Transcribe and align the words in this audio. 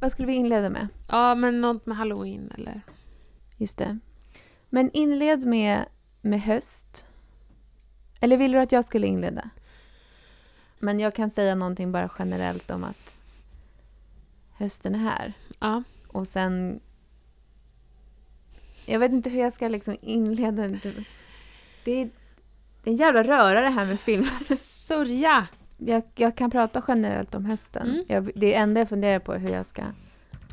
Vad 0.00 0.12
skulle 0.12 0.26
vi 0.26 0.34
inleda 0.34 0.70
med? 0.70 0.88
Ja, 1.08 1.34
men 1.34 1.60
något 1.60 1.86
med 1.86 1.96
halloween 1.96 2.52
eller? 2.54 2.80
Just 3.56 3.78
det. 3.78 3.98
Men 4.68 4.90
inled 4.92 5.46
med, 5.46 5.84
med 6.20 6.40
höst. 6.40 7.06
Eller 8.20 8.36
vill 8.36 8.52
du 8.52 8.58
att 8.58 8.72
jag 8.72 8.84
skulle 8.84 9.06
inleda? 9.06 9.50
Men 10.78 11.00
jag 11.00 11.14
kan 11.14 11.30
säga 11.30 11.54
någonting 11.54 11.92
bara 11.92 12.10
generellt 12.18 12.70
om 12.70 12.84
att 12.84 13.16
hösten 14.52 14.94
är 14.94 14.98
här. 14.98 15.32
Ja. 15.58 15.82
Och 16.08 16.28
sen... 16.28 16.80
Jag 18.86 18.98
vet 18.98 19.12
inte 19.12 19.30
hur 19.30 19.40
jag 19.40 19.52
ska 19.52 19.68
liksom 19.68 19.96
inleda. 20.00 20.68
Det 21.84 21.92
är, 21.92 22.10
det 22.82 22.90
är 22.90 22.92
en 22.92 22.96
jävla 22.96 23.22
röra 23.22 23.60
det 23.60 23.70
här 23.70 23.86
med 23.86 24.00
film. 24.00 24.26
Sörja! 24.58 25.48
Jag, 25.86 26.02
jag 26.14 26.36
kan 26.36 26.50
prata 26.50 26.82
generellt 26.88 27.34
om 27.34 27.44
hösten. 27.44 27.90
Mm. 27.90 28.04
Jag, 28.08 28.30
det 28.34 28.54
enda 28.54 28.80
jag 28.80 28.88
funderar 28.88 29.18
på 29.18 29.32
är 29.32 29.38
hur 29.38 29.50
jag 29.50 29.66
ska 29.66 29.82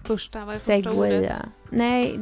Första, 0.03 0.45
vad 0.45 0.55
är 0.55 0.59
första 0.59 0.91
ordet? 0.91 1.11
segwaya. 1.11 1.35
Nej, 1.69 2.19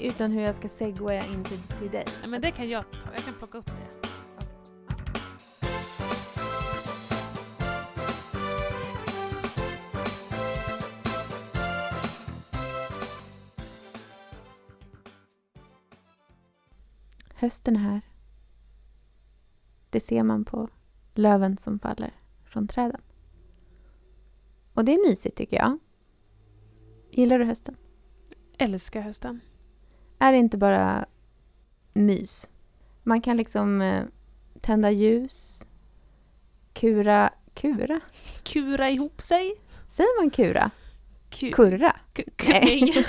utan 0.00 0.32
hur 0.32 0.42
jag 0.42 0.54
ska 0.54 0.68
segwaya 0.68 1.24
in 1.26 1.44
till, 1.44 1.58
till 1.78 1.90
dig. 1.90 2.04
Ja, 2.22 2.28
men 2.28 2.40
det 2.40 2.50
kan 2.50 2.68
jag 2.68 2.84
ta. 2.92 2.98
Jag 3.14 3.24
kan 3.24 3.34
plocka 3.34 3.58
upp 3.58 3.66
det. 3.66 4.08
Hösten 17.34 17.76
är 17.76 17.80
här. 17.80 18.00
Det 19.90 20.00
ser 20.00 20.22
man 20.22 20.44
på 20.44 20.68
löven 21.14 21.56
som 21.56 21.78
faller 21.78 22.17
från 22.48 22.68
träden. 22.68 23.00
Och 24.74 24.84
det 24.84 24.92
är 24.94 25.08
mysigt 25.08 25.36
tycker 25.36 25.56
jag. 25.56 25.78
Gillar 27.10 27.38
du 27.38 27.44
hösten? 27.44 27.76
Älskar 28.58 29.00
hösten. 29.00 29.40
Är 30.18 30.32
det 30.32 30.38
inte 30.38 30.56
bara 30.58 31.06
mys? 31.92 32.50
Man 33.02 33.20
kan 33.20 33.36
liksom 33.36 33.80
eh, 33.82 34.04
tända 34.60 34.90
ljus, 34.90 35.66
kura... 36.72 37.30
Kura? 37.54 38.00
Kura 38.42 38.90
ihop 38.90 39.20
sig. 39.22 39.54
Säger 39.88 40.22
man 40.22 40.30
kura? 40.30 40.70
Ku- 41.30 41.50
Kurra? 41.52 41.96
ku- 42.12 42.24
Nej. 42.48 42.92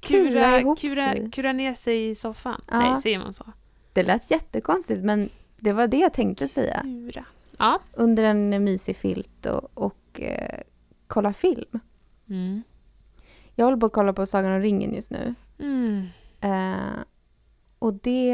Kura 0.00 0.30
Kura, 0.30 0.60
ihop 0.60 0.78
kura, 0.80 0.94
sig. 1.12 1.30
kura 1.30 1.52
ner 1.52 1.74
sig 1.74 2.08
i 2.08 2.14
soffan. 2.14 2.62
Ja. 2.70 2.78
Nej, 2.78 3.02
säger 3.02 3.18
man 3.18 3.32
så? 3.32 3.52
Det 3.92 4.02
lät 4.02 4.30
jättekonstigt 4.30 5.00
men 5.02 5.28
det 5.58 5.72
var 5.72 5.88
det 5.88 5.96
jag 5.98 6.12
tänkte 6.12 6.48
säga. 6.48 6.80
Kura. 6.82 7.24
Ja. 7.60 7.80
Under 7.92 8.24
en 8.24 8.64
mysig 8.64 8.96
filt 8.96 9.46
och, 9.46 9.70
och 9.74 10.20
eh, 10.20 10.60
kolla 11.06 11.32
film. 11.32 11.80
Mm. 12.28 12.62
Jag 13.54 13.64
håller 13.64 13.76
på 13.78 13.86
att 13.86 13.92
kolla 13.92 14.12
på 14.12 14.26
Sagan 14.26 14.52
om 14.52 14.60
ringen 14.60 14.94
just 14.94 15.10
nu. 15.10 15.34
Mm. 15.58 16.06
Eh, 16.40 17.00
och 17.78 17.94
det 17.94 18.30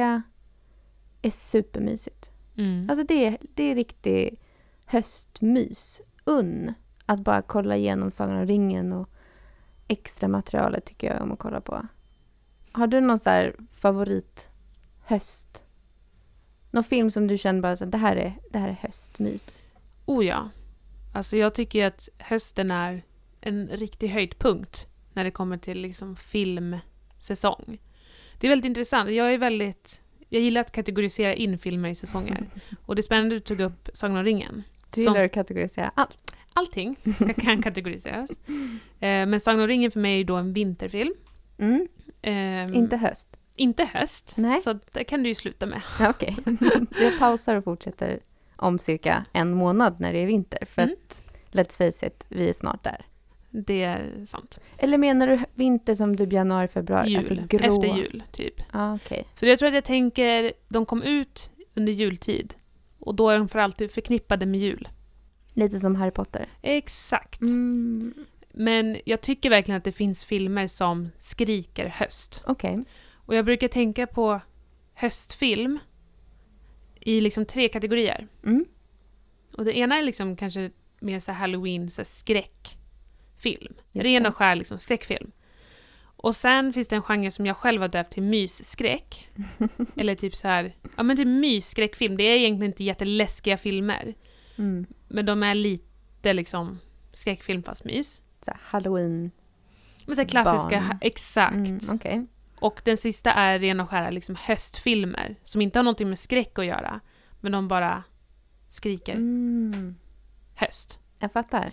är 1.23 1.31
supermysigt. 1.31 2.31
Mm. 2.57 2.91
Alltså 2.91 3.05
det, 3.07 3.27
är- 3.27 3.39
det 3.55 3.63
är 3.65 3.75
riktig 3.75 4.41
höstmys. 4.87 6.01
Unn. 6.25 6.73
Att 7.07 7.21
bara 7.21 7.43
kolla 7.43 7.77
igenom 7.77 8.11
Sagan 8.11 8.37
om 8.37 8.47
ringen 8.47 8.93
och 8.93 9.09
extra 9.89 10.29
materialet 10.29 10.85
tycker 10.85 11.13
jag 11.13 11.23
om 11.23 11.33
att 11.33 11.39
kolla 11.39 11.61
på. 11.61 11.87
Har 12.73 12.87
du 12.87 13.01
någon 13.01 13.19
så 13.19 13.51
favorit 13.73 14.51
höst? 15.05 15.65
Någon 16.77 16.85
film 16.85 17.11
som 17.11 17.27
du 17.27 17.39
känner 17.39 17.61
bara 17.61 17.73
att 17.73 17.93
det 17.93 17.99
här 17.99 18.17
är, 18.17 18.33
det 18.51 18.59
här 18.59 18.69
är 18.69 18.73
höstmys? 18.73 19.59
Oh 20.07 20.27
ja. 20.27 20.49
Alltså 21.15 21.37
jag 21.37 21.55
tycker 21.55 21.79
ju 21.79 21.85
att 21.85 22.09
hösten 22.19 22.71
är 22.71 23.03
en 23.41 23.69
riktig 23.69 24.09
höjdpunkt 24.09 24.87
när 25.13 25.25
det 25.25 25.31
kommer 25.31 25.59
till 25.59 25.79
liksom 25.79 26.17
filmsäsong. 26.17 27.79
Det 28.41 28.47
är 28.47 28.49
väldigt 28.49 28.69
intressant. 28.69 29.11
Jag 29.11 29.35
är 29.35 29.39
väldigt... 29.39 30.03
Jag 30.29 30.43
gillar 30.43 30.61
att 30.61 30.73
kategorisera 30.73 31.35
in 31.35 31.59
filmer 31.59 31.89
i 31.89 31.95
säsonger. 31.95 32.47
Och 32.87 32.95
det 32.95 33.01
är 33.01 33.03
spännande 33.03 33.37
att 33.37 33.45
du 33.45 33.55
tog 33.57 33.61
upp 33.67 33.89
Sagan 33.93 34.17
om 34.17 34.25
ringen. 34.25 34.63
Du 34.95 35.03
Som- 35.03 35.13
gillar 35.13 35.25
att 35.25 35.33
kategorisera 35.33 35.93
allt. 35.95 36.35
Allting 36.53 36.97
ska, 37.15 37.35
kan 37.35 37.63
kategoriseras. 37.63 38.31
Eh, 38.31 39.27
men 39.27 39.41
Sagan 39.41 39.61
om 39.61 39.67
ringen 39.67 39.91
för 39.91 40.01
mig 40.01 40.21
är 40.21 40.25
då 40.25 40.37
en 40.37 40.53
vinterfilm. 40.53 41.15
Mm, 41.59 41.89
Ehm, 42.23 42.75
inte 42.75 42.97
höst. 42.97 43.37
Inte 43.57 43.85
höst. 43.85 44.35
Nej. 44.37 44.61
Så 44.61 44.79
det 44.93 45.05
kan 45.05 45.23
du 45.23 45.29
ju 45.29 45.35
sluta 45.35 45.67
med. 45.67 45.83
Okej. 46.11 46.37
Jag 47.01 47.19
pausar 47.19 47.57
och 47.57 47.65
fortsätter 47.65 48.21
om 48.57 48.79
cirka 48.79 49.25
en 49.33 49.55
månad 49.55 50.01
när 50.01 50.13
det 50.13 50.19
är 50.19 50.27
vinter. 50.27 50.67
För 50.71 50.83
Mm. 50.83 50.95
att, 51.09 51.25
let's 51.53 51.77
face 51.93 52.07
it, 52.07 52.27
vi 52.29 52.49
är 52.49 52.53
snart 52.53 52.85
där. 52.85 53.07
Det 53.51 53.83
är 53.83 54.25
sant. 54.25 54.59
Eller 54.79 54.99
menar 54.99 55.27
du 55.27 55.39
vinter 55.55 55.95
som 55.95 56.17
typ 56.17 56.33
januari, 56.33 56.69
februari? 56.69 57.09
Jul. 57.09 57.17
Alltså 57.19 57.35
grå? 57.35 57.75
Efter 57.75 57.97
jul, 57.97 58.23
typ. 58.33 58.55
Ja, 58.73 58.95
okej. 58.95 59.27
För 59.37 59.47
jag 59.47 59.59
tror 59.59 59.69
att 59.69 59.75
jag 59.75 59.85
tänker, 59.85 60.53
de 60.69 60.87
kom 60.87 61.03
ut 61.03 61.51
under 61.75 61.93
jultid. 61.93 62.55
Och 62.99 63.15
då 63.15 63.31
är 63.31 63.39
de 63.39 63.49
för 63.49 63.59
alltid 63.59 63.91
förknippade 63.91 64.47
med 64.47 64.61
jul. 64.61 64.89
Lite 65.53 65.81
som 65.81 65.95
Harry 65.97 66.11
Potter. 66.11 66.47
Exakt. 66.63 67.41
Mm. 67.41 68.15
Men 68.53 68.97
jag 69.05 69.21
tycker 69.21 69.51
verkligen 69.51 69.79
att 69.79 69.85
det 69.85 69.93
finns 69.93 70.25
filmer 70.25 70.67
som 70.67 71.09
skriker 71.17 71.87
höst. 71.87 72.43
Okej. 72.47 72.85
Och 73.27 73.35
jag 73.35 73.45
brukar 73.45 73.69
tänka 73.69 74.07
på 74.07 74.41
höstfilm 74.95 75.79
i 77.01 77.21
liksom 77.21 77.47
tre 77.47 77.69
kategorier. 77.69 78.29
Mm. 78.45 78.65
Och 79.53 79.65
det 79.65 79.79
ena 79.79 79.99
är 79.99 80.03
liksom 80.03 80.37
kanske 80.37 80.71
mer 81.01 81.21
så 81.21 81.33
halloween, 81.33 81.91
så 81.91 82.05
skräckfilm. 82.05 83.75
Just 83.93 84.07
Ren 84.07 84.23
det. 84.23 84.29
och 84.29 84.37
skär 84.37 84.55
liksom 84.57 84.79
skräckfilm. 84.79 85.33
Och 86.17 86.37
sen 86.37 86.73
finns 86.73 86.89
det 86.89 86.97
en 86.97 87.03
genre 87.03 87.31
som 87.31 87.47
jag 87.47 87.57
själv 87.57 87.81
har 87.81 87.89
döpt 87.89 88.13
till 88.13 88.23
mysskräck. 88.23 89.29
Eller 89.97 90.15
typ 90.15 90.35
så 90.35 90.49
här, 90.49 90.77
ja 90.97 91.03
men 91.03 91.17
typ 91.17 91.27
mysskräckfilm. 91.27 92.17
Det 92.17 92.25
är 92.25 92.37
egentligen 92.37 92.73
inte 92.73 92.85
jätteläskiga 92.85 93.57
filmer. 93.57 94.15
Mm. 94.57 94.87
Men 95.09 95.27
de 95.27 95.43
är 95.43 95.55
lite 95.55 96.33
liksom 96.33 96.79
skräckfilm 97.13 97.63
fast 97.63 97.85
mys. 97.85 98.23
Så 98.45 98.53
Halloween. 98.61 99.31
Men 100.07 100.17
så 100.17 100.25
klassiska, 100.25 100.81
Barn. 100.81 100.99
exakt. 101.01 101.55
Mm, 101.57 101.79
okej. 101.93 102.27
Och 102.61 102.81
den 102.85 102.97
sista 102.97 103.33
är 103.33 103.59
ren 103.59 103.81
och 103.81 103.91
skära 103.91 104.11
liksom 104.11 104.37
höstfilmer. 104.41 105.37
Som 105.45 105.61
inte 105.61 105.79
har 105.79 105.85
någonting 105.85 106.09
med 106.09 106.19
skräck 106.19 106.59
att 106.59 106.67
göra. 106.67 107.01
Men 107.41 107.53
de 107.53 107.69
bara 107.69 108.03
skriker 108.69 109.15
Mm. 109.15 109.97
höst. 110.55 111.01
Jag 111.19 111.33
fattar. 111.33 111.71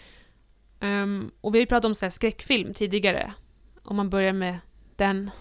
Ehm, 0.79 1.31
och 1.41 1.55
vi 1.55 1.57
har 1.57 1.61
ju 1.61 1.66
pratat 1.67 1.85
om 1.85 1.95
så 1.95 2.05
här 2.05 2.09
skräckfilm 2.09 2.73
tidigare. 2.73 3.33
Om 3.83 3.95
man 3.95 4.09
börjar 4.09 4.33
med 4.33 4.59
den, 4.95 5.31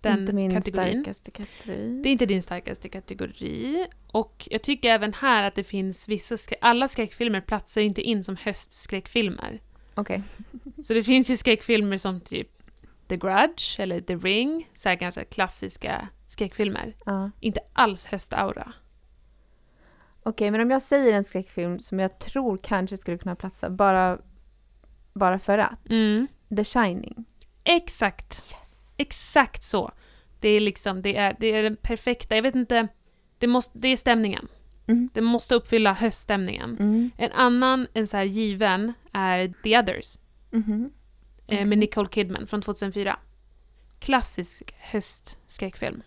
den 0.00 0.18
inte 0.20 0.32
min 0.32 0.50
kategorin. 0.50 0.92
starkaste 1.04 1.30
kategori. 1.30 2.00
Det 2.02 2.08
är 2.08 2.12
inte 2.12 2.26
din 2.26 2.42
starkaste 2.42 2.88
kategori. 2.88 3.86
Och 4.12 4.48
jag 4.50 4.62
tycker 4.62 4.88
även 4.90 5.12
här 5.14 5.44
att 5.48 5.54
det 5.54 5.64
finns 5.64 6.08
vissa... 6.08 6.34
Skrä- 6.34 6.56
alla 6.60 6.88
skräckfilmer 6.88 7.40
platsar 7.40 7.80
ju 7.80 7.86
inte 7.86 8.02
in 8.02 8.24
som 8.24 8.36
höstskräckfilmer. 8.36 9.60
Okej. 9.94 10.22
Så 10.84 10.94
det 10.94 11.02
finns 11.02 11.30
ju 11.30 11.36
skräckfilmer 11.36 11.98
som 11.98 12.20
typ 12.20 12.48
The 13.08 13.16
Grudge 13.16 13.80
eller 13.80 14.00
The 14.00 14.16
Ring. 14.16 14.70
Så 14.74 14.88
här 14.88 14.96
ganska 14.96 15.24
klassiska 15.24 16.08
skräckfilmer. 16.26 16.96
Ja. 17.04 17.30
Inte 17.40 17.60
alls 17.72 18.06
höstaura. 18.06 18.72
Okej, 20.22 20.50
men 20.50 20.60
om 20.60 20.70
jag 20.70 20.82
säger 20.82 21.12
en 21.12 21.24
skräckfilm 21.24 21.80
som 21.80 21.98
jag 21.98 22.18
tror 22.18 22.58
kanske 22.62 22.96
skulle 22.96 23.18
kunna 23.18 23.36
platsa 23.36 23.70
bara, 23.70 24.18
bara 25.12 25.38
för 25.38 25.58
att. 25.58 25.90
Mm. 25.90 26.26
The 26.56 26.64
Shining. 26.64 27.24
Exakt. 27.64 28.32
Yes. 28.34 28.76
Exakt 28.96 29.64
så. 29.64 29.92
Det 30.40 30.48
är 30.48 30.60
liksom, 30.60 31.02
det 31.02 31.16
är, 31.16 31.36
det 31.40 31.46
är 31.46 31.62
den 31.62 31.76
perfekta, 31.76 32.34
jag 32.36 32.42
vet 32.42 32.54
inte, 32.54 32.88
det, 33.38 33.46
måste, 33.46 33.78
det 33.78 33.88
är 33.88 33.96
stämningen. 33.96 34.48
Mm. 34.86 35.10
Det 35.14 35.20
måste 35.20 35.54
uppfylla 35.54 35.92
höststämningen. 35.92 36.76
Mm. 36.80 37.10
En 37.16 37.32
annan, 37.32 37.86
en 37.92 38.06
så 38.06 38.16
här 38.16 38.24
given, 38.24 38.92
är 39.12 39.54
The 39.62 39.78
Others. 39.78 40.18
Mhm. 40.50 40.90
Eh, 41.48 41.54
Okej. 41.54 41.64
Med 41.64 41.78
Nicole 41.78 42.08
Kidman 42.08 42.46
från 42.46 42.62
2004. 42.62 43.18
Klassisk 43.98 44.74
höstskräckfilm. 44.78 46.02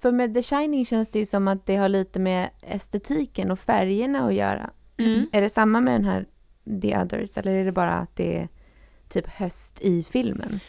För 0.00 0.12
med 0.12 0.34
The 0.34 0.42
Shining 0.42 0.84
känns 0.84 1.10
det 1.10 1.18
ju 1.18 1.26
som 1.26 1.48
att 1.48 1.66
det 1.66 1.76
har 1.76 1.88
lite 1.88 2.18
med 2.18 2.50
estetiken 2.62 3.50
och 3.50 3.58
färgerna 3.58 4.26
att 4.26 4.34
göra. 4.34 4.70
Mm. 4.96 5.26
Är 5.32 5.40
det 5.40 5.50
samma 5.50 5.80
med 5.80 5.94
den 5.94 6.04
här 6.04 6.26
The 6.82 6.98
Others 6.98 7.36
eller 7.36 7.52
är 7.52 7.64
det 7.64 7.72
bara 7.72 7.92
att 7.92 8.16
det 8.16 8.38
är 8.38 8.48
typ 9.08 9.26
höst 9.28 9.80
i 9.80 10.02
filmen? 10.02 10.60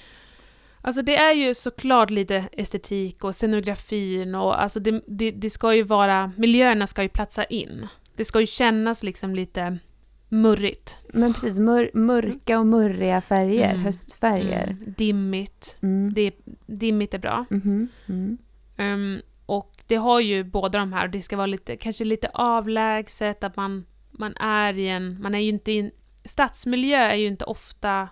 Alltså 0.81 1.01
det 1.01 1.17
är 1.17 1.33
ju 1.33 1.53
såklart 1.53 2.09
lite 2.09 2.45
estetik 2.51 3.23
och 3.23 3.35
scenografin 3.35 4.35
och 4.35 4.61
alltså 4.61 4.79
det, 4.79 5.01
det, 5.07 5.31
det 5.31 5.49
ska 5.49 5.75
ju 5.75 5.83
vara, 5.83 6.31
miljöerna 6.37 6.87
ska 6.87 7.03
ju 7.03 7.09
platsa 7.09 7.43
in. 7.43 7.87
Det 8.15 8.25
ska 8.25 8.39
ju 8.39 8.47
kännas 8.47 9.03
liksom 9.03 9.35
lite 9.35 9.77
murrigt. 10.31 10.97
Men 11.13 11.33
precis, 11.33 11.59
mör, 11.59 11.91
mörka 11.93 12.59
och 12.59 12.65
murriga 12.65 13.21
färger, 13.21 13.69
Mm. 13.69 13.85
höstfärger. 13.85 14.67
Mm, 14.67 14.93
dimmigt. 14.97 15.77
Mm. 15.81 16.13
Det, 16.13 16.31
dimmigt 16.65 17.13
är 17.13 17.19
bra. 17.19 17.45
Mhm. 17.49 17.87
Mm. 18.09 18.37
Ehm, 18.77 19.21
och 19.45 19.83
det 19.87 19.95
har 19.95 20.19
ju 20.19 20.43
båda 20.43 20.79
de 20.79 20.93
här, 20.93 21.07
det 21.07 21.21
ska 21.21 21.37
vara 21.37 21.47
lite, 21.47 21.77
kanske 21.77 22.03
lite 22.05 22.29
avlägset, 22.33 23.43
att 23.43 23.55
man, 23.55 23.85
man 24.11 24.35
är 24.37 24.77
i 24.77 24.87
en, 24.89 25.21
man 25.21 25.35
är 25.35 25.39
ju 25.39 25.49
inte 25.49 25.71
i 25.71 25.79
en, 25.79 25.91
stadsmiljö 26.25 26.97
är 26.97 27.15
ju 27.15 27.27
inte 27.27 27.45
ofta 27.45 28.09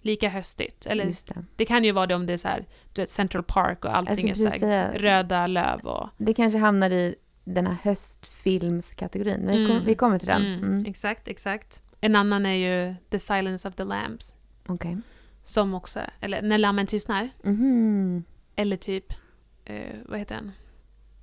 lika 0.00 0.28
höstigt. 0.28 0.86
Eller 0.86 1.04
det. 1.04 1.44
det 1.56 1.64
kan 1.64 1.84
ju 1.84 1.92
vara 1.92 2.06
det 2.06 2.14
om 2.14 2.26
det 2.26 2.32
är 2.32 2.36
så 2.36 2.48
här, 2.48 2.66
du 2.92 3.02
vet 3.02 3.10
Central 3.10 3.42
Park 3.42 3.84
och 3.84 3.96
allting 3.96 4.28
är 4.28 4.34
så 4.34 4.66
här, 4.66 4.98
röda 4.98 5.46
löv 5.46 5.80
och... 5.80 6.08
det 6.18 6.34
kanske 6.34 6.58
hamnar 6.58 6.90
i 6.90 7.14
den 7.48 7.66
här 7.66 7.76
höstfilmskategorin. 7.82 9.40
Men 9.40 9.58
vi, 9.58 9.66
kom, 9.66 9.76
Mm. 9.76 9.86
vi 9.86 9.94
kommer 9.94 10.18
till 10.18 10.28
den. 10.28 10.46
Mm, 10.46 10.64
Mm. 10.72 10.84
Exakt, 10.86 11.28
exakt. 11.28 11.82
En 12.00 12.16
annan 12.16 12.46
är 12.46 12.52
ju 12.52 12.94
The 13.10 13.18
Silence 13.18 13.68
of 13.68 13.74
the 13.74 13.84
Lambs. 13.84 14.34
Okej. 14.66 14.96
Som 15.44 15.74
också, 15.74 16.00
eller 16.20 16.42
När 16.42 16.58
lammen 16.58 16.86
tystnar. 16.86 17.28
Mhm. 17.42 18.24
Eller 18.56 18.76
typ, 18.76 19.12
eh, 19.64 19.96
vad 20.06 20.18
heter 20.18 20.34
den? 20.34 20.52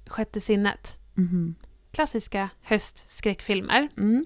Sjätte 0.08 0.42
sinnet. 0.42 0.96
Mhm. 1.14 1.56
Klassiska 1.92 2.50
höstskräckfilmer. 2.62 3.90
Mm. 3.98 4.26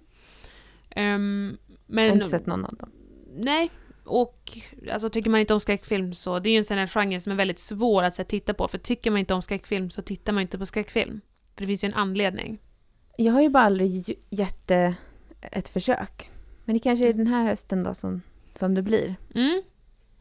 Ehm, 0.90 1.58
Jag 1.68 1.96
har 2.02 2.08
men 2.08 2.14
inte 2.14 2.28
sett 2.28 2.46
någon 2.46 2.66
av 2.66 2.76
dem. 2.76 2.90
nej, 3.38 3.70
och 4.04 4.58
alltså 4.92 5.10
tycker 5.10 5.30
man 5.30 5.40
inte 5.40 5.54
om 5.54 5.60
skräckfilm 5.60 6.14
så 6.14 6.40
det 6.40 6.50
är 6.50 6.52
ju 6.52 6.58
en 6.58 6.64
sån 6.64 6.78
här 6.78 6.88
genre 6.88 7.20
som 7.20 7.32
är 7.32 7.36
väldigt 7.36 7.60
svår 7.60 8.04
att 8.04 8.16
så, 8.16 8.24
titta 8.24 8.54
på. 8.54 8.68
För 8.68 8.78
tycker 8.78 9.12
man 9.12 9.20
inte 9.20 9.34
om 9.34 9.42
skräckfilm 9.42 9.90
så 9.90 10.02
tittar 10.02 10.34
man 10.34 10.42
inte 10.42 10.58
på 10.58 10.66
skräckfilm. 10.66 11.22
För 11.58 11.62
det 11.62 11.68
finns 11.68 11.84
ju 11.84 11.88
en 11.88 11.94
anledning. 11.94 12.60
Jag 13.18 13.34
har 13.34 13.42
ju 13.42 13.50
bara 13.50 13.64
aldrig 13.64 14.10
ge- 14.10 14.16
gett 14.30 14.72
ett 15.42 15.70
försök. 15.70 16.30
Men 16.66 16.74
det 16.76 16.80
kanske 16.80 17.10
är 17.10 17.14
den 17.14 17.28
här 17.28 17.46
hösten 17.46 17.84
då 17.84 17.94
som, 17.94 18.22
som 18.54 18.76
det 18.76 18.82
blir. 18.82 19.16
Mm. 19.36 19.62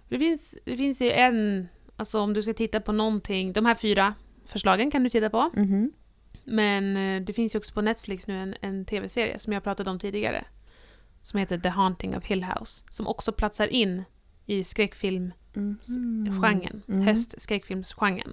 Det, 0.09 0.19
finns, 0.19 0.55
det 0.65 0.77
finns 0.77 1.03
ju 1.03 1.11
en, 1.11 1.69
alltså 1.97 2.21
om 2.21 2.35
du 2.35 2.43
ska 2.43 2.55
titta 2.55 2.81
på 2.81 2.93
någonting, 2.93 3.53
de 3.53 3.67
här 3.67 3.75
fyra 3.75 4.15
förslagen 4.45 4.91
kan 4.91 5.05
du 5.05 5.11
titta 5.11 5.31
på. 5.31 5.51
Mhm. 5.55 5.93
Men 6.45 6.97
eh, 6.97 7.23
det 7.23 7.33
finns 7.33 7.55
ju 7.55 7.59
också 7.59 7.75
på 7.75 7.83
Netflix 7.83 8.27
nu 8.27 8.39
en, 8.39 8.55
en 8.61 8.85
tv-serie 8.85 9.39
som 9.39 9.53
jag 9.53 9.63
pratat 9.65 9.89
om 9.89 9.99
tidigare. 9.99 10.45
Som 11.23 11.39
heter 11.41 11.59
The 11.59 11.69
Haunting 11.69 12.17
of 12.17 12.25
Hill 12.25 12.45
House. 12.45 12.85
Som 12.91 13.07
också 13.07 13.33
platsar 13.33 13.67
in 13.67 14.03
i 14.47 14.65
skräckfilmsgenren. 14.65 16.83
Mhm. 16.87 16.95
Mm. 16.95 17.07
Höstskräckfilmsgenren. 17.07 18.33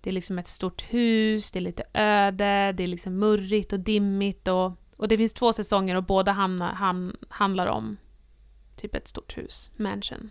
Det 0.00 0.10
är 0.10 0.14
liksom 0.14 0.38
ett 0.38 0.46
stort 0.46 0.82
hus, 0.82 1.50
det 1.50 1.58
är 1.58 1.60
lite 1.60 1.84
öde, 1.94 2.72
det 2.76 2.82
är 2.82 2.86
liksom 2.86 3.18
murrigt 3.18 3.72
och 3.72 3.80
dimmigt 3.80 4.48
och, 4.48 4.72
och 4.96 5.08
det 5.08 5.16
finns 5.16 5.32
två 5.32 5.52
säsonger 5.52 5.94
och 5.94 6.04
båda 6.04 6.32
hamnar, 6.32 6.72
ham, 6.72 7.16
handlar 7.28 7.66
om 7.66 7.96
typ 8.76 8.94
ett 8.94 9.08
stort 9.08 9.38
hus, 9.38 9.70
mansion. 9.76 10.30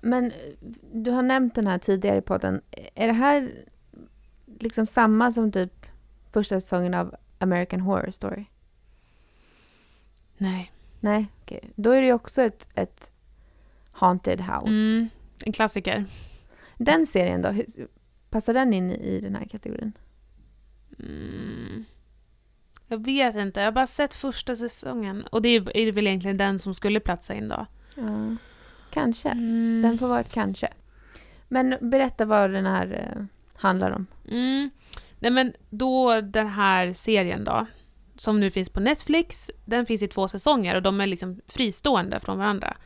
Men 0.00 0.32
du 0.92 1.10
har 1.10 1.22
nämnt 1.22 1.54
den 1.54 1.66
här 1.66 1.78
tidigare 1.78 2.18
i 2.18 2.22
podden. 2.22 2.62
Är 2.94 3.06
det 3.06 3.12
här 3.12 3.50
liksom 4.60 4.86
samma 4.86 5.32
som 5.32 5.52
typ 5.52 5.86
första 6.30 6.60
säsongen 6.60 6.94
av 6.94 7.14
American 7.38 7.80
Horror 7.80 8.10
Story? 8.10 8.44
Nej. 10.36 10.72
Nej, 11.00 11.26
okej. 11.42 11.70
Då 11.74 11.90
är 11.90 12.00
det 12.00 12.06
ju 12.06 12.12
också 12.12 12.42
ett, 12.42 12.68
ett 12.74 13.12
Haunted 13.92 14.40
House. 14.40 14.96
Mm, 14.96 15.08
en 15.44 15.52
klassiker. 15.52 16.04
Den 16.78 17.06
serien 17.06 17.42
då, 17.42 17.54
passar 18.32 18.54
den 18.54 18.72
in 18.72 18.90
i 18.90 19.20
den 19.20 19.34
här 19.34 19.44
kategorin? 19.44 19.92
Mm. 20.98 21.84
Jag 22.88 23.04
vet 23.04 23.34
inte, 23.34 23.60
jag 23.60 23.66
har 23.66 23.72
bara 23.72 23.86
sett 23.86 24.14
första 24.14 24.56
säsongen. 24.56 25.22
Och 25.22 25.42
det 25.42 25.48
är 25.48 25.92
väl 25.92 26.06
egentligen 26.06 26.36
den 26.36 26.58
som 26.58 26.74
skulle 26.74 27.00
platsa 27.00 27.34
in 27.34 27.48
då. 27.48 27.66
Ja, 27.94 28.36
kanske. 28.90 29.28
Mm. 29.28 29.82
Den 29.82 29.98
får 29.98 30.08
vara 30.08 30.20
ett 30.20 30.32
kanske. 30.32 30.68
Men 31.48 31.76
berätta 31.80 32.24
vad 32.24 32.50
den 32.50 32.66
här 32.66 33.14
eh, 33.16 33.24
handlar 33.54 33.90
om. 33.90 34.06
Mm. 34.28 34.70
Nej 35.18 35.30
men 35.30 35.52
då 35.70 36.20
den 36.20 36.46
här 36.46 36.92
serien 36.92 37.44
då, 37.44 37.66
som 38.16 38.40
nu 38.40 38.50
finns 38.50 38.70
på 38.70 38.80
Netflix, 38.80 39.50
den 39.64 39.86
finns 39.86 40.02
i 40.02 40.08
två 40.08 40.28
säsonger 40.28 40.74
och 40.74 40.82
de 40.82 41.00
är 41.00 41.06
liksom 41.06 41.40
fristående 41.46 42.20
från 42.20 42.38
varandra. 42.38 42.76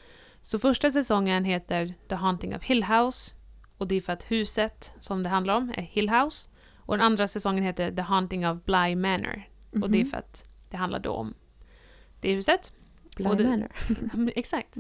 Så 0.43 0.59
första 0.59 0.91
säsongen 0.91 1.45
heter 1.45 1.95
The 2.09 2.15
Haunting 2.15 2.57
of 2.57 2.63
Hill 2.63 2.85
House 2.85 3.35
och 3.79 3.87
det 3.89 3.95
är 3.95 4.01
för 4.01 4.13
att 4.13 4.31
huset 4.31 4.93
som 5.01 5.23
det 5.23 5.29
handlar 5.29 5.57
om 5.57 5.73
är 5.77 5.83
Hill 5.83 6.11
House. 6.11 6.49
Och 6.77 6.97
den 6.97 7.07
andra 7.07 7.29
säsongen 7.29 7.65
heter 7.65 7.93
The 7.93 8.03
Haunting 8.03 8.49
of 8.49 8.65
Bly 8.65 8.97
Manor 8.97 9.43
och 9.83 9.91
det 9.91 9.99
är 9.99 10.03
Mhm. 10.03 10.11
för 10.11 10.17
att 10.19 10.47
det 10.71 10.77
handlar 10.77 10.99
då 10.99 11.11
om 11.13 11.35
det 12.21 12.35
huset. 12.35 12.73
Bly 13.17 13.27
och 13.27 13.37
det- 13.37 13.45
Manor. 13.45 13.71
Exakt. 14.37 14.75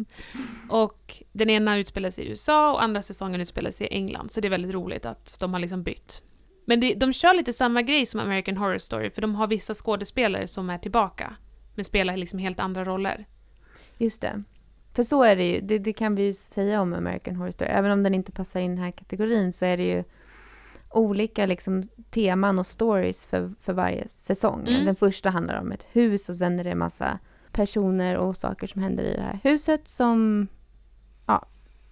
Och 0.68 1.22
den 1.32 1.50
ena 1.50 1.76
utspelar 1.78 2.10
sig 2.10 2.24
i 2.24 2.28
USA 2.28 2.72
och 2.72 2.82
andra 2.82 3.02
säsongen 3.02 3.40
utspelar 3.40 3.70
sig 3.70 3.86
i 3.86 3.90
England. 3.94 4.30
Så 4.30 4.40
det 4.40 4.48
är 4.48 4.50
väldigt 4.50 4.74
roligt 4.74 5.06
att 5.06 5.36
de 5.40 5.52
har 5.52 5.60
liksom 5.60 5.82
bytt. 5.82 6.22
Men 6.64 6.80
det, 6.80 6.94
de 6.94 7.12
kör 7.12 7.34
lite 7.34 7.52
samma 7.52 7.82
grej 7.82 8.06
som 8.06 8.20
American 8.20 8.56
Horror 8.56 8.78
Story 8.78 9.10
för 9.10 9.22
de 9.22 9.34
har 9.34 9.46
vissa 9.46 9.74
skådespelare 9.74 10.46
som 10.48 10.70
är 10.70 10.78
tillbaka. 10.78 11.36
Men 11.74 11.84
spelar 11.84 12.16
liksom 12.16 12.38
helt 12.38 12.60
andra 12.60 12.84
roller. 12.84 13.26
Just 13.98 14.22
det. 14.22 14.42
För 14.96 15.02
så 15.02 15.22
är 15.22 15.36
det 15.36 15.44
ju. 15.44 15.60
Det, 15.60 15.78
det 15.78 15.92
kan 15.92 16.14
vi 16.14 16.22
ju 16.22 16.32
säga 16.32 16.80
om 16.80 16.94
American 16.94 17.36
Horror 17.36 17.50
Story. 17.50 17.70
Även 17.70 17.90
om 17.90 18.02
den 18.02 18.14
inte 18.14 18.32
passar 18.32 18.60
in 18.60 18.72
i 18.72 18.74
den 18.74 18.84
här 18.84 18.90
kategorin 18.90 19.52
så 19.52 19.64
är 19.64 19.76
det 19.76 19.84
ju 19.84 20.04
olika 20.90 21.46
liksom, 21.46 21.82
teman 22.10 22.58
och 22.58 22.66
stories 22.66 23.26
för, 23.26 23.52
för 23.60 23.72
varje 23.72 24.08
säsong. 24.08 24.66
Mm. 24.68 24.84
Den 24.84 24.96
första 24.96 25.30
handlar 25.30 25.60
om 25.60 25.72
ett 25.72 25.86
hus 25.92 26.28
och 26.28 26.36
sen 26.36 26.60
är 26.60 26.64
det 26.64 26.70
en 26.70 26.78
massa 26.78 27.18
personer 27.52 28.16
och 28.16 28.36
saker 28.36 28.66
som 28.66 28.82
händer 28.82 29.04
i 29.04 29.16
det 29.16 29.22
här 29.22 29.40
huset 29.42 29.88
som 29.88 30.48
ja, 31.26 31.46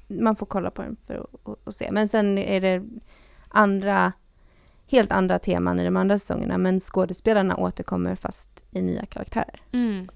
man 0.09 0.37
får 0.37 0.47
kolla 0.47 0.71
på 0.71 0.83
den 0.83 0.97
för 1.07 1.27
att 1.67 1.75
se. 1.75 1.93
Men 1.93 2.09
sen 2.09 2.39
är 2.39 2.61
det 2.61 2.85
andra, 3.49 4.13
helt 4.87 5.13
andra 5.13 5.39
teman 5.39 5.81
i 5.81 5.85
de 5.85 5.97
andra 5.97 6.19
säsongerna 6.19 6.59
men 6.59 6.81
skådespelarna 6.81 7.57
återkommer 7.57 8.15
fast 8.15 8.65
i 8.71 8.83
nya 8.83 9.07
karaktärer. 9.07 9.63
Mm. 9.73 10.09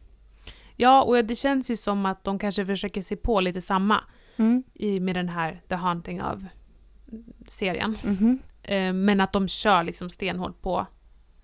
Ja, 0.81 1.03
och 1.03 1.25
det 1.25 1.35
känns 1.37 1.71
ju 1.71 1.77
som 1.77 2.07
att 2.07 2.25
de 2.25 2.39
kanske 2.39 2.67
försöker 2.67 3.03
se 3.03 3.17
på 3.17 3.41
lite 3.41 3.61
samma 3.61 4.01
Mm. 4.37 4.63
i, 4.75 5.01
med 5.01 5.15
den 5.17 5.29
här 5.29 5.61
The 5.69 5.75
Haunting 5.75 6.23
of 6.23 6.43
serien. 7.49 7.97
Mhm. 8.05 8.39
Eh, 8.63 8.93
Men 8.93 9.21
att 9.21 9.33
de 9.33 9.49
kör 9.49 9.83
liksom 9.85 10.11
stenhårt 10.11 10.63
på 10.63 10.87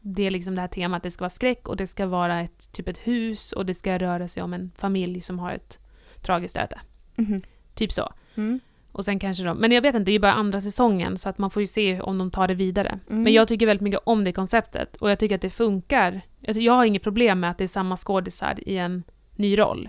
det, 0.00 0.22
är 0.26 0.30
liksom 0.30 0.54
det 0.54 0.60
här 0.60 0.68
temat. 0.68 1.02
Det 1.02 1.10
ska 1.10 1.22
vara 1.22 1.30
skräck 1.30 1.68
och 1.68 1.76
det 1.76 1.86
ska 1.86 2.06
vara 2.06 2.40
ett, 2.40 2.72
typ 2.72 2.88
ett 2.88 2.98
hus 2.98 3.52
och 3.52 3.66
det 3.66 3.74
ska 3.74 3.98
röra 3.98 4.28
sig 4.28 4.42
om 4.42 4.52
en 4.54 4.70
familj 4.76 5.20
som 5.20 5.38
har 5.38 5.52
ett 5.52 5.78
tragiskt 6.22 6.56
öde. 6.56 6.80
Mhm. 7.16 7.42
Typ 7.74 7.92
så. 7.92 8.12
Mm. 8.34 8.60
Och 8.92 9.04
sen 9.04 9.18
kanske 9.18 9.44
de, 9.44 9.58
men 9.58 9.72
jag 9.72 9.82
vet 9.82 9.94
inte, 9.94 10.04
det 10.04 10.10
är 10.10 10.12
ju 10.12 10.18
bara 10.18 10.32
andra 10.32 10.60
säsongen 10.60 11.16
så 11.18 11.28
att 11.28 11.38
man 11.38 11.50
får 11.50 11.62
ju 11.62 11.66
se 11.66 12.00
om 12.00 12.18
de 12.18 12.30
tar 12.30 12.48
det 12.48 12.54
vidare. 12.54 12.98
Mm. 13.10 13.22
Men 13.22 13.32
jag 13.32 13.48
tycker 13.48 13.66
väldigt 13.66 13.82
mycket 13.84 14.00
om 14.04 14.24
det 14.24 14.32
konceptet 14.32 14.96
och 14.96 15.10
jag 15.10 15.18
tycker 15.18 15.34
att 15.34 15.40
det 15.42 15.50
funkar. 15.50 16.20
Jag, 16.40 16.56
jag 16.56 16.72
har 16.72 16.84
inget 16.84 17.02
problem 17.02 17.40
med 17.40 17.50
att 17.50 17.58
det 17.58 17.64
är 17.64 17.68
samma 17.68 17.96
skådisar 17.96 18.68
i 18.68 18.76
en 18.78 19.02
ny 19.36 19.58
roll. 19.58 19.88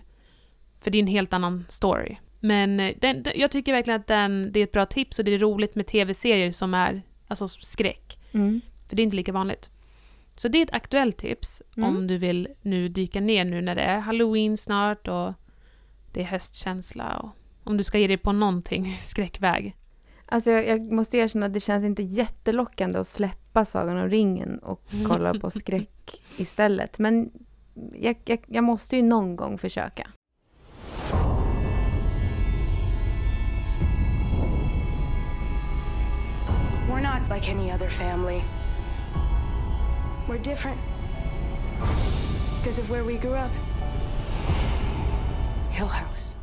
För 0.81 0.91
det 0.91 0.97
är 0.97 0.99
en 0.99 1.07
helt 1.07 1.33
annan 1.33 1.65
story. 1.69 2.15
Men 2.39 2.79
eh, 2.79 2.95
den, 3.01 3.23
den, 3.23 3.33
jag 3.35 3.51
tycker 3.51 3.73
verkligen 3.73 4.01
att 4.01 4.07
den, 4.07 4.51
det 4.51 4.59
är 4.59 4.63
ett 4.63 4.71
bra 4.71 4.85
tips 4.85 5.19
och 5.19 5.25
det 5.25 5.33
är 5.33 5.39
roligt 5.39 5.75
med 5.75 5.87
tv-serier 5.87 6.51
som 6.51 6.73
är 6.73 7.01
alltså 7.27 7.47
skräck. 7.47 8.19
Mm. 8.31 8.61
För 8.87 8.95
det 8.95 9.01
är 9.01 9.03
inte 9.03 9.15
lika 9.15 9.31
vanligt. 9.31 9.69
Så 10.37 10.47
det 10.47 10.57
är 10.57 10.63
ett 10.63 10.73
aktuellt 10.73 11.17
tips 11.17 11.61
Mm. 11.77 11.89
om 11.89 12.07
du 12.07 12.17
vill 12.17 12.47
nu 12.61 12.89
dyka 12.89 13.21
ner 13.21 13.45
nu 13.45 13.61
när 13.61 13.75
det 13.75 13.81
är 13.81 13.99
halloween 13.99 14.57
snart 14.57 15.07
och 15.07 15.33
det 16.11 16.21
är 16.21 16.25
höstkänsla 16.25 17.17
och 17.17 17.29
om 17.63 17.77
du 17.77 17.83
ska 17.83 17.97
ge 17.97 18.07
dig 18.07 18.17
på 18.17 18.31
någonting 18.31 18.97
skräckväg. 19.05 19.75
Alltså 20.25 20.51
jag, 20.51 20.67
jag 20.67 20.91
måste 20.91 21.17
erkänna 21.17 21.45
att 21.45 21.53
det 21.53 21.59
känns 21.59 21.85
inte 21.85 22.03
jättelockande 22.03 22.99
att 22.99 23.07
släppa 23.07 23.65
Sagan 23.65 23.97
om 23.97 24.09
ringen 24.09 24.59
och 24.59 24.81
kolla 25.07 25.33
på 25.33 25.49
skräck 25.49 26.21
istället. 26.37 26.99
Men 26.99 27.31
jag, 27.93 28.15
jag, 28.25 28.39
jag 28.47 28.63
måste 28.63 28.95
ju 28.95 29.01
någon 29.03 29.35
gång 29.35 29.57
försöka. 29.57 30.07
We're 36.89 37.01
not 37.01 37.29
like 37.29 37.51
any 37.51 37.71
other 37.71 37.89
family. 37.89 38.41
We're 40.27 40.43
different 40.43 40.79
because 42.57 42.79
of 42.81 42.89
where 42.89 43.03
we 43.03 43.17
grew 43.17 43.33
up. 43.33 43.51
Hill 45.71 45.87
House. 45.87 46.35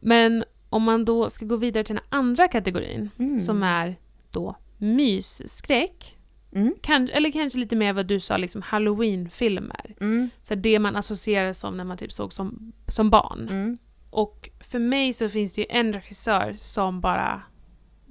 Men 0.00 0.44
om 0.70 0.82
man 0.82 1.04
då 1.04 1.30
ska 1.30 1.46
gå 1.46 1.56
vidare 1.56 1.84
till 1.84 1.94
den 1.94 2.04
andra 2.08 2.48
kategorin 2.48 3.10
Mm. 3.18 3.40
som 3.40 3.62
är 3.62 3.96
då 4.30 4.56
mysskräck. 4.78 6.16
Mm. 6.54 6.74
Kan, 6.82 7.08
eller 7.08 7.32
kanske 7.32 7.58
lite 7.58 7.76
mer 7.76 7.92
vad 7.92 8.06
du 8.06 8.20
sa, 8.20 8.36
liksom 8.36 8.62
halloweenfilmer. 8.62 9.94
Mm. 10.00 10.30
Så 10.42 10.54
det 10.54 10.78
man 10.78 10.96
associerar 10.96 11.52
som 11.52 11.76
när 11.76 11.84
man 11.84 11.98
typ 11.98 12.12
såg 12.12 12.32
som, 12.32 12.72
som 12.88 13.10
barn. 13.10 13.48
Mm. 13.48 13.78
Och 14.10 14.50
för 14.60 14.78
mig 14.78 15.12
så 15.12 15.28
finns 15.28 15.54
det 15.54 15.60
ju 15.60 15.66
en 15.70 15.92
regissör 15.92 16.56
som 16.58 17.00
bara 17.00 17.42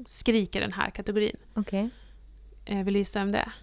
skriker 0.06 0.62
den 0.62 0.74
här 0.74 0.90
kategorin. 0.90 1.38
Okej. 1.54 1.90
Eh, 2.66 2.84
vill 2.84 2.94
du 2.94 3.00
gissa 3.00 3.20
vem 3.20 3.32
det 3.32 3.38
är? 3.38 3.54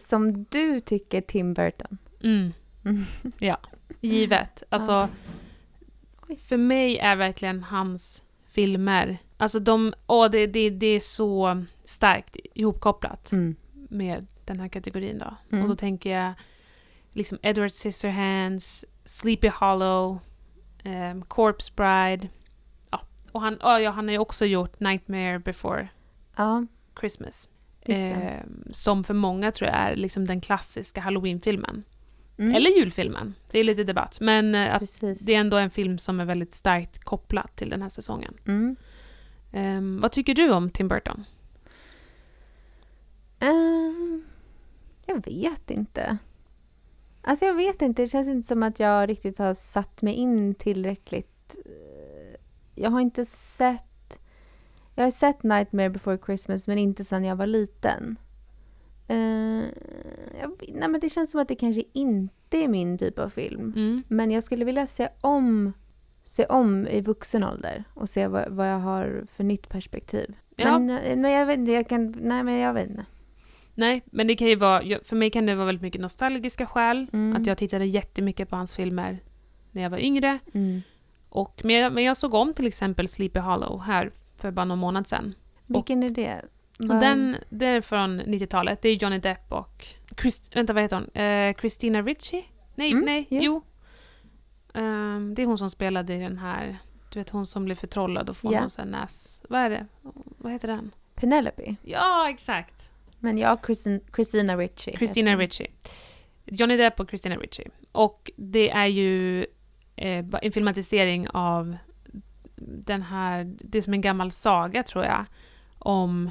Som 0.00 0.44
du 0.44 0.80
tycker 0.80 1.20
Tim 1.20 1.54
Burton. 1.54 1.98
Mm. 2.22 2.52
Ja, 3.38 3.60
givet. 4.00 4.62
Alltså. 4.68 5.08
Oj. 6.28 6.36
för 6.36 6.56
mig 6.56 6.98
är 6.98 7.16
verkligen 7.16 7.62
hans 7.62 8.22
filmer, 8.48 9.18
alltså 9.42 9.60
de, 9.60 9.94
åh, 10.06 10.30
det, 10.30 10.46
det, 10.46 10.70
det 10.70 10.86
är 10.86 11.00
så 11.00 11.62
starkt 11.84 12.36
ihopkopplat 12.54 13.32
Mm. 13.32 13.56
med 13.72 14.26
den 14.44 14.60
här 14.60 14.68
kategorin 14.68 15.18
då. 15.18 15.34
Mm. 15.52 15.62
Och 15.62 15.68
då 15.70 15.76
tänker 15.76 16.10
jag 16.18 16.32
liksom 17.12 17.38
Edward 17.42 17.70
Scissorhands, 17.70 18.84
Sleepy 19.04 19.48
Hollow, 19.48 20.18
ehm, 20.84 21.22
Corpse 21.22 21.72
Bride. 21.76 22.28
Ja, 22.90 23.00
och 23.32 23.40
han, 23.40 23.58
ja, 23.60 23.80
ja, 23.80 23.90
han 23.90 24.04
har 24.08 24.12
ju 24.12 24.18
också 24.18 24.44
gjort 24.46 24.80
Nightmare 24.80 25.38
before 25.38 25.88
Ja, 26.36 26.66
Christmas. 27.00 27.48
Ehm, 27.84 28.64
som 28.70 29.04
för 29.04 29.14
många 29.14 29.52
tror 29.52 29.70
jag 29.70 29.78
är 29.78 29.96
liksom 29.96 30.26
den 30.26 30.40
klassiska 30.40 31.00
halloween-filmen. 31.00 31.84
Mm, 32.38 32.54
Eller 32.54 32.70
julfilmen. 32.70 33.34
Det 33.50 33.58
är 33.58 33.64
lite 33.64 33.84
debatt. 33.84 34.20
Men 34.20 34.54
eh, 34.54 34.74
att 34.74 34.78
Precis. 34.78 35.26
det 35.26 35.34
är 35.34 35.40
ändå 35.40 35.56
en 35.56 35.70
film 35.70 35.98
som 35.98 36.20
är 36.20 36.24
väldigt 36.24 36.54
starkt 36.54 37.04
kopplad 37.04 37.48
till 37.56 37.70
den 37.70 37.82
här 37.82 37.88
säsongen. 37.88 38.34
Mm. 38.46 38.76
Ehm, 39.52 40.00
vad 40.00 40.12
tycker 40.12 40.34
du 40.34 40.52
om 40.52 40.70
Tim 40.70 40.88
Burton? 40.88 41.24
Ehm, 43.40 44.24
jag 45.06 45.24
vet 45.24 45.70
inte. 45.70 46.18
Alltså 47.22 47.44
jag 47.44 47.54
vet 47.54 47.82
inte. 47.82 48.02
Det 48.02 48.08
känns 48.08 48.28
inte 48.28 48.48
som 48.48 48.62
att 48.62 48.80
jag 48.80 49.08
riktigt 49.08 49.38
har 49.38 49.54
satt 49.54 50.02
mig 50.02 50.14
in 50.14 50.54
tillräckligt. 50.54 51.56
Jag 52.74 52.90
har 52.90 53.00
inte 53.00 53.24
sett... 53.24 54.18
Jag 54.94 55.04
har 55.04 55.10
sett 55.10 55.42
Nightmare 55.42 55.90
before 55.90 56.18
Christmas 56.26 56.66
men 56.66 56.78
inte 56.78 57.04
sedan 57.04 57.24
jag 57.24 57.36
var 57.36 57.46
liten. 57.46 58.16
Eh, 59.08 59.64
jag, 60.40 60.62
nej 60.68 60.88
men 60.88 61.00
det 61.00 61.08
känns 61.08 61.30
som 61.30 61.40
att 61.40 61.48
det 61.48 61.54
kanske 61.54 61.82
inte 61.92 62.56
är 62.56 62.68
min 62.68 62.98
typ 62.98 63.18
av 63.18 63.28
film. 63.28 63.72
Mm. 63.76 64.02
Men 64.08 64.30
jag 64.30 64.44
skulle 64.44 64.64
vilja 64.64 64.86
se 64.86 65.08
om, 65.20 65.72
se 66.24 66.46
om 66.46 66.86
i 66.86 67.00
vuxen 67.00 67.44
ålder 67.44 67.84
och 67.94 68.08
se 68.08 68.26
vad, 68.26 68.48
vad 68.48 68.70
jag 68.70 68.78
har 68.78 69.24
för 69.36 69.44
nytt 69.44 69.68
perspektiv. 69.68 70.34
Ja. 70.56 70.78
Men, 70.78 70.98
eh, 70.98 71.16
men 71.16 71.30
jag 71.32 71.46
vet 71.46 71.58
inte, 71.58 71.72
jag 71.72 71.88
kan... 71.88 72.10
Nej 72.20 72.42
men 72.42 72.54
jag 72.58 72.72
vet 72.72 72.90
inte. 72.90 73.04
Nej, 73.74 74.02
men 74.04 74.26
det 74.26 74.34
kan 74.36 74.48
ju 74.48 74.56
vara, 74.56 74.82
för 75.04 75.16
mig 75.16 75.30
kan 75.30 75.46
det 75.46 75.54
vara 75.54 75.66
väldigt 75.66 75.82
mycket 75.82 76.00
nostalgiska 76.00 76.66
skäl. 76.66 77.06
Mm. 77.12 77.36
Att 77.36 77.46
jag 77.46 77.58
tittade 77.58 77.84
jättemycket 77.86 78.48
på 78.48 78.56
hans 78.56 78.74
filmer 78.76 79.18
när 79.70 79.82
jag 79.82 79.90
var 79.90 79.98
yngre. 79.98 80.38
Mm. 80.54 80.82
Och, 81.28 81.60
men, 81.64 81.76
jag, 81.76 81.92
men 81.92 82.04
jag 82.04 82.16
såg 82.16 82.34
om 82.34 82.54
till 82.54 82.66
exempel 82.66 83.08
Sleepy 83.08 83.40
Hollow 83.40 83.80
här 83.82 84.10
för 84.36 84.50
bara 84.50 84.64
någon 84.64 84.78
månad 84.78 85.06
sedan. 85.06 85.34
Vilken 85.66 86.02
är 86.02 86.10
det? 86.10 86.42
Och 86.78 86.88
Vad- 86.88 87.00
den, 87.00 87.36
det 87.48 87.66
är 87.66 87.80
från 87.80 88.20
90-talet. 88.20 88.82
Det 88.82 88.88
är 88.88 89.02
Johnny 89.02 89.18
Depp 89.18 89.52
och... 89.52 89.86
Chris, 90.20 90.50
vänta, 90.54 90.72
vad 90.72 90.82
heter 90.82 90.96
hon? 90.96 91.22
Eh, 91.22 91.54
Christina 91.60 92.02
Ricci? 92.02 92.44
Nej, 92.74 92.92
Mm, 92.92 93.04
nej, 93.04 93.26
ja. 93.28 93.40
jo. 93.42 93.62
Ehm, 94.72 95.34
det 95.34 95.42
är 95.42 95.46
hon 95.46 95.58
som 95.58 95.70
spelade 95.70 96.14
i 96.14 96.18
den 96.20 96.38
här... 96.38 96.78
Du 97.12 97.18
vet 97.18 97.30
hon 97.30 97.46
som 97.46 97.64
blir 97.64 97.74
förtrollad 97.76 98.30
och 98.30 98.36
får 98.36 98.52
Ja. 98.54 98.60
någon 98.60 98.70
sån 98.70 98.88
näs... 98.88 99.42
Vad 99.48 99.60
är 99.60 99.70
det? 99.70 99.86
Vad 100.38 100.52
heter 100.52 100.68
den? 100.68 100.90
Penelope. 101.14 101.76
Ja, 101.82 102.30
exakt! 102.30 102.90
Men 103.18 103.38
jag 103.38 103.58
Christin, 103.66 104.00
Christina 104.14 104.56
Ricci. 104.56 104.92
Christina. 104.96 105.36
Ricci. 105.36 105.66
Johnny 106.44 106.76
Depp 106.76 107.00
och 107.00 107.08
Christina 107.08 107.36
Ricci. 107.36 107.64
Och 107.92 108.30
det 108.36 108.70
är 108.70 108.86
ju 108.86 109.46
eh, 109.96 110.24
en 110.42 110.52
filmatisering 110.52 111.28
av 111.28 111.76
den 112.56 113.02
här, 113.02 113.44
det 113.60 113.78
är 113.78 113.82
som 113.82 113.92
en 113.94 114.00
gammal 114.00 114.30
saga 114.30 114.82
tror 114.82 115.04
jag, 115.04 115.24
om 115.78 116.30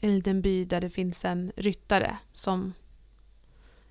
en 0.00 0.14
liten 0.14 0.42
by 0.42 0.64
där 0.64 0.80
det 0.80 0.90
finns 0.90 1.24
en 1.24 1.52
ryttare 1.56 2.16
som 2.32 2.72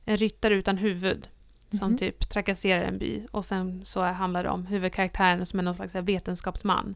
en 0.05 0.17
ryttare 0.17 0.55
utan 0.55 0.77
huvud 0.77 1.29
som 1.69 1.88
Mhm. 1.89 1.97
typ 1.97 2.29
trakasserar 2.29 2.83
en 2.83 2.97
by 2.97 3.25
och 3.31 3.45
sen 3.45 3.86
så 3.86 4.01
handlar 4.01 4.43
det 4.43 4.50
om 4.50 4.65
huvudkaraktären 4.65 5.45
som 5.45 5.59
är 5.59 5.63
någon 5.63 5.75
slags 5.75 5.95
vetenskapsman 5.95 6.95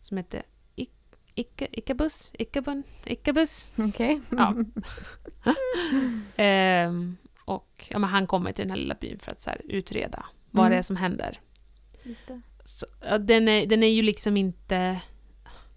som 0.00 0.16
heter 0.16 0.42
Ik- 0.76 0.90
Ika- 1.34 1.68
Ikabus, 1.72 2.32
Ikabun, 2.38 2.82
Ikabus. 3.06 3.72
Okej. 3.76 4.20
Ja. 4.30 4.54
Ehm, 6.36 7.16
och 7.44 7.84
ja, 7.90 7.98
men 7.98 8.10
han 8.10 8.26
kommer 8.26 8.52
till 8.52 8.62
den 8.64 8.70
här 8.70 8.78
lilla 8.78 8.94
byn 9.00 9.18
för 9.18 9.32
att 9.32 9.40
så 9.40 9.50
här, 9.50 9.60
utreda 9.64 10.26
vad 10.50 10.66
Mm. 10.66 10.72
det 10.72 10.78
är 10.78 10.82
som 10.82 10.96
händer. 10.96 11.40
Just 12.02 12.26
det. 12.26 12.40
Så, 12.64 12.86
ja, 13.00 13.18
den, 13.18 13.48
är, 13.48 13.66
den 13.66 13.82
är 13.82 13.88
ju 13.88 14.02
liksom 14.02 14.36
inte... 14.36 15.00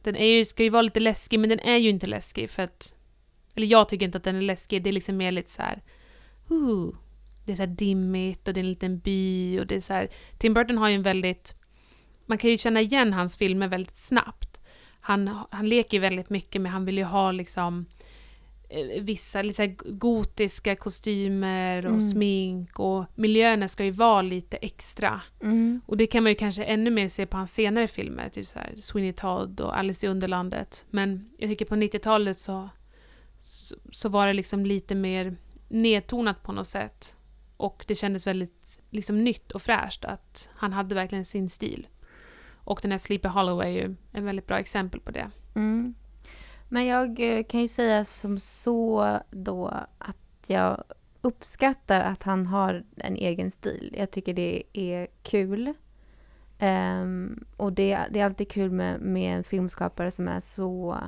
Den 0.03 0.15
är 0.15 0.25
ju, 0.25 0.45
ska 0.45 0.63
ju 0.63 0.69
vara 0.69 0.81
lite 0.81 0.99
läskig, 0.99 1.39
men 1.39 1.49
den 1.49 1.59
är 1.59 1.77
ju 1.77 1.89
inte 1.89 2.07
läskig 2.07 2.49
för 2.49 2.63
att... 2.63 2.95
Eller 3.55 3.67
jag 3.67 3.89
tycker 3.89 4.05
inte 4.05 4.17
att 4.17 4.23
den 4.23 4.35
är 4.35 4.41
läskig, 4.41 4.83
det 4.83 4.89
är 4.89 4.93
liksom 4.93 5.17
mer 5.17 5.31
lite 5.31 5.51
så 5.51 5.61
här... 5.61 5.81
Uh, 6.51 6.89
det 7.49 7.53
är 7.53 7.55
så 7.55 7.61
här 7.61 7.67
dimmigt 7.75 8.47
och 8.47 8.53
det 8.53 8.59
är 8.59 8.63
en 8.63 8.69
liten 8.69 8.99
by 8.99 9.59
och 9.59 9.67
det 9.67 9.75
är 9.75 9.79
så 9.81 9.93
här... 9.93 10.09
Tim 10.37 10.53
Burton 10.53 10.77
har 10.77 10.89
ju 10.89 10.95
en 10.95 11.03
väldigt... 11.03 11.55
Man 12.25 12.37
kan 12.37 12.49
ju 12.49 12.57
känna 12.57 12.81
igen 12.81 13.13
hans 13.13 13.37
filmer 13.37 13.67
väldigt 13.67 13.97
snabbt. 13.97 14.59
Han, 14.99 15.39
han 15.51 15.69
leker 15.69 15.97
ju 15.97 16.01
väldigt 16.01 16.29
mycket 16.29 16.61
med, 16.61 16.71
han 16.71 16.85
vill 16.85 16.97
ju 16.97 17.03
ha 17.03 17.31
liksom 17.31 17.85
eh, 18.69 19.01
vissa 19.03 19.41
lite 19.41 19.55
så 19.67 19.75
gotiska 19.85 20.75
kostymer 20.75 21.85
och 21.85 21.91
Mm. 21.91 22.01
smink 22.01 22.79
och 22.79 23.05
miljöerna 23.15 23.67
ska 23.67 23.85
ju 23.85 23.91
vara 23.91 24.21
lite 24.21 24.57
extra. 24.57 25.21
Mm. 25.41 25.81
Och 25.85 25.97
det 25.97 26.07
kan 26.07 26.23
man 26.23 26.31
ju 26.31 26.35
kanske 26.35 26.63
ännu 26.63 26.89
mer 26.89 27.07
se 27.07 27.25
på 27.25 27.37
hans 27.37 27.53
senare 27.53 27.87
filmer, 27.87 28.29
typ 28.29 28.47
så 28.47 28.59
här 28.59 28.75
Sweeney 28.79 29.13
Todd 29.13 29.61
och 29.61 29.77
Alice 29.77 30.05
i 30.05 30.09
Underlandet. 30.09 30.85
Men 30.89 31.29
jag 31.37 31.49
tycker 31.49 31.65
på 31.65 31.75
90-talet 31.75 32.39
så, 32.39 32.69
så, 33.39 33.75
så 33.91 34.09
var 34.09 34.27
det 34.27 34.33
liksom 34.33 34.65
lite 34.65 34.95
mer 34.95 35.35
nedtonat 35.67 36.43
på 36.43 36.51
något 36.51 36.67
sätt. 36.67 37.15
Och 37.59 37.85
det 37.87 37.95
kändes 37.95 38.27
väldigt 38.27 38.79
liksom 38.89 39.23
nytt 39.23 39.51
och 39.51 39.61
fräscht 39.61 40.05
att 40.05 40.49
han 40.55 40.73
hade 40.73 40.95
verkligen 40.95 41.25
sin 41.25 41.49
stil. 41.49 41.87
Och 42.51 42.79
den 42.81 42.91
här 42.91 42.97
Sleepy 42.97 43.27
Hollow 43.27 43.61
är 43.61 43.67
ju 43.67 43.95
en 44.11 44.25
väldigt 44.25 44.47
bra 44.47 44.59
exempel 44.59 44.99
på 44.99 45.11
det. 45.11 45.31
Mm. 45.55 45.95
Men 46.69 46.85
jag 46.85 47.19
eh, 47.19 47.43
kan 47.43 47.61
ju 47.61 47.67
säga 47.67 48.05
som 48.05 48.39
så 48.39 49.19
då 49.31 49.67
att 49.97 50.45
jag 50.47 50.83
uppskattar 51.21 52.01
att 52.01 52.23
han 52.23 52.45
har 52.45 52.83
en 52.97 53.15
egen 53.15 53.51
stil. 53.51 53.95
Jag 53.97 54.11
tycker 54.11 54.33
det 54.33 54.63
är 54.73 55.07
kul. 55.23 55.73
Um, 56.59 57.45
och 57.57 57.73
det, 57.73 57.99
det 58.09 58.19
är 58.19 58.25
alltid 58.25 58.51
kul 58.51 58.71
med, 58.71 59.01
med 59.01 59.37
en 59.37 59.43
filmskapare 59.43 60.11
som 60.11 60.27
är 60.27 60.39
så... 60.39 60.99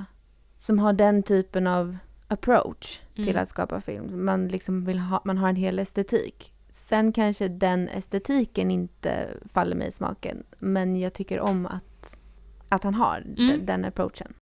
Som 0.58 0.78
har 0.78 0.92
den 0.92 1.22
typen 1.22 1.66
av 1.66 1.96
approach 2.32 3.00
till 3.14 3.28
Mm. 3.28 3.42
att 3.42 3.48
skapa 3.48 3.80
film. 3.80 4.24
Man, 4.24 4.48
liksom 4.48 4.84
vill 4.84 4.98
ha, 4.98 5.22
man 5.24 5.38
har 5.38 5.48
en 5.48 5.56
hel 5.56 5.78
estetik. 5.78 6.54
Sen 6.68 7.12
kanske 7.12 7.48
den 7.48 7.88
estetiken 7.88 8.70
inte 8.70 9.28
faller 9.52 9.76
mig 9.76 9.88
i 9.88 9.92
smaken. 9.92 10.42
Men 10.58 10.96
jag 10.96 11.12
tycker 11.12 11.40
om 11.40 11.66
att, 11.66 12.20
att 12.68 12.84
han 12.84 12.94
har 12.94 13.16
Mm. 13.20 13.34
den, 13.48 13.66
den 13.66 13.84
approachen. 13.84 14.34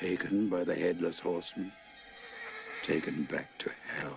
Taken 0.00 0.50
by 0.50 0.64
the 0.64 0.74
headless 0.74 1.20
horseman, 1.20 1.70
taken 2.86 3.26
back 3.30 3.48
to 3.58 3.68
hell. 3.86 4.12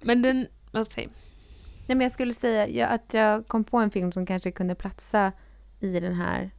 Men 0.00 0.22
den, 0.22 0.46
vad 0.72 0.86
säger 0.86 1.10
Nej, 1.86 1.96
men 1.96 2.00
jag 2.00 2.12
skulle 2.12 2.32
säga 2.34 2.68
ja, 2.68 2.86
att 2.86 3.14
jag 3.14 3.46
kom 3.48 3.64
på 3.64 3.76
en 3.78 3.90
film 3.90 4.12
som 4.12 4.26
kanske 4.26 4.50
kunde 4.52 4.74
platsa 4.74 5.32
i 5.80 6.00
den 6.00 6.14
här 6.14 6.50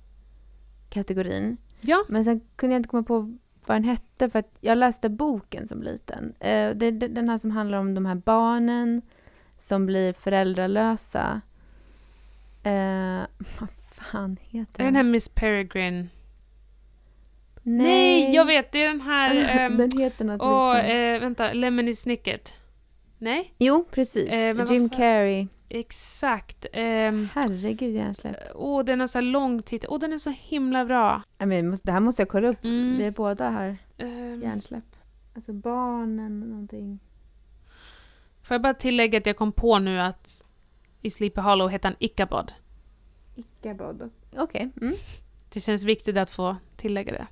kategorin. 0.90 1.58
Ja. 1.82 2.06
Men 2.10 2.24
sen 2.26 2.42
kunde 2.56 2.74
jag 2.76 2.80
inte 2.80 2.90
komma 2.90 3.04
på 3.04 3.38
vad 3.70 3.76
den 3.76 3.84
hette 3.84 4.30
för 4.30 4.40
att 4.40 4.58
jag 4.62 4.78
läste 4.78 5.10
boken 5.10 5.68
som 5.68 5.84
liten. 5.84 6.34
Eh, 6.40 6.70
det 6.76 6.86
är 6.86 6.92
den 6.92 7.30
här 7.30 7.38
som 7.38 7.52
handlar 7.52 7.78
om 7.78 7.94
de 7.94 8.06
här 8.06 8.16
barnen 8.16 9.02
som 9.58 9.86
blir 9.86 10.14
föräldralösa. 10.14 11.42
Eh, 12.64 13.22
vad 13.60 13.70
fan 13.92 14.38
heter 14.42 14.84
Är 14.84 14.86
den 14.86 14.96
här 14.96 15.04
Miss 15.04 15.30
Peregrine? 15.30 16.10
Nej, 17.64 17.86
Nej, 18.24 18.36
jag 18.36 18.46
vet! 18.46 18.72
Det 18.72 18.84
är 18.84 18.88
den 18.88 19.02
här... 19.02 19.50
ehm, 19.60 19.78
den 19.78 19.92
heter 19.92 20.26
något 20.26 20.42
Åh, 20.42 20.76
liknande. 20.76 21.16
eh, 21.16 21.20
vänta. 21.20 21.54
Lemony 21.54 21.96
Snicket. 21.96 22.54
Nej? 23.18 23.54
Jo, 23.58 23.86
precis. 23.92 24.30
vad 24.56 24.72
Jim 24.72 24.90
Carrey. 24.90 25.48
Exakt. 25.70 26.66
Ehm, 26.74 27.28
Herregud, 27.34 27.96
hjärnsläpp. 27.96 28.36
Åh, 28.56 28.84
den 28.86 29.00
har 29.00 29.08
så 29.08 29.18
här 29.18 29.24
lång 29.26 29.62
titel. 29.64 29.90
Åh, 29.92 30.00
den 30.00 30.14
är 30.14 30.18
så 30.18 30.30
himla 30.30 30.86
bra. 30.86 31.22
Vi 31.38 31.64
måste- 31.64 31.88
Det 31.88 31.92
här 31.92 32.00
måste 32.00 32.22
jag 32.22 32.30
kolla 32.30 32.48
upp. 32.48 32.64
Mm. 32.66 32.98
Vi 32.98 33.04
är 33.06 33.12
båda 33.12 33.50
här. 33.50 33.78
Ehm, 33.98 34.42
Hjärnsläpp. 34.42 34.84
Alltså 35.36 35.54
barnen, 35.54 36.40
någonting. 36.40 37.00
får 38.44 38.54
jag 38.56 38.62
bara 38.62 38.74
tillägga 38.74 39.18
att 39.18 39.26
jag 39.26 39.38
kom 39.38 39.52
på 39.52 39.80
nu 39.80 40.00
att 40.02 40.46
i 41.02 41.10
Sleepy 41.10 41.42
Hollow 41.42 41.70
heter 41.70 41.90
han 41.90 41.96
Ichabod. 42.00 42.54
Ichabod. 43.36 44.10
Okej. 44.38 44.70
Mm. 44.82 44.94
Det 45.54 45.60
känns 45.60 45.84
viktigt 45.84 46.18
att 46.18 46.30
få 46.30 46.56
tillägga 46.78 47.12
det. 47.14 47.28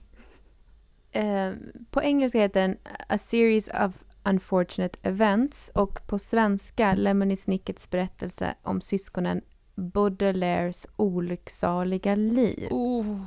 Eh, 1.20 1.53
på 1.91 2.01
engelska 2.01 2.39
heter 2.39 2.62
den 2.62 2.77
A 3.10 3.17
Series 3.17 3.67
of 3.67 3.91
Unfortunate 4.29 5.00
Events 5.01 5.72
och 5.75 6.07
på 6.07 6.19
svenska 6.19 6.93
Lemony 6.96 7.36
Snickets 7.36 7.89
berättelse 7.89 8.55
om 8.63 8.81
syskonen 8.81 9.41
Baudelaires 9.75 10.88
olycksaliga 10.96 12.15
liv. 12.15 12.67
Oh, 12.72 13.22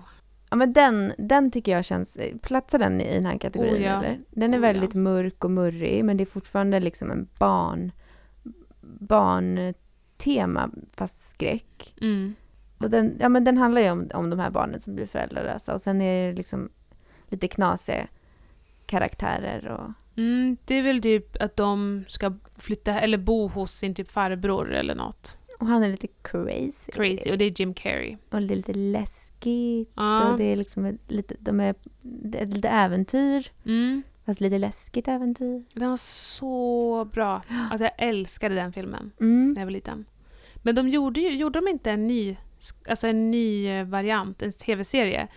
Ja, 0.50 0.56
men 0.56 0.72
den, 0.72 1.12
den 1.18 1.50
tycker 1.50 1.72
jag 1.72 1.84
känns... 1.84 2.18
Platsar 2.42 2.78
den 2.78 3.00
i 3.00 3.14
den 3.14 3.26
här 3.26 3.38
kategorin? 3.38 3.74
Oh, 3.74 3.82
ja. 3.82 3.98
eller? 3.98 4.20
Den 4.30 4.54
är 4.54 4.58
Oh, 4.58 4.62
väldigt 4.62 4.94
ja. 4.94 5.00
mörk 5.00 5.44
och 5.44 5.50
murrig 5.50 6.04
men 6.04 6.16
det 6.16 6.24
är 6.24 6.26
fortfarande 6.26 6.80
liksom 6.80 7.10
en 7.10 7.28
barn... 7.38 7.92
Barntema 8.82 10.70
fast 10.92 11.30
skräck. 11.30 11.94
mm. 12.00 12.34
Och 12.78 12.90
den, 12.90 13.16
ja, 13.20 13.28
men 13.28 13.44
den 13.44 13.58
handlar 13.58 13.80
ju 13.80 13.90
om, 13.90 14.10
om 14.14 14.30
de 14.30 14.38
här 14.38 14.50
barnen 14.50 14.80
som 14.80 14.94
blir 14.94 15.06
föräldralösa 15.06 15.74
och 15.74 15.80
sen 15.80 16.02
är 16.02 16.28
det 16.28 16.36
liksom 16.36 16.70
lite 17.28 17.48
knasiga 17.48 18.06
karaktärer 18.86 19.68
och... 19.68 19.90
Mm, 20.16 20.56
det 20.64 20.74
är 20.74 20.82
väl 20.82 21.02
typ 21.02 21.42
att 21.42 21.56
de 21.56 22.04
ska 22.08 22.34
flytta 22.56 23.00
eller 23.00 23.18
bo 23.18 23.48
hos 23.48 23.72
sin 23.72 23.94
typ 23.94 24.10
farbror 24.10 24.72
eller 24.74 24.94
något. 24.94 25.36
Och 25.60 25.66
han 25.66 25.82
är 25.82 25.88
lite 25.90 26.06
crazy. 26.22 26.92
Crazy. 26.92 27.30
Och 27.30 27.38
det 27.38 27.44
är 27.44 27.60
Jim 27.60 27.74
Carrey. 27.74 28.16
Och 28.30 28.42
det 28.42 28.54
är 28.54 28.56
lite 28.56 28.72
läskigt. 28.74 29.90
Ja. 29.94 30.30
Och 30.32 30.38
det 30.38 30.44
är 30.44 30.56
liksom 30.56 30.84
ett, 30.84 30.96
lite, 31.08 31.34
de 31.38 31.60
är, 31.60 31.74
det 32.02 32.38
är 32.42 32.46
lite 32.46 32.68
äventyr. 32.68 33.46
Mm. 33.66 34.02
Fast 34.26 34.40
lite 34.40 34.58
läskigt 34.58 35.08
äventyr. 35.08 35.64
Den 35.74 35.90
var 35.90 35.96
så 35.96 37.04
bra. 37.12 37.42
Alltså 37.70 37.84
jag 37.84 37.92
älskade 38.08 38.54
den 38.54 38.72
filmen 38.72 39.10
Mm. 39.20 39.52
när 39.52 39.60
jag 39.60 39.66
var 39.66 39.70
liten. 39.72 40.04
Men 40.62 40.74
de 40.74 40.88
gjorde 40.88 41.20
ju, 41.20 41.30
gjorde 41.36 41.60
de 41.60 41.68
inte 41.68 41.90
en 41.90 42.06
ny, 42.06 42.36
alltså 42.88 43.06
en 43.06 43.30
ny 43.30 43.66
eh, 43.68 43.84
variant, 43.84 44.42
en 44.42 44.52
tv-serie 44.52 45.28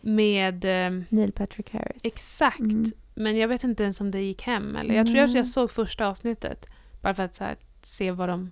med 0.00 0.64
eh, 0.64 1.02
Neil 1.08 1.32
Patrick 1.32 1.70
Harris. 1.70 2.04
exakt, 2.04 2.58
Mm. 2.60 2.84
Men 3.16 3.36
jag 3.36 3.48
vet 3.48 3.64
inte 3.64 3.82
ens 3.82 4.00
om 4.00 4.10
det 4.10 4.20
gick 4.20 4.42
hem 4.42 4.76
eller 4.76 4.94
jag 4.94 5.06
tror 5.06 5.18
att 5.18 5.28
Nej. 5.28 5.36
jag 5.36 5.46
såg 5.46 5.70
första 5.70 6.06
avsnittet 6.06 6.66
bara 7.00 7.14
för 7.14 7.22
att 7.22 7.38
här, 7.38 7.56
se 7.82 8.10
vad 8.10 8.28
de... 8.28 8.50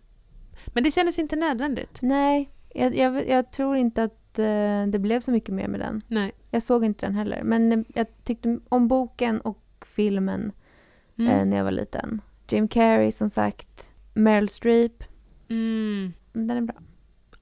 Men 0.66 0.82
det 0.84 0.90
kändes 0.90 1.18
inte 1.18 1.36
nödvändigt. 1.36 1.98
Nej, 2.02 2.50
jag, 2.74 2.96
jag, 2.96 3.28
jag 3.28 3.52
tror 3.52 3.76
inte 3.76 4.02
att 4.02 4.38
eh, 4.38 4.86
det 4.86 4.98
blev 4.98 5.20
så 5.20 5.30
mycket 5.30 5.54
mer 5.54 5.68
med 5.68 5.80
den. 5.80 6.02
Nej. 6.08 6.32
Jag 6.50 6.62
såg 6.62 6.84
inte 6.84 7.06
den 7.06 7.14
heller. 7.14 7.42
Men 7.42 7.72
eh, 7.72 7.78
jag 7.94 8.06
tyckte 8.24 8.58
om 8.68 8.88
boken 8.88 9.40
och 9.40 9.84
filmen 9.86 10.52
Mm. 11.18 11.32
eh, 11.32 11.44
när 11.46 11.56
jag 11.56 11.64
var 11.64 11.72
liten. 11.72 12.20
Jim 12.48 12.68
Carrey 12.68 13.12
som 13.12 13.28
sagt. 13.30 13.92
Meryl 14.14 14.48
Streep. 14.48 15.04
Mm. 15.48 16.12
Den 16.32 16.50
är 16.50 16.60
bra. 16.60 16.76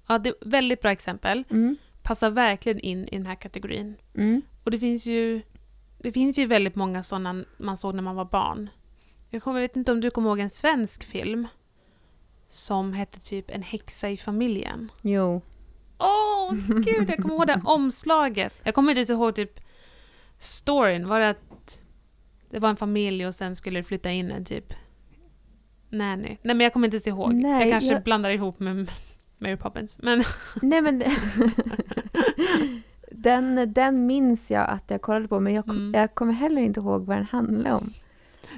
Ja, 0.09 0.19
det 0.19 0.29
är 0.29 0.35
väldigt 0.41 0.81
bra 0.81 0.91
exempel. 0.91 1.45
Mm. 1.50 1.76
Passar 2.02 2.31
verkligen 2.31 2.79
in 2.81 3.05
i 3.05 3.17
den 3.17 3.26
här 3.26 3.35
kategorin. 3.35 3.95
Mm. 4.14 4.43
Och 4.64 4.71
det 4.71 4.79
finns 4.79 5.07
ju, 5.07 5.43
det 6.02 6.12
finns 6.12 6.38
ju 6.38 6.47
väldigt 6.47 6.75
många 6.75 7.02
sådana 7.02 7.44
man 7.59 7.76
såg 7.76 7.94
när 7.94 8.02
man 8.02 8.16
var 8.16 8.25
barn. 8.25 8.71
Jag, 9.30 9.42
kommer, 9.42 9.61
jag 9.61 9.68
vet 9.68 9.76
inte 9.76 9.92
om 9.92 10.00
du 10.00 10.11
kommer 10.11 10.28
ihåg 10.28 10.38
en 10.40 10.50
svensk 10.50 11.04
film 11.04 11.49
som 12.49 12.92
hette 12.92 13.21
typ 13.21 13.50
En 13.50 13.62
häxa 13.62 14.11
i 14.11 14.16
familjen. 14.16 14.92
Jo. 15.02 15.42
Åh 15.99 16.52
gud, 16.68 17.11
jag 17.11 17.18
kommer 17.18 17.35
ihåg 17.35 17.47
det 17.47 17.61
omslaget. 17.64 18.52
Jag 18.62 18.75
kommer 18.75 18.92
inte 18.92 18.99
ens 18.99 19.11
ihåg 19.11 19.35
typ 19.35 19.61
storyn. 20.38 21.09
Var 21.09 21.21
det 21.21 21.28
att 21.30 21.82
det 22.50 22.59
var 22.59 22.68
en 22.68 22.76
familj 22.76 23.26
och 23.26 23.35
sen 23.35 23.56
skulle 23.56 23.80
det 23.80 23.85
flytta 23.85 24.11
in 24.11 24.30
en 24.30 24.44
typ 24.44 24.75
nanny? 25.88 26.28
Nej 26.42 26.54
men 26.56 26.61
jag 26.61 26.73
kommer 26.73 26.87
inte 26.87 26.94
ens 26.94 27.06
ihåg. 27.06 27.35
Nej, 27.35 27.62
jag 27.62 27.71
kanske 27.71 27.92
jag- 27.92 28.02
blandar 28.02 28.30
ihop 28.30 28.61
med 28.61 28.90
Mary 29.38 29.56
Poppins. 29.56 29.99
Men 30.02 30.25
Nej 30.62 30.82
men... 30.82 31.02
den, 33.14 33.73
den 33.73 34.07
minns 34.07 34.50
jag 34.50 34.69
att 34.71 34.90
jag 34.90 35.02
kollade 35.02 35.28
på 35.28 35.40
men 35.40 35.54
jag, 35.54 35.69
Mm. 35.69 35.92
jag 35.95 36.14
kommer 36.14 36.33
heller 36.33 36.62
inte 36.62 36.81
ihåg 36.81 37.07
vad 37.07 37.16
den 37.16 37.26
handlade 37.26 37.75
om. 37.75 37.92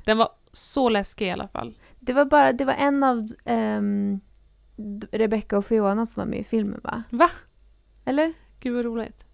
den 0.04 0.18
var 0.18 0.28
så 0.52 0.88
läskig 0.88 1.26
i 1.26 1.30
alla 1.30 1.48
fall. 1.48 1.74
Det 2.00 2.12
var 2.12 2.24
bara, 2.24 2.52
det 2.52 2.64
var 2.64 2.74
en 2.74 3.02
av 3.02 3.28
um, 3.44 4.20
Rebecca 5.12 5.58
och 5.58 5.66
Fiona 5.66 6.06
som 6.06 6.20
var 6.20 6.26
med 6.26 6.38
i 6.38 6.44
filmen 6.44 6.80
va? 6.84 7.02
Va? 7.10 7.30
Eller? 8.04 8.32
Gud 8.60 8.74
vad 8.74 8.84
roligt. 8.84 9.24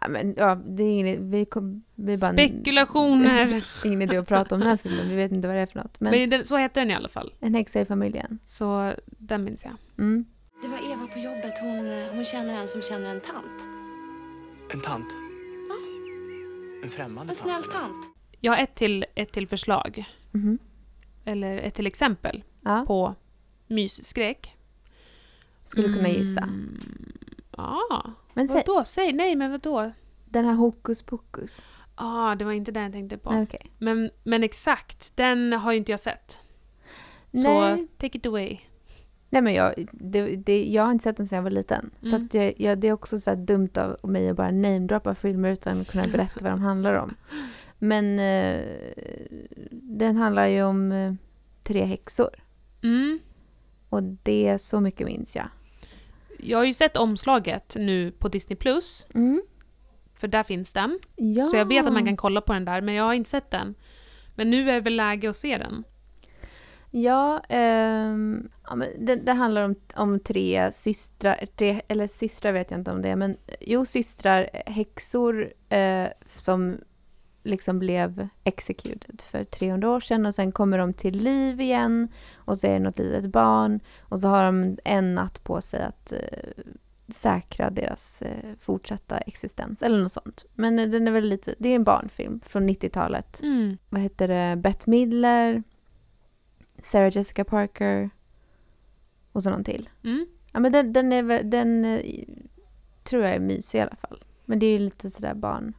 Ja, 0.00 0.08
men, 0.08 0.34
ja, 0.36 0.54
det 0.54 0.82
är 0.82 0.90
ingen, 0.98 1.30
vi, 1.30 1.44
kom, 1.44 1.82
vi 1.94 2.16
bara, 2.18 2.32
Spekulationer! 2.32 3.64
ingen 3.84 4.02
idé 4.02 4.16
att 4.16 4.28
prata 4.28 4.54
om 4.54 4.60
den 4.60 4.68
här 4.70 4.76
filmen, 4.76 5.08
vi 5.08 5.14
vet 5.16 5.32
inte 5.32 5.48
vad 5.48 5.56
det 5.56 5.60
är 5.60 5.66
för 5.66 5.78
något. 5.78 6.00
Men, 6.00 6.10
Men 6.10 6.30
den, 6.30 6.44
så 6.44 6.56
heter 6.56 6.80
den 6.80 6.90
i 6.90 6.94
alla 6.94 7.08
fall. 7.08 7.34
En 7.40 7.54
häxa 7.54 7.80
i 7.80 7.84
familjen. 7.84 8.38
Så 8.44 8.94
den 9.06 9.44
minns 9.44 9.64
jag. 9.64 9.74
Mm. 9.98 10.24
Det 10.62 10.68
var 10.68 10.92
Eva 10.92 11.06
på 11.06 11.18
jobbet. 11.18 11.58
Hon, 11.60 11.92
hon 12.16 12.24
känner 12.24 12.60
en 12.62 12.68
som 12.68 12.82
känner 12.82 13.10
en 13.10 13.20
tant. 13.20 13.81
En 14.72 14.80
tant? 14.80 15.06
En 16.84 16.90
främmande 16.90 17.30
En 17.30 17.36
snäll 17.36 17.62
tant. 17.64 18.06
Jag 18.40 18.52
har 18.52 18.58
ett 18.58 18.74
till, 18.74 19.04
ett 19.14 19.32
till 19.32 19.48
förslag. 19.48 20.04
Mhm. 20.30 20.58
Eller 21.24 21.58
ett 21.58 21.74
till 21.74 21.86
exempel 21.86 22.44
Ja, 22.60 22.84
på 22.86 23.14
mysskräck. 23.66 24.56
skulle 25.64 25.88
kunna 25.88 26.08
gissa. 26.08 26.40
Mm, 26.42 26.78
Ja, 27.56 28.02
Men 28.34 28.48
sä, 28.48 28.54
vadå? 28.66 28.84
Säg 28.84 29.12
nej, 29.12 29.36
men 29.36 29.50
vadå? 29.50 29.92
den 30.24 30.44
här 30.44 30.54
hokus 30.54 31.02
pokus. 31.02 31.64
ah, 31.94 32.34
det 32.34 32.44
var 32.44 32.52
inte 32.52 32.72
den 32.72 32.82
jag 32.82 32.92
tänkte 32.92 33.18
på. 33.18 33.30
Nej, 33.30 33.42
okej. 33.42 33.70
Men, 33.78 34.10
men 34.24 34.42
exakt, 34.42 35.16
den 35.16 35.52
har 35.52 35.72
ju 35.72 35.78
inte 35.78 35.90
jag 35.92 36.00
sett. 36.00 36.40
Så 37.32 37.60
Nej. 37.60 37.86
take 37.98 38.18
it 38.18 38.26
away. 38.26 38.58
Nej 39.32 39.42
men 39.42 39.54
jag, 39.54 39.74
det, 39.92 40.36
det, 40.36 40.64
jag 40.64 40.82
har 40.82 40.92
inte 40.92 41.02
sett 41.02 41.16
den 41.16 41.26
sedan 41.26 41.36
jag 41.36 41.42
var 41.42 41.50
liten. 41.50 41.90
Så 42.00 42.08
Mm. 42.08 42.24
att 42.26 42.34
jag, 42.34 42.54
jag, 42.56 42.78
det 42.78 42.88
är 42.88 42.92
också 42.92 43.20
så 43.20 43.34
dumt 43.34 43.70
av 43.74 44.10
mig 44.10 44.28
att 44.28 44.36
bara 44.36 44.50
namedroppa 44.50 45.14
filmer 45.14 45.52
utan 45.52 45.80
att 45.80 45.88
kunna 45.90 46.06
berätta 46.06 46.40
vad 46.44 46.52
de 46.52 46.60
handlar 46.60 46.94
om. 46.94 47.14
Men 47.78 48.18
eh, 48.18 48.60
den 49.70 50.16
handlar 50.16 50.46
ju 50.46 50.62
om 50.62 50.92
eh, 50.92 51.12
tre 51.62 51.84
häxor. 51.84 52.30
Mm. 52.82 53.18
Och 53.88 54.02
det, 54.02 54.58
så 54.60 54.80
mycket 54.80 55.06
minns 55.06 55.36
jag. 55.36 55.46
Jag 56.38 56.58
har 56.58 56.64
ju 56.64 56.72
sett 56.72 56.96
omslaget 56.96 57.76
nu 57.78 58.10
på 58.12 58.28
Disney+, 58.28 58.56
Plus 58.56 59.08
Mm. 59.14 59.42
för 60.14 60.28
där 60.28 60.42
finns 60.42 60.72
den. 60.72 60.98
Ja. 61.16 61.44
Så 61.44 61.56
jag 61.56 61.64
vet 61.64 61.86
att 61.86 61.92
man 61.92 62.04
kan 62.04 62.16
kolla 62.16 62.40
på 62.40 62.52
den 62.52 62.64
där, 62.64 62.80
men 62.80 62.94
jag 62.94 63.04
har 63.04 63.14
inte 63.14 63.30
sett 63.30 63.50
den. 63.50 63.74
Men 64.34 64.50
nu 64.50 64.70
är 64.70 64.74
det 64.74 64.80
väl 64.80 64.96
läge 64.96 65.30
att 65.30 65.36
se 65.36 65.58
den. 65.58 65.84
Ja, 66.94 67.42
ja 67.48 68.74
men 68.76 68.88
det, 68.98 69.16
det 69.16 69.32
handlar 69.32 69.62
om, 69.62 69.74
om 69.94 70.20
tre 70.20 70.72
systrar, 70.72 71.46
tre, 71.56 71.82
eller 71.88 72.06
systrar 72.06 72.52
vet 72.52 72.70
jag 72.70 72.80
inte 72.80 72.90
om 72.90 73.02
det 73.02 73.16
men 73.16 73.36
jo, 73.60 73.86
systrar, 73.86 74.48
häxor 74.66 75.52
eh, 75.68 76.08
som 76.36 76.78
liksom 77.42 77.78
blev 77.78 78.28
executed 78.44 79.22
för 79.30 79.44
300 79.44 79.90
år 79.90 80.00
sedan 80.00 80.26
och 80.26 80.34
sen 80.34 80.52
kommer 80.52 80.78
de 80.78 80.92
till 80.92 81.18
liv 81.18 81.60
igen 81.60 82.08
och 82.34 82.58
så 82.58 82.66
är 82.66 82.72
det 82.72 82.78
något 82.78 82.98
litet 82.98 83.26
barn 83.30 83.80
och 84.00 84.20
så 84.20 84.28
har 84.28 84.44
de 84.44 84.78
en 84.84 85.14
natt 85.14 85.44
på 85.44 85.60
sig 85.60 85.82
att 85.82 86.12
eh, 86.12 86.64
säkra 87.08 87.70
deras 87.70 88.22
eh, 88.22 88.54
fortsatta 88.60 89.18
existens 89.18 89.82
eller 89.82 90.02
något 90.02 90.12
sånt. 90.12 90.44
Men 90.54 90.76
den 90.76 91.08
är 91.08 91.12
väl 91.12 91.28
lite, 91.28 91.54
det 91.58 91.68
är 91.68 91.76
en 91.76 91.84
barnfilm 91.84 92.40
från 92.46 92.68
90-talet 92.68 93.40
Mm. 93.42 93.78
vad 93.88 94.00
heter 94.00 94.28
det, 94.28 94.56
Bette 94.56 94.90
Midler, 94.90 95.62
Sarah 96.82 97.16
Jessica 97.16 97.44
Parker 97.44 98.10
och 99.32 99.42
så 99.42 99.50
någon 99.50 99.64
till. 99.64 99.88
Mm. 100.04 100.26
Ja, 100.52 100.60
men 100.60 100.72
den, 100.72 100.92
den, 100.92 101.12
är, 101.12 101.42
den 101.42 101.84
eh, 101.84 102.24
tror 103.04 103.22
jag 103.22 103.34
är 103.34 103.40
mysig 103.40 103.78
i 103.78 103.82
alla 103.82 103.96
fall. 103.96 104.24
Men 104.44 104.58
det 104.58 104.66
är 104.66 104.72
ju 104.72 104.78
lite 104.78 105.10
sådär 105.10 105.34
barn, 105.34 105.72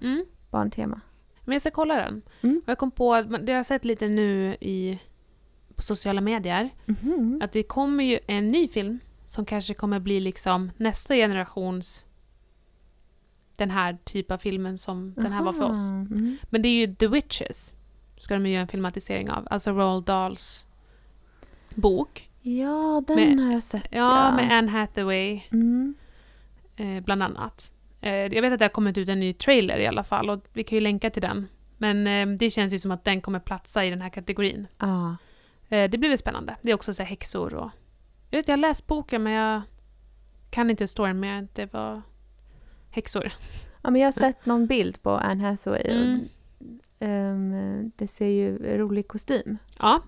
Mm. 0.00 0.24
barntema. 0.50 1.00
Men 1.44 1.52
jag 1.52 1.62
ska 1.62 1.70
kolla 1.70 1.94
den. 1.96 2.22
Mm. 2.42 2.62
Jag 2.66 2.78
kom 2.78 2.90
på, 2.90 3.22
det 3.22 3.52
har 3.52 3.56
jag 3.58 3.66
sett 3.66 3.84
lite 3.84 4.08
nu 4.08 4.56
i, 4.60 4.98
på 5.74 5.82
sociala 5.82 6.20
medier, 6.20 6.70
Mhm. 6.86 7.40
att 7.42 7.52
det 7.52 7.62
kommer 7.62 8.04
ju 8.04 8.18
en 8.26 8.50
ny 8.50 8.68
film 8.68 8.98
som 9.26 9.44
kanske 9.44 9.74
kommer 9.74 9.98
bli 10.00 10.20
liksom 10.20 10.70
nästa 10.76 11.14
generations 11.14 12.06
den 13.56 13.70
här 13.70 13.98
typ 14.04 14.30
av 14.30 14.38
filmen 14.38 14.78
som 14.78 15.14
den 15.14 15.32
här 15.32 15.42
var 15.44 15.52
för 15.52 15.64
oss. 15.64 15.88
Mm. 15.88 16.36
Men 16.50 16.62
det 16.62 16.68
är 16.68 16.86
ju 16.86 16.94
The 16.94 17.06
Witches. 17.06 17.74
Ska 18.20 18.34
de 18.34 18.46
göra 18.46 18.60
en 18.62 18.68
filmatisering 18.68 19.30
av. 19.30 19.46
Alltså 19.50 19.70
Roald 19.70 20.04
Dahls 20.04 20.66
bok. 21.74 22.30
Ja, 22.42 23.02
den 23.06 23.16
Med- 23.16 23.46
har 23.46 23.52
jag 23.52 23.62
sett. 23.62 23.88
Ja, 23.90 24.32
med 24.36 24.52
Anne 24.58 24.70
Hathaway 24.70 25.42
Mm. 25.52 25.94
eh, 26.76 27.00
bland 27.04 27.22
annat. 27.22 27.72
Eh, 28.00 28.12
jag 28.14 28.42
vet 28.42 28.52
att 28.52 28.58
det 28.58 28.64
har 28.64 28.70
kommit 28.70 28.98
ut 28.98 29.08
en 29.08 29.20
ny 29.20 29.32
trailer 29.32 29.78
i 29.78 29.86
alla 29.86 30.04
fall 30.04 30.30
och 30.30 30.40
vi 30.52 30.64
kan 30.64 30.76
ju 30.76 30.80
länka 30.80 31.10
till 31.10 31.22
den. 31.22 31.46
Men 31.78 32.06
eh, 32.06 32.36
det 32.38 32.50
känns 32.50 32.72
ju 32.72 32.78
som 32.78 32.90
att 32.90 33.04
den 33.04 33.20
kommer 33.20 33.38
platsa 33.40 33.84
i 33.84 33.90
den 33.90 34.00
här 34.02 34.08
kategorin. 34.08 34.66
Ja. 34.78 35.16
Eh, 35.68 35.90
det 35.90 35.98
blir 35.98 36.08
väl 36.08 36.18
spännande. 36.18 36.56
Det 36.62 36.70
är 36.70 36.74
också 36.74 36.92
så 36.94 37.02
här 37.02 37.10
häxor 37.10 37.54
och... 37.54 37.70
Jag 38.30 38.38
vet, 38.38 38.48
jag 38.48 38.52
har 38.52 38.60
läst 38.60 38.86
boken 38.86 39.22
men 39.22 39.32
jag 39.32 39.62
kan 40.50 40.70
inte 40.70 40.88
storyn 40.88 41.20
mer 41.20 41.48
det 41.52 41.72
var 41.72 42.02
häxor. 42.90 43.32
ja, 43.82 43.90
men 43.90 44.00
jag 44.00 44.06
har 44.06 44.12
sett 44.26 44.46
någon 44.46 44.66
bild 44.66 45.02
på 45.02 45.10
Anne 45.10 45.44
Hathaway. 45.44 45.82
Mm. 45.88 46.28
Ehm, 47.00 47.92
det 47.96 48.06
ser 48.06 48.26
ju 48.28 48.78
rolig 48.78 49.08
kostym. 49.08 49.58
Ja, 49.78 50.02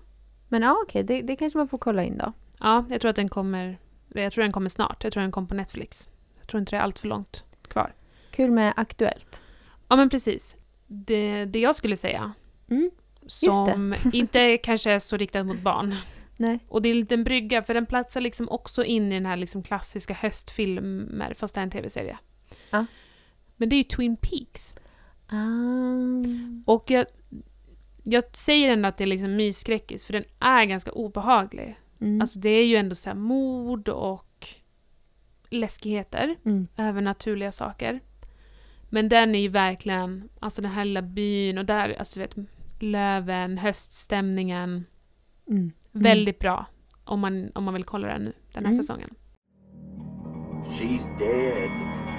Men 0.47 0.61
ja, 0.61 0.77
okej, 0.83 1.03
det, 1.03 1.21
det 1.21 1.35
kanske 1.35 1.57
man 1.57 1.67
får 1.67 1.77
kolla 1.77 2.03
in 2.03 2.17
då. 2.17 2.33
ja, 2.59 2.85
jag 2.89 3.01
tror 3.01 3.09
att 3.09 3.15
den 3.15 3.29
kommer... 3.29 3.77
Jag 4.13 4.33
tror 4.33 4.41
den 4.43 4.51
kommer 4.51 4.69
snart. 4.69 5.03
Jag 5.03 5.13
tror 5.13 5.21
den 5.21 5.31
kommer 5.31 5.47
på 5.47 5.55
Netflix. 5.55 6.09
Jag 6.39 6.47
tror 6.47 6.59
inte 6.59 6.71
det 6.71 6.77
är 6.77 6.81
allt 6.81 6.99
för 6.99 7.07
långt 7.07 7.43
kvar. 7.67 7.93
Kul 8.31 8.51
med 8.51 8.73
Aktuellt. 8.75 9.43
Ja, 9.87 9.95
men 9.95 10.09
precis. 10.09 10.55
Det, 10.87 11.45
det 11.45 11.59
jag 11.59 11.75
skulle 11.75 11.97
säga, 11.97 12.33
Mm. 12.69 12.91
som 13.27 13.95
inte 14.13 14.57
kanske 14.57 14.91
är 14.91 14.99
så 14.99 15.17
riktat 15.17 15.45
mot 15.45 15.59
barn. 15.61 15.95
Nej. 16.37 16.59
Och 16.67 16.81
det 16.81 16.89
är 16.89 16.91
en 16.93 16.99
liten 16.99 17.23
brygga, 17.23 17.63
för 17.63 17.73
den 17.73 17.85
platsar 17.85 18.21
liksom 18.21 18.49
också 18.49 18.83
in 18.83 19.11
i 19.11 19.15
den 19.15 19.25
här 19.25 19.37
liksom 19.37 19.63
klassiska 19.63 20.13
höstfilmer, 20.13 21.33
fast 21.33 21.55
det 21.55 21.61
är 21.61 21.63
en 21.63 21.69
tv-serie. 21.71 22.17
Ja. 22.69 22.85
Men 23.57 23.69
det 23.69 23.75
är 23.75 23.77
ju 23.77 23.83
Twin 23.83 24.17
Peaks. 24.17 24.75
Ah. 25.27 26.71
Och 26.71 26.91
jag, 26.91 27.05
jag 28.03 28.23
säger 28.33 28.73
ändå 28.73 28.89
att 28.89 28.97
det 28.97 29.03
är 29.03 29.07
liksom 29.07 29.35
mysskräckis, 29.35 30.05
för 30.05 30.13
den 30.13 30.23
är 30.39 30.65
ganska 30.65 30.91
obehaglig. 30.91 31.79
Mm. 32.01 32.21
Alltså 32.21 32.39
det 32.39 32.49
är 32.49 32.65
ju 32.65 32.75
ändå 32.75 32.95
så 32.95 33.09
här 33.09 33.15
mord 33.17 33.89
och 33.89 34.47
läskigheter, 35.49 36.35
mm. 36.45 36.67
övernaturliga 36.77 37.51
saker. 37.51 37.99
Men 38.89 39.09
den 39.09 39.35
är 39.35 39.39
ju 39.39 39.47
verkligen, 39.47 40.29
alltså 40.39 40.61
den 40.61 40.71
här 40.71 40.85
lilla 40.85 41.01
byn 41.01 41.57
och 41.57 41.65
där, 41.65 41.95
alltså 41.99 42.19
du 42.19 42.25
vet, 42.25 42.35
löven, 42.79 43.57
höststämningen. 43.57 44.85
Mm. 45.49 45.71
Väldigt 45.91 46.39
bra. 46.39 46.65
om 47.05 47.19
man, 47.19 47.51
om 47.55 47.63
man 47.63 47.73
vill 47.73 47.83
kolla 47.83 48.07
den 48.07 48.21
nu, 48.21 48.33
den 48.53 48.65
här 48.65 48.71
Mm. 48.71 48.83
säsongen. 48.83 49.09
She's 50.63 51.17
dead. 51.19 52.12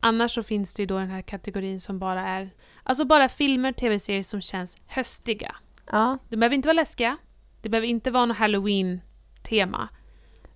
Annars 0.00 0.34
så 0.34 0.42
finns 0.42 0.74
det 0.74 0.82
ju 0.82 0.86
då 0.86 0.98
den 0.98 1.10
här 1.10 1.22
kategorin 1.22 1.80
som 1.80 1.98
bara 1.98 2.20
är, 2.28 2.50
alltså 2.82 3.04
bara 3.04 3.28
filmer, 3.28 3.72
tv-serier 3.72 4.22
som 4.22 4.40
känns 4.40 4.76
höstiga. 4.86 5.56
Ja, 5.92 6.18
De 6.28 6.36
behöver 6.36 6.56
inte 6.56 6.68
vara 6.68 6.72
läskiga, 6.74 7.16
det 7.62 7.68
behöver 7.68 7.88
inte 7.88 8.10
vara 8.10 8.26
något 8.26 8.36
halloween-tema, 8.36 9.88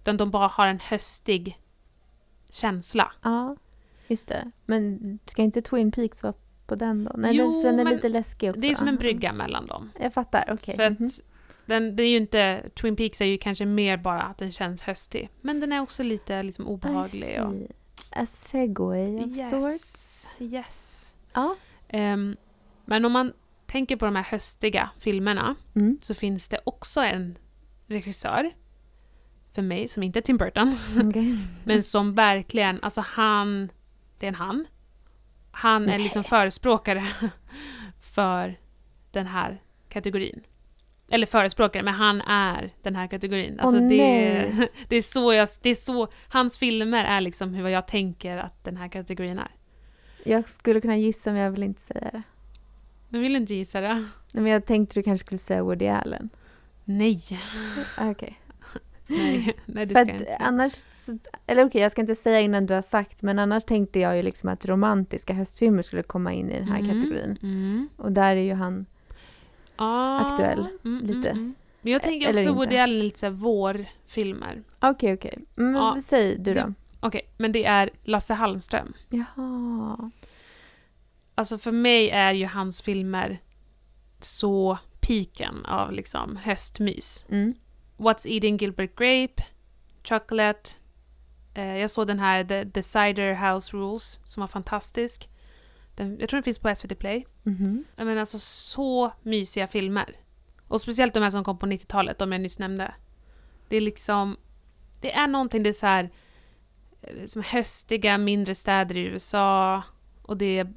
utan 0.01 0.17
de 0.17 0.31
bara 0.31 0.47
har 0.49 0.67
en 0.67 0.81
höstig 0.81 1.59
känsla. 2.51 3.13
ja. 3.23 3.57
Just 4.07 4.29
det. 4.29 4.51
Men 4.67 5.19
ska 5.25 5.43
inte 5.43 5.63
Twin 5.63 5.93
Peaks 5.93 6.23
vara 6.23 6.35
på 6.67 6.75
den 6.75 7.05
då? 7.05 7.13
Nej, 7.17 7.37
Jo, 7.37 7.53
den, 7.53 7.63
den 7.63 7.81
är 7.81 7.85
men 7.85 7.93
lite 7.95 8.09
läskig 8.09 8.51
också. 8.51 8.61
Det 8.61 8.67
är 8.71 8.75
som 8.75 8.89
en 8.89 8.95
Aha. 8.95 9.01
brygga 9.01 9.33
mellan 9.33 9.67
dem. 9.67 9.91
Jag 10.01 10.15
fattar, 10.15 10.45
okej. 10.53 10.77
För 10.77 10.83
att 10.83 10.99
Mhm. 11.01 11.11
Den, 11.73 11.97
det 11.97 12.03
är 12.03 12.09
ju 12.09 12.17
inte, 12.17 12.71
Twin 12.81 12.97
Peaks 12.97 13.21
är 13.21 13.25
ju 13.25 13.39
kanske 13.39 13.67
mer 13.67 13.97
bara 13.97 14.23
att 14.23 14.39
den 14.39 14.53
känns 14.53 14.83
höstig. 14.83 15.31
Men 15.41 15.61
den 15.61 15.73
är 15.73 15.81
också 15.81 16.03
lite 16.03 16.43
liksom 16.43 16.67
obehaglig. 16.67 17.41
Och. 17.43 17.53
A 18.17 18.27
segway 18.27 19.17
of 19.25 19.37
sorts. 19.51 20.29
yes. 20.39 20.53
yes. 20.53 21.15
Ja. 21.33 21.57
Ehm, 21.89 22.37
men 22.85 23.05
om 23.05 23.13
man 23.13 23.33
tänker 23.67 23.97
på 23.97 24.05
de 24.05 24.17
här 24.17 24.23
höstiga 24.25 24.91
filmerna 24.99 25.55
Mm. 25.75 25.99
så 26.03 26.15
finns 26.15 26.49
det 26.49 26.61
också 26.65 27.01
en 27.01 27.39
regissör 27.87 28.51
för 29.53 29.63
mig 29.63 29.89
som 29.89 30.03
inte 30.03 30.19
är 30.19 30.21
Tim 30.21 30.37
Burton, 30.37 30.77
Okej. 31.09 31.39
men 31.65 31.83
som 31.83 32.15
verkligen, 32.15 32.83
alltså 32.83 33.01
han, 33.01 33.73
det 34.19 34.27
är 34.27 34.29
en 34.29 34.35
han. 34.35 34.67
Han 35.51 35.83
är 35.83 35.87
Nej. 35.87 35.99
liksom 35.99 36.25
förespråkare 36.25 37.07
för 38.01 38.59
den 39.11 39.27
här 39.27 39.63
kategorin. 39.89 40.43
Eller 41.13 41.27
förespråkare, 41.27 41.83
men 41.83 41.95
han 41.95 42.21
är 42.21 42.73
den 42.83 42.97
här 42.97 43.07
kategorin. 43.07 43.61
Alltså 43.61 43.81
Åh, 43.81 43.89
det, 43.89 44.69
det 44.89 44.97
är 44.97 45.03
så 45.03 45.33
jag, 45.33 45.49
det 45.63 45.71
är 45.71 45.75
så, 45.75 46.09
hans 46.29 46.59
filmer 46.59 47.05
är 47.05 47.21
liksom 47.21 47.55
hur 47.55 47.69
jag 47.69 47.87
tänker 47.87 48.37
att 48.37 48.65
den 48.65 48.77
här 48.77 48.89
kategorin 48.89 49.39
är. 49.39 49.51
Jag 50.25 50.49
skulle 50.49 50.81
kunna 50.81 50.97
gissa 50.97 51.33
men 51.33 51.43
jag 51.43 51.51
vill 51.51 51.63
inte 51.63 51.81
säga 51.81 52.11
det. 52.13 52.23
Men 53.09 53.21
vill 53.21 53.33
du 53.33 53.39
inte 53.39 53.55
gissa 53.55 53.81
det? 53.81 53.95
Nej, 54.35 54.43
men 54.43 54.47
jag 54.47 54.67
tänkte 54.67 54.95
du 54.95 55.03
kanske 55.03 55.27
skulle 55.27 55.39
säga 55.39 55.63
Woody 55.63 55.87
Allen. 55.87 56.29
Nej. 56.85 57.21
Okej. 58.01 58.39
Nej, 59.07 59.57
nej 59.67 59.87
det 59.87 59.95
För 59.95 60.05
ska 60.05 60.11
jag 60.13 60.21
inte 60.21 60.25
säga. 60.25 60.37
annars, 60.41 60.73
eller 61.47 61.65
okej 61.65 61.81
jag 61.83 61.93
ska 61.93 62.01
inte 62.01 62.15
säga 62.15 62.41
innan 62.41 62.67
du 62.67 62.75
har 62.75 62.83
sagt 62.83 63.23
men 63.23 63.39
annars 63.39 63.65
tänkte 63.65 64.01
jag 64.01 64.17
ju 64.17 64.23
liksom 64.23 64.49
att 64.49 64.67
romantiska 64.67 65.33
höstfilmer 65.35 65.83
skulle 65.83 66.03
komma 66.03 66.33
in 66.33 66.51
i 66.51 66.59
den 66.59 66.69
här 66.69 66.79
Mm, 66.81 66.95
kategorin. 67.01 67.39
Mm. 67.43 67.89
Och 67.97 68.13
där 68.13 68.37
är 68.37 68.41
ju 68.41 68.55
han, 68.55 68.87
Ah, 69.77 70.19
Aktuell, 70.19 70.67
mm, 70.85 71.07
lite. 71.07 71.29
Mm, 71.31 71.39
mm. 71.43 71.55
Men 71.81 71.93
jag 71.93 72.03
tänker 72.03 72.29
Eller 72.29 72.41
också. 72.41 72.53
Woody 72.53 72.77
Allen 72.77 72.99
lite 72.99 73.19
såhär 73.19 73.33
vårfilmer. 73.33 74.63
okej 74.81 75.15
okej. 75.15 75.39
Mm, 75.59 75.75
Ja, 75.75 75.99
säg 76.03 76.39
du 76.39 76.55
då. 76.55 76.73
Okej, 77.01 77.23
men 77.37 77.53
det 77.53 77.65
är 77.65 77.91
Lasse 78.05 78.35
Hallström. 78.35 78.93
Jaha. 79.09 80.11
Alltså 81.35 81.59
för 81.59 81.73
mig 81.73 82.11
är 82.11 82.33
ju 82.33 82.47
hans 82.47 82.83
filmer 82.83 83.39
så 84.21 84.79
piken 85.01 85.67
av 85.67 85.93
liksom 85.93 86.37
höstmys. 86.37 87.25
Mm. 87.29 87.55
What's 87.97 88.27
Eating 88.29 88.57
Gilbert 88.57 88.97
Grape, 88.99 89.43
Chocolate. 90.05 90.71
Eh, 91.55 91.77
jag 91.77 91.91
såg 91.91 92.07
den 92.07 92.19
här 92.19 92.45
The, 92.45 92.71
The 92.71 92.83
Cider 92.83 93.53
House 93.53 93.77
Rules 93.77 94.21
som 94.25 94.41
var 94.41 94.49
fantastisk. 94.49 95.29
Den, 95.95 96.17
jag 96.21 96.29
tror 96.29 96.37
den 96.39 96.43
finns 96.45 96.59
på 96.59 96.75
SVT 96.75 96.99
Play. 96.99 97.27
Mhm. 97.43 97.85
Jag 97.97 98.07
menar 98.07 98.21
alltså 98.21 98.39
så 98.39 99.13
mysiga 99.23 99.67
filmer. 99.67 100.17
Och 100.69 100.81
speciellt 100.81 101.15
de 101.15 101.23
här 101.23 101.31
som 101.31 101.45
kom 101.45 101.59
på 101.59 101.67
90-talet, 101.67 102.19
de 102.19 102.33
jag 102.33 102.41
nyss 102.41 102.59
nämnde. 102.59 102.95
Det 103.69 103.77
är 103.77 103.81
liksom... 103.81 104.37
Det 105.01 105.13
är 105.13 105.27
någonting, 105.29 105.63
det 105.63 105.69
är 105.69 105.73
så 105.73 105.87
här... 105.87 106.11
eh, 107.03 107.25
Som 107.27 107.43
höstiga 107.43 108.19
mindre 108.19 108.55
städer 108.55 108.97
i 108.97 109.01
USA. 109.01 109.83
Och 110.23 110.37
det 110.37 110.59
är 110.59 110.73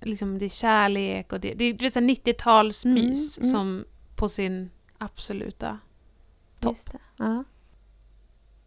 liksom 0.00 0.38
det 0.38 0.44
är 0.44 0.48
kärlek 0.48 1.32
och 1.32 1.40
det, 1.40 1.54
det 1.54 1.64
är 1.64 1.72
du 1.74 1.84
vet, 1.84 1.92
så 1.94 2.00
här 2.00 2.06
90-talsmys 2.06 2.86
Mm, 2.88 3.06
mm. 3.06 3.16
som 3.52 3.84
på 4.16 4.28
sin 4.28 4.70
absoluta 4.98 5.78
topp. 6.60 6.76
Ja. 7.16 7.44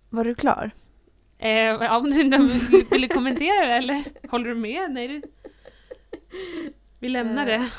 Var 0.09 0.25
du 0.25 0.35
klar? 0.35 0.71
Eh, 1.37 1.95
om 1.97 2.09
du 2.09 2.23
vill 2.91 3.01
du 3.01 3.07
kommentera 3.07 3.65
det 3.67 3.73
eller? 3.73 4.03
Håller 4.29 4.45
du 4.49 4.55
med? 4.55 4.91
Nej, 4.91 5.07
du... 5.07 5.21
Vi 6.99 7.09
lämnar 7.09 7.45
det. 7.45 7.53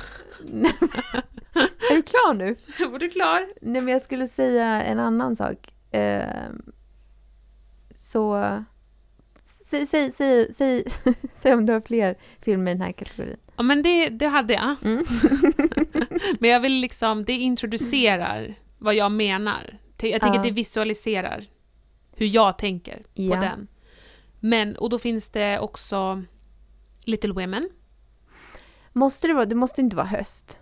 är 1.91 1.97
du 1.97 2.03
klar 2.03 2.35
nu? 2.35 2.57
Var 2.91 2.99
du 2.99 3.09
klar? 3.09 3.47
Nej 3.63 3.83
men 3.83 3.93
jag 3.93 4.03
skulle 4.03 4.27
säga 4.27 4.83
en 4.83 4.99
annan 4.99 5.37
sak. 5.37 5.75
Ehm, 5.91 6.63
så... 7.99 8.45
Säg, 9.65 9.87
säg, 9.87 10.11
säg, 10.11 10.53
säg, 10.53 10.85
säg 11.33 11.55
om 11.55 11.67
du 11.67 11.73
har 11.73 11.81
fler 11.81 12.17
filmer 12.41 12.71
i 12.71 12.75
den 12.75 12.83
här 12.83 12.93
kategorin. 12.93 13.37
Ja, 13.57 13.63
men 13.63 13.83
det, 13.83 14.09
det 14.09 14.27
hade 14.27 14.55
jag. 14.55 14.77
Mm. 14.85 15.05
Men 16.41 16.51
jag 16.51 16.61
vill 16.61 16.73
liksom, 16.81 17.25
det 17.25 17.33
introducerar 17.33 18.55
vad 18.79 18.95
jag 18.95 19.13
menar. 19.13 19.79
Jag 20.01 20.21
tänker 20.21 20.39
Ja. 20.39 20.43
det 20.43 20.51
visualiserar 20.51 21.45
hur 22.17 22.27
jag 22.27 22.59
tänker 22.59 22.97
på 22.99 23.03
Ja. 23.15 23.41
den. 23.41 23.69
Men, 24.41 24.77
och 24.77 24.91
då 24.91 24.99
finns 24.99 25.31
det 25.31 25.59
också 25.59 26.23
Little 27.05 27.33
Women. 27.33 27.69
Måste 28.99 29.27
det 29.27 29.35
vara, 29.35 29.47
det 29.47 29.55
måste 29.55 29.81
inte 29.81 29.97
vara 29.97 30.07
höst. 30.07 30.59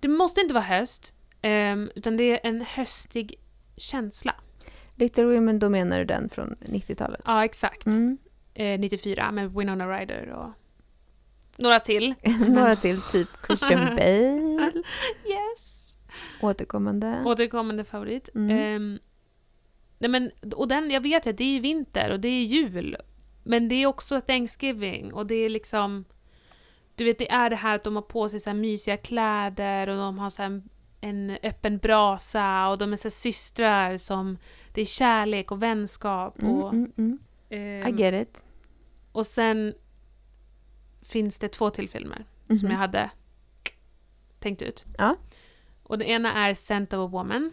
Det 0.00 0.08
måste 0.08 0.40
inte 0.40 0.54
vara 0.54 0.64
höst, 0.64 1.12
ehm, 1.42 1.90
utan 1.94 2.16
det 2.16 2.24
är 2.30 2.40
en 2.48 2.60
höstig 2.60 3.34
känsla. 3.76 4.34
Little 4.96 5.24
Women, 5.24 5.58
då 5.58 5.68
menar 5.68 5.98
du 5.98 6.04
den 6.04 6.28
från 6.28 6.56
90-talet? 6.60 7.20
Ja, 7.26 7.44
exakt. 7.44 7.86
Mm. 7.86 8.18
Eh, 8.54 8.80
94 8.80 9.32
med 9.32 9.54
Winona 9.54 10.00
Ryder 10.00 10.28
och 10.30 10.50
några 11.58 11.80
till. 11.80 12.14
Några 12.48 12.76
till, 12.76 13.02
typ 13.02 13.28
Christian 13.46 13.84
Bale. 13.96 14.72
Yes! 15.26 15.94
Återkommande. 16.40 17.22
Återkommande 17.24 17.84
favorit. 17.84 18.28
Mm. 18.34 18.50
Ehm, 18.50 18.98
nej 19.98 20.10
men, 20.10 20.30
och 20.54 20.68
den, 20.68 20.90
jag 20.90 21.00
vet 21.00 21.26
att 21.26 21.36
det 21.36 21.56
är 21.56 21.60
vinter 21.60 22.12
och 22.12 22.20
det 22.20 22.28
är 22.28 22.42
jul. 22.42 22.96
Men 23.44 23.68
det 23.68 23.74
är 23.74 23.86
också 23.86 24.20
Thanksgiving 24.20 25.12
och 25.12 25.26
det 25.26 25.34
är 25.34 25.48
liksom... 25.48 26.04
Du 26.94 27.04
vet, 27.04 27.18
det 27.18 27.30
är 27.32 27.50
det 27.50 27.56
här 27.56 27.74
att 27.74 27.84
de 27.84 27.94
har 27.94 28.02
på 28.02 28.28
sig 28.28 28.40
så 28.40 28.50
här 28.50 28.56
mysiga 28.56 28.96
kläder 28.96 29.88
och 29.88 29.96
de 29.96 30.18
har 30.18 30.30
så 30.30 30.42
här 30.42 30.62
en 31.00 31.38
öppen 31.42 31.78
brasa 31.78 32.68
och 32.68 32.78
de 32.78 32.92
är 32.92 32.96
så 32.96 33.10
systrar 33.10 33.96
som... 33.96 34.38
Det 34.74 34.80
är 34.80 34.84
kärlek 34.84 35.50
och 35.50 35.62
vänskap 35.62 36.42
Mm, 36.42 36.54
och... 36.56 36.72
mm, 36.74 36.92
mm. 36.98 37.18
I 37.48 37.56
ehm, 37.84 37.96
get 37.96 38.28
it. 38.28 38.44
och 39.12 39.26
sen 39.26 39.74
finns 41.02 41.38
det 41.38 41.48
två 41.48 41.70
till 41.70 41.88
filmer 41.88 42.24
som 42.46 42.56
Mhm. 42.56 42.70
jag 42.70 42.78
hade 42.78 43.10
tänkt 44.40 44.62
ut. 44.62 44.84
Ja. 44.98 45.16
Och 45.82 45.98
det 45.98 46.04
ena 46.04 46.32
är 46.32 46.54
Scent 46.54 46.92
of 46.92 46.98
a 46.98 47.06
Woman. 47.12 47.52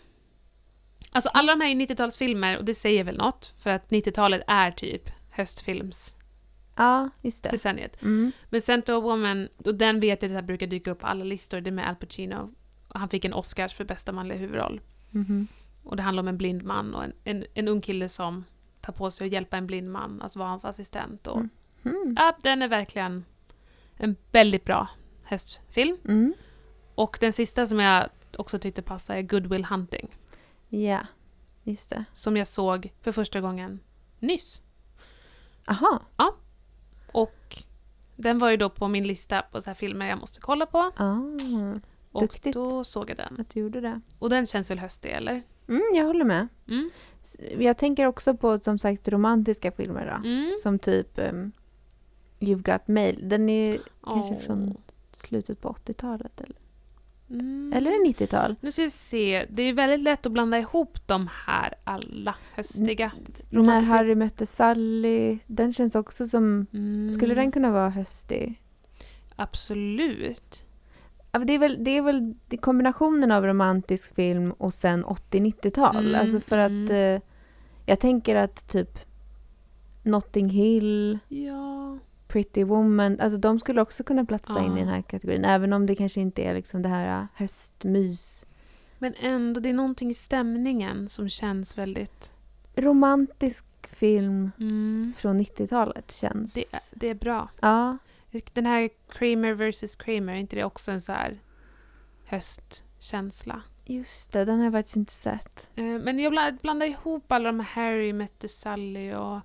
Alltså 1.12 1.30
alla 1.30 1.56
de 1.56 1.62
här 1.62 1.72
är 1.72 1.76
90-talsfilmer 1.76 2.58
och 2.58 2.66
det 2.66 2.76
säger 2.76 3.04
väl 3.04 3.18
något 3.18 3.54
för 3.60 3.70
att 3.70 3.90
90-talet 3.90 4.42
är 4.48 4.72
typ 4.72 5.10
höstfilmsdecenniet. 5.30 6.21
Ja, 6.76 7.10
just 7.22 7.44
det. 7.44 7.50
Mm. 8.02 8.32
Men 8.50 8.62
a 8.90 9.00
Woman, 9.00 9.50
och 9.66 9.76
den 9.76 10.00
vet 10.00 10.22
jag 10.22 10.30
att 10.30 10.36
brukar 10.46 10.68
dyka 10.68 10.92
upp 10.92 11.00
på 11.00 11.08
alla 11.08 11.24
listor, 11.24 11.62
det 11.62 11.70
är 11.70 11.72
med 11.72 11.90
Al 11.90 11.96
Pacino. 11.96 12.54
Han 12.88 13.10
fick 13.10 13.26
en 13.26 13.34
Oscar 13.34 13.68
för 13.68 13.86
bästa 13.86 14.12
manliga 14.12 14.38
huvudroll. 14.38 14.82
Mhm. 15.10 15.48
Och 15.84 15.96
det 15.96 16.04
handlar 16.04 16.24
om 16.24 16.28
en 16.28 16.38
blind 16.38 16.64
man 16.64 16.96
och 16.96 17.04
en, 17.04 17.14
en, 17.24 17.46
en 17.54 17.68
ung 17.68 17.82
kille 17.82 18.10
som 18.10 18.46
tar 18.82 18.94
på 18.94 19.12
sig 19.12 19.28
att 19.28 19.34
hjälpa 19.34 19.58
en 19.58 19.68
blind 19.68 19.92
man, 19.92 20.22
alltså 20.22 20.40
vara 20.40 20.50
hans 20.50 20.66
assistent. 20.66 21.28
Och, 21.28 21.38
Mm. 21.38 21.50
Mm. 21.86 22.16
Ja, 22.18 22.38
den 22.42 22.62
är 22.62 22.68
verkligen 22.68 23.26
en 23.98 24.16
väldigt 24.32 24.66
bra 24.66 24.88
höstfilm. 25.24 25.98
Mm. 26.06 26.34
Och 26.96 27.18
den 27.22 27.34
sista 27.34 27.68
som 27.68 27.80
jag 27.80 28.10
också 28.38 28.60
tyckte 28.60 28.82
passade 28.82 29.20
är 29.20 29.24
Good 29.24 29.48
Will 29.48 29.66
Hunting. 29.66 30.16
Ja, 30.70 31.00
just 31.64 31.90
det. 31.90 32.06
Som 32.14 32.38
jag 32.38 32.48
såg 32.48 32.94
för 33.02 33.12
första 33.12 33.42
gången 33.42 33.80
nyss. 34.20 34.62
Aha. 35.68 36.02
Och 36.16 36.38
den 38.22 38.38
var 38.40 38.50
ju 38.50 38.58
då 38.58 38.70
på 38.70 38.88
min 38.88 39.08
lista 39.08 39.42
på 39.42 39.62
så 39.62 39.70
här 39.70 39.76
filmer 39.76 40.10
jag 40.10 40.20
måste 40.20 40.40
kolla 40.42 40.66
på. 40.66 40.92
Ah, 40.98 41.16
Och 42.12 42.22
Duktigt. 42.22 42.54
då 42.54 42.84
såg 42.84 43.10
jag 43.10 43.18
den. 43.18 43.38
att 43.42 43.50
du 43.50 43.60
gjorde 43.60 43.82
det. 43.82 44.02
Och 44.20 44.30
den 44.30 44.46
känns 44.46 44.72
väl 44.72 44.80
höstig, 44.80 45.10
eller? 45.12 45.42
Mm, 45.68 45.82
jag 45.96 46.06
håller 46.06 46.26
med. 46.26 46.48
Mm. 46.68 46.90
Jag 47.60 47.78
tänker 47.78 48.06
också 48.06 48.34
på 48.38 48.60
som 48.60 48.80
sagt 48.80 49.08
romantiska 49.08 49.72
filmer 49.72 50.06
då. 50.22 50.28
Mm. 50.30 50.52
Som 50.64 50.80
typ 50.80 51.20
um, 51.20 51.52
You've 52.40 52.72
Got 52.74 52.88
Mail. 52.88 53.20
Den 53.30 53.50
är 53.50 53.80
kanske 54.04 54.34
Åh. 54.34 54.40
från 54.40 54.78
slutet 55.12 55.62
på 55.62 55.70
80-talet 55.70 56.42
eller? 56.42 56.56
Mm. 57.32 57.74
Eller 57.76 57.92
är 57.92 58.06
det 58.06 58.26
90-tal? 58.26 58.56
Nu 58.62 58.72
ska 58.72 58.82
vi 58.82 58.90
se. 58.90 59.46
Det 59.50 59.64
är 59.64 59.74
väldigt 59.74 60.00
lätt 60.00 60.26
att 60.26 60.32
blanda 60.32 60.60
ihop 60.60 61.08
de 61.08 61.30
här 61.46 61.74
alla 61.84 62.36
höstiga. 62.54 63.12
När 63.50 63.60
romantiska- 63.60 63.92
Harry 63.96 64.16
mötte 64.16 64.46
Sally. 64.46 65.40
Den 65.48 65.74
känns 65.74 65.96
också 65.96 66.28
som... 66.28 66.66
Mm. 66.74 67.12
Skulle 67.14 67.36
den 67.36 67.52
kunna 67.52 67.72
vara 67.72 67.90
höstig? 67.90 68.62
Absolut. 69.36 70.66
Det 71.46 71.54
är 71.54 71.60
väl, 71.60 71.84
det 71.84 71.92
är 71.92 72.02
väl 72.02 72.34
kombinationen 72.62 73.32
av 73.32 73.46
romantisk 73.46 74.16
film 74.16 74.52
och 74.52 74.74
sen 74.74 75.06
80-90-tal. 75.06 76.06
Mm, 76.06 76.22
alltså 76.22 76.40
för 76.40 76.58
att 76.58 76.70
mm. 76.70 77.16
eh, 77.16 77.22
jag 77.86 78.00
tänker 78.00 78.36
att 78.36 78.68
typ 78.68 79.00
Notting 80.04 80.50
Hill, 80.50 81.20
Ja. 81.28 81.98
Pretty 82.32 82.64
Woman, 82.64 83.20
alltså 83.20 83.38
de 83.40 83.60
skulle 83.60 83.82
också 83.82 84.04
kunna 84.04 84.26
platsa 84.26 84.60
in 84.60 84.66
Ja. 84.72 84.78
i 84.78 84.80
den 84.80 84.88
här 84.90 85.02
kategorin. 85.02 85.46
Även 85.46 85.74
om 85.74 85.86
det 85.86 85.96
kanske 85.96 86.22
inte 86.22 86.42
är 86.44 86.54
liksom 86.54 86.82
det 86.82 86.90
här 86.90 87.22
äh, 87.22 87.26
höstmys. 87.36 88.46
Men 89.00 89.14
ändå, 89.20 89.60
det 89.60 89.70
är 89.70 89.74
någonting 89.74 90.10
i 90.12 90.14
stämningen 90.14 91.08
som 91.08 91.30
känns 91.30 91.78
väldigt... 91.78 92.32
Romantisk 92.76 93.66
film 93.82 94.52
Mm, 94.60 95.14
från 95.18 95.40
90-talet 95.40 96.12
känns... 96.12 96.54
det, 96.54 96.74
är- 96.74 97.00
det 97.00 97.08
är 97.10 97.14
bra. 97.16 97.50
Ja, 97.62 97.98
Den 98.54 98.66
här 98.66 98.90
Kramer 99.10 99.54
vs 99.54 99.96
Kramer, 99.96 100.34
är 100.34 100.38
inte 100.38 100.56
det 100.56 100.64
också 100.64 100.92
en 100.92 101.02
så 101.02 101.12
här 101.12 101.40
höstkänsla? 102.26 103.62
just 103.86 104.32
det. 104.32 104.46
Den 104.46 104.58
har 104.58 104.64
jag 104.66 104.74
faktiskt 104.74 104.96
inte 104.96 105.14
sett. 105.14 105.70
Eh, 105.76 105.84
Men 105.84 106.20
jag 106.20 106.32
bland- 106.32 106.58
blandar 106.62 106.86
ihop 106.88 107.32
alla 107.32 107.50
de 107.52 107.60
här 107.60 107.66
Harry 107.92 108.14
mötte 108.14 108.48
Sally 108.50 109.14
och 109.14 109.40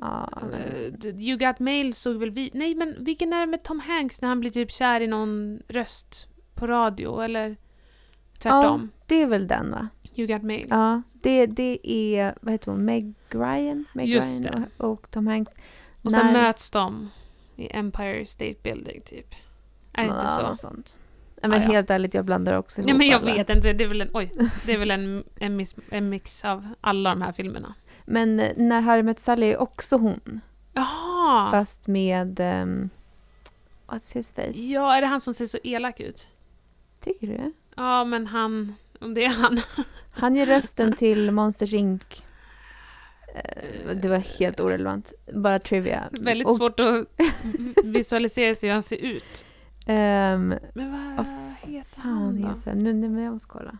Ja, 0.00 0.28
eh, 0.52 0.92
d- 0.92 1.08
You 1.08 1.38
Got 1.38 1.58
Mail 1.58 1.94
såg 1.94 2.16
väl 2.16 2.30
vi... 2.30 2.50
Nej 2.54 2.74
men 2.74 3.04
vilken 3.04 3.32
är 3.32 3.40
det 3.40 3.46
med 3.46 3.62
Tom 3.62 3.80
Hanks 3.80 4.20
när 4.20 4.28
han 4.28 4.40
blir 4.40 4.50
typ 4.50 4.70
kär 4.72 5.00
i 5.00 5.06
någon 5.06 5.62
röst 5.68 6.26
på 6.54 6.66
radio 6.66 7.20
eller 7.20 7.56
tvärtom? 8.38 8.90
det 9.06 9.22
är 9.22 9.26
väl 9.26 9.46
den 9.46 9.70
va? 9.70 9.88
You 10.14 10.26
Got 10.28 10.42
Mail. 10.42 10.66
Ja, 10.70 11.02
det, 11.12 11.46
det 11.46 11.78
är, 11.82 12.34
vad 12.40 12.52
heter 12.54 12.70
hon, 12.70 12.84
Meg 12.84 13.14
Ryan? 13.30 13.84
Meg 13.94 14.06
Just 14.08 14.40
Ryan 14.40 14.64
och, 14.76 14.90
och 14.92 15.10
Tom 15.10 15.26
Hanks. 15.26 15.52
och 16.02 16.12
sen 16.12 16.26
när- 16.26 16.32
möts 16.32 16.70
de 16.70 17.10
i 17.56 17.68
Empire 17.76 18.26
State 18.26 18.56
Building 18.62 19.00
typ. 19.00 19.34
Är 19.92 20.02
det 20.02 20.08
inte 20.08 20.20
Ja, 20.24 20.30
så? 20.30 20.42
något 20.48 20.58
sånt. 20.58 20.98
Ja, 21.42 21.48
men 21.48 21.60
Ja, 21.60 21.66
ja. 21.66 21.72
helt 21.72 21.90
ärligt, 21.90 22.14
jag 22.14 22.24
blandar 22.24 22.58
också 22.58 22.80
ihop 22.80 22.90
Ja, 22.90 22.96
men 22.98 23.06
jag 23.06 23.22
alla. 23.22 23.34
vet 23.34 23.50
inte, 23.50 23.72
det 23.72 23.84
är 23.84 23.88
väl 23.88 24.00
en, 24.00 24.10
oj, 24.14 24.32
det 24.66 24.72
är 24.72 24.78
väl 24.78 24.90
en, 24.90 25.24
en, 25.36 25.56
mix, 25.56 25.76
en 25.90 26.08
mix 26.08 26.44
av 26.44 26.68
alla 26.80 27.10
de 27.10 27.22
här 27.22 27.32
filmerna. 27.32 27.74
Men 28.10 28.36
när 28.56 28.80
Harry 28.80 29.02
mötte 29.02 29.22
Sally 29.22 29.46
är 29.46 29.56
också 29.58 29.96
hon. 29.96 30.40
Jaha! 30.72 31.50
Fast 31.50 31.88
med... 31.88 32.40
Um, 32.40 32.90
what's 33.86 34.14
his 34.14 34.32
face? 34.32 34.50
Ja, 34.60 34.96
är 34.96 35.00
det 35.00 35.06
han 35.06 35.20
som 35.20 35.34
ser 35.34 35.46
så 35.46 35.58
elak 35.64 36.00
ut? 36.00 36.28
Tycker 37.00 37.26
du? 37.26 37.52
Ja, 37.76 38.04
men 38.04 38.26
han, 38.26 38.74
om 39.00 39.14
det 39.14 39.24
är 39.24 39.28
han. 39.28 39.60
Han 40.10 40.36
ger 40.36 40.46
rösten 40.46 40.92
till 40.92 41.30
Monsters 41.30 41.72
Inc. 41.72 42.02
Eh, 43.34 43.96
Det 43.96 44.08
var 44.08 44.16
helt 44.38 44.60
orelevant. 44.60 45.12
Bara 45.34 45.58
trivia. 45.58 46.08
Väldigt 46.12 46.56
svårt 46.56 46.80
att 46.80 47.04
visualisera 47.84 48.54
sig 48.54 48.68
hur 48.68 48.72
han 48.74 48.82
ser 48.82 48.96
ut. 48.96 49.44
ehm, 49.86 50.54
Men 50.74 51.16
vad 51.16 51.26
heter 51.72 52.00
han 52.00 52.42
då? 52.42 52.48
heter? 52.48 52.74
Nu, 52.74 52.92
nu, 52.92 53.22
jag 53.22 53.32
måste 53.32 53.48
kolla. 53.48 53.78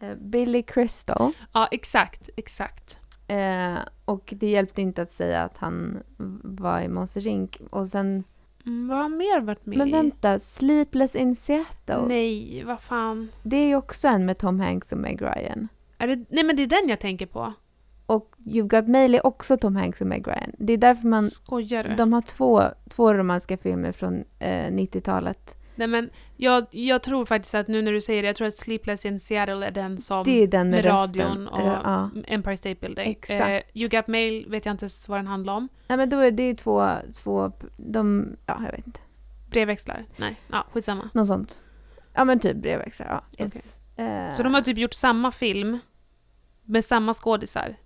Eh, 0.00 0.14
Billy 0.14 0.62
Crystal. 0.62 1.32
Ja, 1.52 1.68
exakt, 1.70 2.28
exakt. 2.36 2.98
Eh, 3.28 3.78
och 4.04 4.34
det 4.36 4.48
hjälpte 4.48 4.82
inte 4.82 5.02
att 5.02 5.10
säga 5.10 5.42
att 5.42 5.58
han 5.58 6.02
var 6.42 6.80
i 6.80 6.88
Monsters 6.88 7.26
Inc. 7.26 7.56
Och 7.70 7.88
sen, 7.88 8.24
Mm, 8.66 8.88
vad 8.88 8.96
har 8.96 9.02
han 9.02 9.16
mer 9.16 9.40
varit 9.40 9.66
med 9.66 9.78
men 9.78 9.90
vänta, 9.90 10.38
Sleepless 10.38 11.14
in 11.16 11.34
Seattle. 11.34 12.06
Nej, 12.08 12.64
vad 12.66 12.80
fan. 12.80 13.28
Det 13.42 13.56
är 13.56 13.66
ju 13.66 13.76
också 13.76 14.08
en 14.08 14.26
med 14.26 14.38
Tom 14.38 14.60
Hanks 14.60 14.92
och 14.92 14.98
Meg 14.98 15.22
Ryan. 15.22 15.68
Är 15.98 16.06
det, 16.08 16.24
nej, 16.28 16.44
men 16.44 16.56
det 16.56 16.62
är 16.62 16.66
den 16.66 16.88
jag 16.88 17.00
tänker 17.00 17.26
på. 17.26 17.52
Och 18.06 18.34
You've 18.38 18.68
Got 18.80 18.88
Mail 18.88 19.14
är 19.14 19.26
också 19.26 19.56
Tom 19.56 19.76
Hanks 19.76 20.00
och 20.00 20.06
Meg 20.06 20.28
Ryan. 20.28 20.52
Det 20.58 20.72
är 20.72 20.78
därför 20.78 21.08
man, 21.08 21.30
Skojar 21.30 21.84
du? 21.84 21.94
de 21.94 22.12
har 22.12 22.22
två, 22.22 22.62
två 22.88 23.14
romantiska 23.14 23.56
filmer 23.56 23.92
från 23.92 24.24
eh, 24.38 24.70
90-talet. 24.70 25.56
Nej, 25.76 25.88
men 25.88 26.10
jag, 26.36 26.66
jag 26.70 27.02
tror 27.02 27.24
faktiskt 27.24 27.54
att 27.54 27.68
nu 27.68 27.82
när 27.82 27.92
du 27.92 28.00
säger 28.00 28.22
det, 28.22 28.26
jag 28.28 28.36
tror 28.36 28.48
att 28.48 28.56
Sleepless 28.58 29.06
in 29.06 29.20
Seattle 29.20 29.66
är 29.66 29.70
den 29.70 29.98
som... 29.98 30.22
Det 30.24 30.42
är 30.42 30.46
den 30.46 30.70
med, 30.70 30.84
med 30.84 30.92
radion 30.92 31.48
och 31.48 31.60
ja. 31.68 32.10
Empire 32.26 32.56
State 32.56 32.74
Building. 32.80 33.10
Exakt. 33.10 33.40
Eh, 33.40 33.80
you 33.80 33.88
Got 33.88 34.06
Mail 34.06 34.46
vet 34.50 34.66
jag 34.66 34.72
inte 34.72 34.84
ens 34.84 35.08
vad 35.08 35.18
den 35.18 35.26
handlar 35.26 35.52
om. 35.54 35.68
Nej 35.88 35.98
men 35.98 36.08
då 36.08 36.18
är 36.18 36.30
det 36.30 36.42
ju 36.42 36.54
två, 36.54 36.90
två, 37.14 37.52
de, 37.76 38.36
ja 38.46 38.60
jag 38.64 38.72
vet 38.72 38.86
inte. 38.86 39.00
Brevväxlar? 39.50 40.04
Nej, 40.16 40.40
ja, 40.52 40.66
skitsamma. 40.72 41.10
Något 41.14 41.26
sånt. 41.26 41.58
Ja 42.14 42.24
men 42.24 42.40
typ 42.40 42.56
brevväxlar, 42.56 43.06
ja. 43.38 43.44
Yes. 43.44 43.56
Eh, 43.96 44.30
Så 44.30 44.42
de 44.42 44.54
har 44.54 44.62
typ 44.62 44.78
gjort 44.78 44.94
samma 44.94 45.30
film 45.30 45.78
med 46.64 46.84
samma 46.84 47.12
skådisar, 47.14 47.76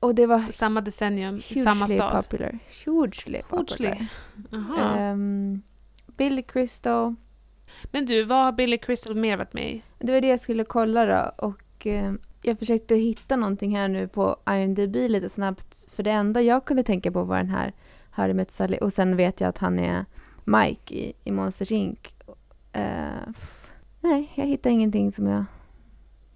Och 0.00 0.14
det 0.14 0.26
var 0.26 0.44
samma 0.50 0.80
decennium, 0.80 1.36
i 1.36 1.40
samma 1.58 1.88
stad. 1.88 2.24
popular. 2.24 2.58
Hugely 2.84 3.42
popular. 3.48 3.90
Hugely. 3.90 4.06
Aha. 4.52 4.96
Ehm, 4.98 5.62
Billy 6.16 6.42
Crystal. 6.42 7.14
Men 7.84 8.06
du, 8.06 8.24
vad 8.24 8.44
har 8.44 8.52
Billy 8.52 8.78
Crystal 8.78 9.16
mer 9.16 9.36
varit 9.36 9.52
med 9.52 9.70
i? 9.72 9.82
Det 9.98 10.12
var 10.12 10.20
det 10.20 10.28
jag 10.28 10.40
skulle 10.40 10.64
kolla 10.64 11.06
då. 11.06 11.46
Och 11.46 11.86
eh, 11.86 12.12
jag 12.42 12.58
försökte 12.58 12.94
hitta 12.94 13.36
någonting 13.36 13.76
här 13.76 13.88
nu 13.88 14.08
på 14.08 14.36
IMDB 14.48 14.96
lite 14.96 15.28
snabbt. 15.28 15.86
För 15.94 16.02
det 16.02 16.10
enda 16.10 16.42
jag 16.42 16.64
kunde 16.64 16.82
tänka 16.82 17.12
på 17.12 17.24
var 17.24 17.36
den 17.36 17.48
här 17.48 17.72
Harry 18.10 18.34
met 18.34 18.50
Sally. 18.50 18.76
Och 18.76 18.92
sen 18.92 19.16
vet 19.16 19.40
jag 19.40 19.48
att 19.48 19.58
han 19.58 19.78
är 19.78 20.04
Mike 20.44 20.94
i, 20.94 21.12
i 21.24 21.30
Monsters 21.30 21.72
Inc. 21.72 21.98
Eh, 22.72 23.28
nej, 24.00 24.32
jag 24.34 24.46
hittar 24.46 24.70
ingenting 24.70 25.12
som 25.12 25.26
jag 25.26 25.44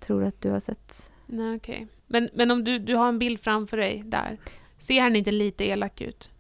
tror 0.00 0.24
att 0.24 0.40
du 0.40 0.50
har 0.50 0.60
sett. 0.60 1.12
Nej, 1.26 1.56
okej. 1.56 1.86
Men, 2.06 2.28
men 2.34 2.50
om 2.50 2.64
du, 2.64 2.78
du 2.78 2.94
har 2.94 3.08
en 3.08 3.18
bild 3.18 3.40
framför 3.40 3.76
dig 3.76 4.02
där, 4.06 4.38
ser 4.78 5.00
han 5.00 5.16
inte 5.16 5.30
lite 5.30 5.64
elak 5.64 6.00
ut? 6.00 6.30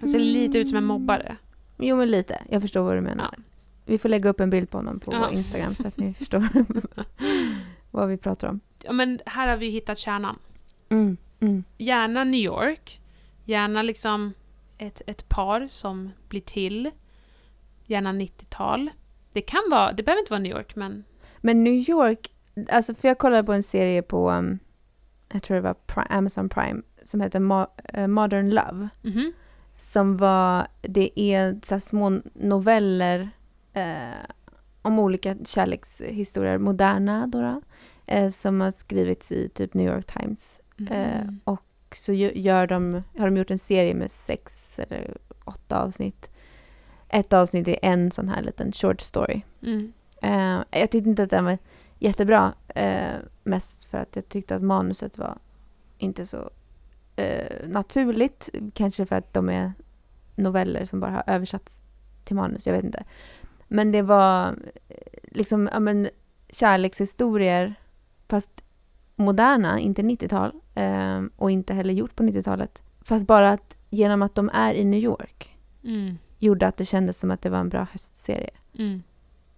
Han 0.00 0.08
ser 0.08 0.18
lite 0.18 0.58
ut 0.58 0.68
som 0.68 0.76
en 0.76 0.84
mobbare. 0.84 1.36
Jo, 1.78 1.96
men 1.96 2.10
lite. 2.10 2.42
Jag 2.50 2.62
förstår 2.62 2.82
vad 2.82 2.96
du 2.96 3.00
menar. 3.00 3.34
Ja. 3.36 3.42
Vi 3.84 3.98
får 3.98 4.08
lägga 4.08 4.30
upp 4.30 4.40
en 4.40 4.50
bild 4.50 4.70
på 4.70 4.78
honom 4.78 5.00
på 5.00 5.12
Ja. 5.12 5.30
Instagram 5.30 5.74
så 5.74 5.88
att 5.88 5.96
ni 5.96 6.14
förstår 6.18 6.48
vad 7.90 8.08
vi 8.08 8.16
pratar 8.16 8.48
om. 8.48 8.60
Ja, 8.82 8.92
men 8.92 9.20
här 9.26 9.48
har 9.48 9.56
vi 9.56 9.68
hittat 9.70 9.98
kärnan. 9.98 10.38
Mm, 10.88 11.16
mm. 11.40 11.64
Gärna 11.78 12.24
New 12.24 12.40
York. 12.40 13.00
Gärna 13.44 13.82
liksom 13.82 14.32
ett, 14.78 15.02
ett 15.06 15.28
par 15.28 15.66
som 15.68 16.10
blir 16.28 16.40
till. 16.40 16.90
Gärna 17.86 18.12
90-tal. 18.12 18.90
Det 19.32 19.40
kan 19.40 19.60
vara, 19.70 19.92
det 19.92 20.02
behöver 20.02 20.20
inte 20.20 20.32
vara 20.32 20.40
New 20.40 20.52
York, 20.56 20.76
men 20.76 21.04
Men 21.40 21.64
New 21.64 21.90
York, 21.90 22.32
alltså 22.70 22.94
för 22.94 23.08
jag 23.08 23.18
kollade 23.18 23.44
på 23.44 23.52
en 23.52 23.62
serie 23.62 24.02
på, 24.02 24.30
um, 24.30 24.58
jag 25.32 25.42
tror 25.42 25.54
det 25.54 25.60
var 25.60 25.74
Pri- 25.86 26.06
Amazon 26.10 26.48
Prime, 26.48 26.82
som 27.02 27.20
heter 27.20 27.40
Mo- 27.40 27.66
eh, 27.84 28.06
Modern 28.06 28.50
Love. 28.50 28.88
mhm. 29.02 29.32
Som 29.78 30.16
var, 30.16 30.66
det 30.80 31.20
är 31.20 31.58
så 31.62 31.80
små 31.80 32.20
noveller 32.34 33.30
eh, 33.72 34.24
om 34.82 34.98
olika 34.98 35.36
kärlekshistorier, 35.44 36.58
moderna 36.58 37.26
då, 37.26 37.60
eh, 38.06 38.28
som 38.30 38.60
har 38.60 38.70
skrivits 38.70 39.32
i 39.32 39.48
typ 39.48 39.74
New 39.74 39.86
York 39.94 40.06
Times. 40.06 40.60
Eh, 40.90 41.22
Mhm. 41.24 41.40
och 41.44 41.62
så 41.94 42.12
gö- 42.12 42.32
gör 42.38 42.66
de, 42.66 43.02
har 43.18 43.24
de 43.26 43.36
gjort 43.36 43.50
en 43.50 43.58
serie 43.58 43.94
med 43.94 44.10
sex 44.10 44.78
eller 44.78 45.16
åtta 45.44 45.82
avsnitt. 45.82 46.30
Ett 47.08 47.32
avsnitt 47.32 47.68
är 47.68 47.78
en 47.82 48.10
sån 48.10 48.28
här 48.28 48.42
liten 48.42 48.72
short 48.72 49.00
story. 49.00 49.42
Mm. 49.62 49.92
Eh, 50.22 50.80
jag 50.80 50.90
tyckte 50.90 51.10
inte 51.10 51.22
att 51.22 51.30
den 51.30 51.44
var 51.44 51.58
jättebra. 51.98 52.52
Eh, 52.68 53.14
mest 53.42 53.84
för 53.84 53.98
att 53.98 54.16
jag 54.16 54.28
tyckte 54.28 54.56
att 54.56 54.62
manuset 54.62 55.18
var 55.18 55.38
inte 55.98 56.26
så 56.26 56.50
eh, 57.18 57.68
naturligt. 57.68 58.50
Kanske 58.74 59.06
för 59.06 59.16
att 59.16 59.34
de 59.34 59.48
är 59.48 59.72
noveller 60.34 60.84
som 60.86 61.00
bara 61.00 61.10
har 61.10 61.24
översatts 61.26 61.80
till 62.24 62.36
manus. 62.36 62.66
Jag 62.66 62.74
vet 62.74 62.84
inte. 62.84 63.04
Men 63.68 63.92
det 63.92 64.02
var 64.02 64.48
eh, 64.88 64.96
liksom 65.22 65.68
ja, 65.72 65.80
men, 65.80 66.08
kärlekshistorier 66.50 67.74
fast 68.28 68.64
moderna, 69.16 69.80
inte 69.80 70.02
90-tal. 70.02 70.52
Eh, 70.74 71.22
och 71.36 71.50
inte 71.50 71.74
heller 71.74 71.94
gjort 71.94 72.16
på 72.16 72.22
90-talet. 72.22 72.82
Fast 73.00 73.26
bara 73.26 73.50
att 73.50 73.78
genom 73.90 74.22
att 74.22 74.34
de 74.34 74.50
är 74.52 74.74
i 74.74 74.84
New 74.84 75.00
York 75.00 75.54
Mm. 75.84 76.18
gjorde 76.38 76.66
att 76.66 76.76
det 76.76 76.84
kändes 76.84 77.18
som 77.20 77.30
att 77.30 77.42
det 77.42 77.50
var 77.50 77.58
en 77.58 77.68
bra 77.68 77.86
höstserie. 77.92 78.50
Mm. 78.78 79.02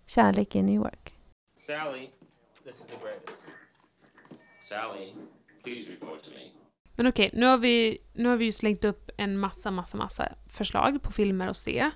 Kärlek 0.07 0.57
i 0.57 0.63
New 0.63 0.75
York. 0.75 1.15
Sally, 1.67 2.09
this 2.65 2.75
is 2.75 2.85
the 2.87 2.97
greatest. 3.03 3.33
Sally, 4.61 5.13
please 5.65 5.91
report 5.91 6.23
to 6.25 6.31
me. 6.31 6.51
Men 7.01 7.07
okej, 7.07 7.31
nu, 7.33 7.47
har 7.47 7.59
vi, 7.59 7.99
nu 8.13 8.29
har 8.29 8.37
vi 8.37 8.45
ju 8.45 8.53
slängt 8.53 8.85
upp 8.85 9.11
en 9.17 9.39
massa, 9.39 9.71
massa, 9.71 9.97
massa 9.97 10.29
förslag 10.49 11.03
på 11.03 11.13
filmer 11.13 11.49
att 11.49 11.57
se. 11.57 11.91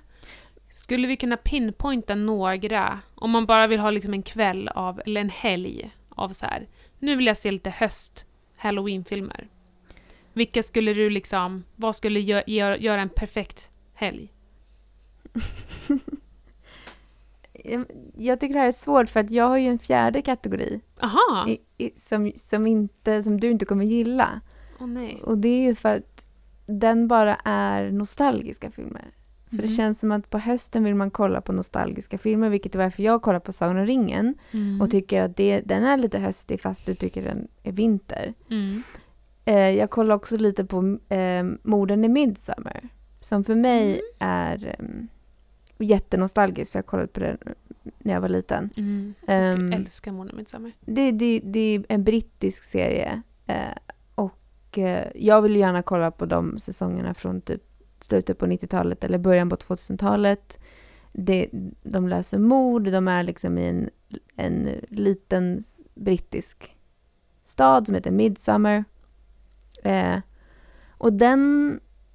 Skulle 0.73 1.07
vi 1.07 1.17
kunna 1.17 1.37
pinpointa 1.37 2.15
några, 2.15 2.99
om 3.15 3.31
man 3.31 3.45
bara 3.45 3.67
vill 3.67 3.79
ha 3.79 3.91
liksom 3.91 4.13
en 4.13 4.23
kväll 4.23 4.67
av, 4.67 5.01
eller 5.05 5.21
en 5.21 5.29
helg 5.29 5.95
av 6.09 6.29
så 6.29 6.45
här. 6.45 6.67
nu 6.99 7.15
vill 7.15 7.25
jag 7.25 7.37
se 7.37 7.51
lite 7.51 7.69
höst, 7.69 8.25
halloween-filmer. 8.55 9.47
Vilka 10.33 10.63
skulle 10.63 10.93
du 10.93 11.09
liksom, 11.09 11.63
vad 11.75 11.95
skulle 11.95 12.19
gö- 12.19 12.45
gö- 12.47 12.77
göra 12.77 13.01
en 13.01 13.09
perfekt 13.09 13.71
helg? 13.93 14.33
Jag- 18.17 18.39
tycker 18.39 18.53
det 18.53 18.59
här 18.59 18.67
är 18.67 18.71
svårt 18.71 19.09
för 19.09 19.19
att 19.19 19.31
jag 19.31 19.47
har 19.47 19.57
ju 19.57 19.67
en 19.67 19.79
fjärde 19.79 20.21
kategori 20.21 20.81
Aha! 21.01 21.47
i, 21.47 21.59
i, 21.85 21.91
som, 21.95 22.31
som, 22.35 22.67
inte, 22.67 23.23
som 23.23 23.39
du 23.39 23.51
inte 23.51 23.65
kommer 23.65 23.85
gilla. 23.85 24.41
Nej. 24.79 25.21
Och 25.23 25.37
det 25.37 25.49
är 25.49 25.61
ju 25.61 25.75
för 25.75 25.95
att 25.97 26.27
den 26.65 27.07
bara 27.07 27.35
är 27.43 27.91
nostalgiska 27.91 28.71
filmer. 28.71 29.05
För 29.49 29.57
det 29.57 29.67
känns 29.67 29.99
som 29.99 30.11
att 30.11 30.29
på 30.29 30.37
hösten 30.37 30.83
vill 30.83 30.95
man 30.95 31.11
kolla 31.11 31.41
på 31.41 31.51
nostalgiska 31.53 32.17
filmer, 32.17 32.49
vilket 32.49 32.75
är 32.75 32.79
varför 32.79 33.03
jag 33.03 33.21
kollar 33.21 33.39
på 33.39 33.53
Sagan 33.53 33.77
om 33.77 33.85
ringen 33.85 34.35
Mm. 34.51 34.81
och 34.81 34.91
tycker 34.91 35.21
att 35.21 35.35
det, 35.37 35.61
den 35.61 35.83
är 35.83 35.97
lite 35.97 36.19
höstig 36.19 36.61
fast 36.61 36.85
du 36.85 36.95
tycker 36.95 37.23
den 37.23 37.47
är 37.63 37.71
vinter. 37.71 38.33
Mm. 38.51 38.83
Eh, 39.45 39.69
jag 39.69 39.89
kollar 39.89 40.15
också 40.15 40.37
lite 40.37 40.65
på 40.65 40.97
eh, 41.09 41.43
Morden 41.63 42.05
i 42.05 42.09
Midsummer. 42.09 42.89
Som 43.19 43.43
för 43.43 43.55
mig 43.55 43.83
Mm. 43.85 44.01
är 44.19 44.75
um, 44.79 45.07
jättenostalgiskt 45.79 46.71
för 46.71 46.79
jag 46.79 46.85
kollade 46.85 47.07
på 47.07 47.19
den 47.19 47.37
när 47.99 48.13
jag 48.13 48.21
var 48.21 48.29
liten. 48.29 48.69
Mm. 48.77 49.13
Ehm, 49.27 49.71
jag 49.71 49.81
älskar 49.81 50.11
Morden 50.11 50.35
Midsummer. 50.37 50.71
Det, 50.79 51.11
det, 51.11 51.41
det 51.43 51.59
är 51.59 51.83
en 51.89 52.03
brittisk 52.03 52.63
serie. 52.63 53.21
Eh, 53.47 53.55
och 54.75 54.79
eh, 54.79 55.11
jag 55.15 55.41
vill 55.41 55.55
gärna 55.55 55.81
kolla 55.81 56.11
på 56.11 56.25
de 56.25 56.59
säsongerna 56.59 57.13
från 57.13 57.41
typ 57.41 57.61
slutet 57.99 58.37
på 58.37 58.45
90-talet 58.45 59.03
eller 59.03 59.17
början 59.17 59.49
på 59.49 59.55
2000-talet. 59.55 60.59
Det, 61.13 61.49
de 61.83 62.07
löser 62.07 62.37
mord, 62.37 62.91
de 62.91 63.07
är 63.07 63.23
liksom 63.23 63.57
i 63.57 63.67
en, 63.67 63.89
en 64.35 64.69
liten 64.89 65.61
brittisk 65.95 66.75
stad 67.45 67.85
som 67.85 67.95
heter 67.95 68.11
Midsummer. 68.11 68.83
Eh, 69.83 70.17
och 70.89 71.13
den, 71.13 71.39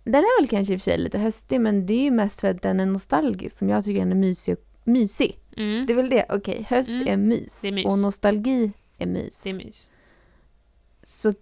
den 0.05 0.15
är 0.15 0.41
väl 0.41 0.49
kanske 0.49 0.75
i 0.75 0.77
och 0.77 0.81
för 0.81 0.91
sig 0.91 0.99
lite 0.99 1.19
höstig 1.19 1.61
men 1.61 1.87
det 1.87 1.95
är 1.95 2.03
ju 2.03 2.11
mest 2.11 2.41
för 2.41 2.51
att 2.51 2.63
den 2.63 2.81
är 2.81 2.87
nostalgisk 2.87 3.59
som 3.59 3.69
jag 3.69 3.85
tycker 3.85 4.01
den 4.01 4.13
är 4.13 4.17
mysig. 4.17 4.57
Mysig. 4.85 5.39
Mm. 5.57 5.87
Det 5.87 5.93
är 5.93 5.97
väl 5.97 6.11
det, 6.11 6.27
okej, 6.29 6.67
höst 6.69 6.91
Mm. 6.91 7.09
är 7.09 7.17
mys. 7.17 7.65
Är 7.65 7.73
mys. 7.73 7.87
Och 7.87 7.99
nostalgi 7.99 8.73
är 8.99 9.07
mys. 9.07 9.43
Det 9.43 9.51
är 9.51 9.55
mys. 9.55 9.91
Så 11.05 11.35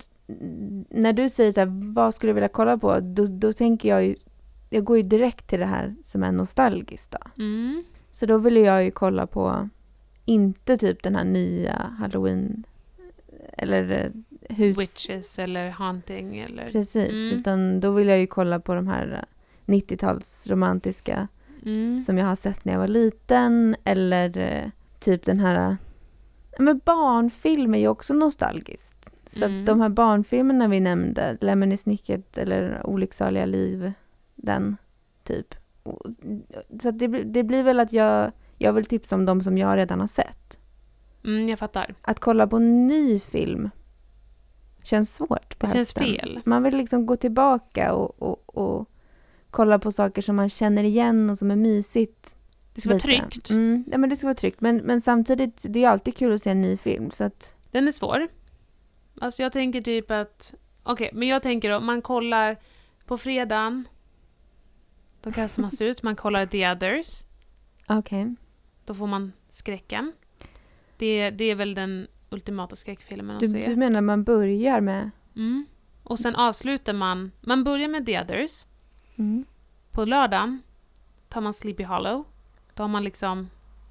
när 0.90 1.12
du 1.12 1.28
säger 1.28 1.52
så 1.52 1.60
här, 1.60 1.92
vad 1.94 2.14
skulle 2.14 2.30
du 2.30 2.34
vilja 2.34 2.48
kolla 2.48 2.78
på? 2.78 3.00
Då, 3.00 3.26
då 3.26 3.52
tänker 3.52 3.88
jag 3.88 4.04
ju, 4.06 4.16
jag 4.70 4.84
går 4.84 4.96
ju 4.96 5.02
direkt 5.02 5.46
till 5.46 5.58
det 5.60 5.66
här 5.66 5.94
som 6.04 6.22
är 6.22 6.32
nostalgiskt 6.32 7.10
då. 7.12 7.42
Mm. 7.42 7.84
Så 8.10 8.26
då 8.26 8.38
vill 8.38 8.56
jag 8.56 8.84
ju 8.84 8.90
kolla 8.90 9.26
på, 9.26 9.68
inte 10.24 10.76
typ 10.76 11.02
den 11.02 11.14
här 11.16 11.24
nya 11.24 11.74
halloween, 11.98 12.64
eller 13.52 13.90
eh, 13.90 14.56
hus. 14.56 14.78
Witches 14.78 15.38
eller 15.38 15.70
Haunting 15.70 16.38
eller... 16.38 16.70
Precis, 16.70 17.12
Mm. 17.30 17.40
utan 17.40 17.80
då 17.80 17.90
vill 17.90 18.08
jag 18.08 18.18
ju 18.18 18.26
kolla 18.26 18.60
på 18.60 18.74
de 18.74 18.88
här 18.88 19.26
eh, 19.66 19.72
90-tals 19.74 20.50
romantiska 20.50 21.28
Mm. 21.62 22.04
som 22.04 22.18
jag 22.18 22.26
har 22.26 22.36
sett 22.36 22.64
när 22.64 22.72
jag 22.72 22.80
var 22.80 22.88
liten. 22.88 23.76
Eller 23.84 24.38
eh, 24.38 24.70
typ 25.00 25.24
den 25.24 25.40
här... 25.40 25.76
Men 26.58 26.80
barnfilm 26.84 27.74
är 27.74 27.78
ju 27.78 27.88
också 27.88 28.14
nostalgiskt. 28.14 29.10
Så 29.30 29.44
Mm. 29.44 29.64
de 29.64 29.80
här 29.80 29.88
barnfilmerna 29.88 30.68
vi 30.68 30.80
nämnde, 30.80 31.36
Lemony 31.40 31.76
Snicket 31.76 32.38
eller 32.38 32.86
Olycksaliga 32.86 33.46
liv, 33.46 33.92
den 34.34 34.76
typ. 35.24 35.54
Så 36.82 36.90
det, 36.90 37.08
blir- 37.08 37.24
det 37.24 37.42
blir 37.44 37.62
väl 37.62 37.80
att 37.80 37.92
jag, 37.92 38.32
jag 38.56 38.72
vill 38.72 38.84
tipsa 38.84 39.14
om 39.16 39.24
de 39.26 39.42
som 39.42 39.58
jag 39.58 39.76
redan 39.76 40.00
har 40.00 40.06
sett. 40.06 40.58
Mm, 41.24 41.48
jag 41.48 41.58
fattar. 41.58 41.94
Att 42.02 42.20
kolla 42.20 42.46
på 42.46 42.56
en 42.56 42.86
ny 42.86 43.20
film 43.20 43.70
känns 44.82 45.14
svårt 45.16 45.58
på 45.58 45.66
Det 45.66 45.72
känns 45.72 45.74
hösten. 45.78 46.04
fel. 46.04 46.40
Man 46.44 46.62
vill 46.62 46.76
liksom 46.76 47.06
gå 47.06 47.16
tillbaka 47.16 47.94
och, 47.94 48.22
och, 48.22 48.58
och 48.58 48.90
kolla 49.50 49.78
på 49.78 49.92
saker 49.92 50.22
som 50.22 50.36
man 50.36 50.48
känner 50.48 50.84
igen 50.84 51.30
och 51.30 51.38
som 51.38 51.50
är 51.50 51.56
mysigt. 51.56 52.36
Det 52.74 52.80
ska 52.80 52.90
vara 52.90 52.96
lite. 52.96 53.06
tryggt. 53.28 53.50
Mm, 53.50 53.84
ja, 53.92 53.98
men 53.98 54.10
det 54.10 54.16
ska 54.16 54.26
vara 54.26 54.34
tryggt. 54.34 54.60
Men, 54.60 54.76
men 54.76 55.00
samtidigt, 55.00 55.64
det 55.68 55.84
är 55.84 55.88
alltid 55.88 56.16
kul 56.16 56.34
att 56.34 56.42
se 56.42 56.50
en 56.50 56.60
ny 56.60 56.76
film. 56.76 57.10
Så 57.10 57.24
att, 57.24 57.54
Den 57.70 57.86
är 57.86 57.90
svår. 57.92 58.28
Alltså 59.20 59.42
jag 59.42 59.52
tänker 59.52 59.82
typ 59.82 60.10
att... 60.10 60.54
Okej, 60.82 61.10
men 61.12 61.28
jag 61.28 61.42
tänker 61.42 61.70
om 61.70 61.86
man 61.86 62.02
kollar 62.02 62.56
på 63.06 63.18
fredagen. 63.18 63.88
Då 65.22 65.32
kastar 65.32 65.62
man 65.62 65.70
sig 65.70 65.88
ut. 65.88 66.02
Man 66.02 66.16
kollar 66.16 66.46
The 66.46 66.70
Others. 66.72 67.22
okej. 67.86 68.34
Då 68.84 68.94
får 68.94 69.06
man 69.06 69.32
skräcken. 69.50 70.12
Det, 70.96 71.30
det 71.30 71.44
är 71.44 71.54
väl 71.54 71.74
den 71.74 72.06
ultimata 72.30 72.76
skräckfilmen 72.76 73.36
att 73.36 73.40
Du, 73.40 73.48
se. 73.48 73.66
du 73.66 73.76
menar 73.76 74.00
man 74.00 74.24
börjar 74.24 74.80
med... 74.80 75.10
Mm. 75.36 75.66
Och 76.02 76.18
sen 76.18 76.36
avslutar 76.36 76.92
man... 76.92 77.32
Man 77.40 77.64
börjar 77.64 77.88
med 77.88 78.06
The 78.06 78.20
Others. 78.20 78.66
Mm. 79.16 79.44
På 79.90 80.04
lördagen 80.04 80.62
tar 81.28 81.40
man 81.40 81.54
Sleepy 81.54 81.84
Hollow. 81.84 82.24
Då 82.74 82.82
har 82.82 82.88
man 82.88 83.04
liksom 83.04 83.50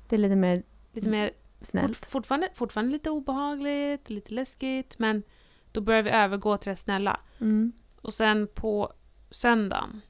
Det 0.09 0.15
är 0.15 0.19
lite 0.19 0.35
mer 0.35 0.63
lite 0.91 1.09
mer... 1.09 1.31
snällt. 1.61 1.97
Fort, 1.97 2.05
fortfarande, 2.05 2.49
fortfarande 2.53 2.91
lite 2.91 3.09
obehagligt, 3.09 4.09
lite 4.09 4.33
läskigt. 4.33 4.99
Men 4.99 5.23
då 5.71 5.81
börjar 5.81 6.03
vi 6.03 6.09
övergå 6.09 6.57
till 6.57 6.69
det 6.69 6.75
snälla. 6.75 7.19
Mm. 7.39 7.71
Och 8.01 8.13
sen 8.13 8.47
på 8.55 8.93
söndagen 9.29 10.01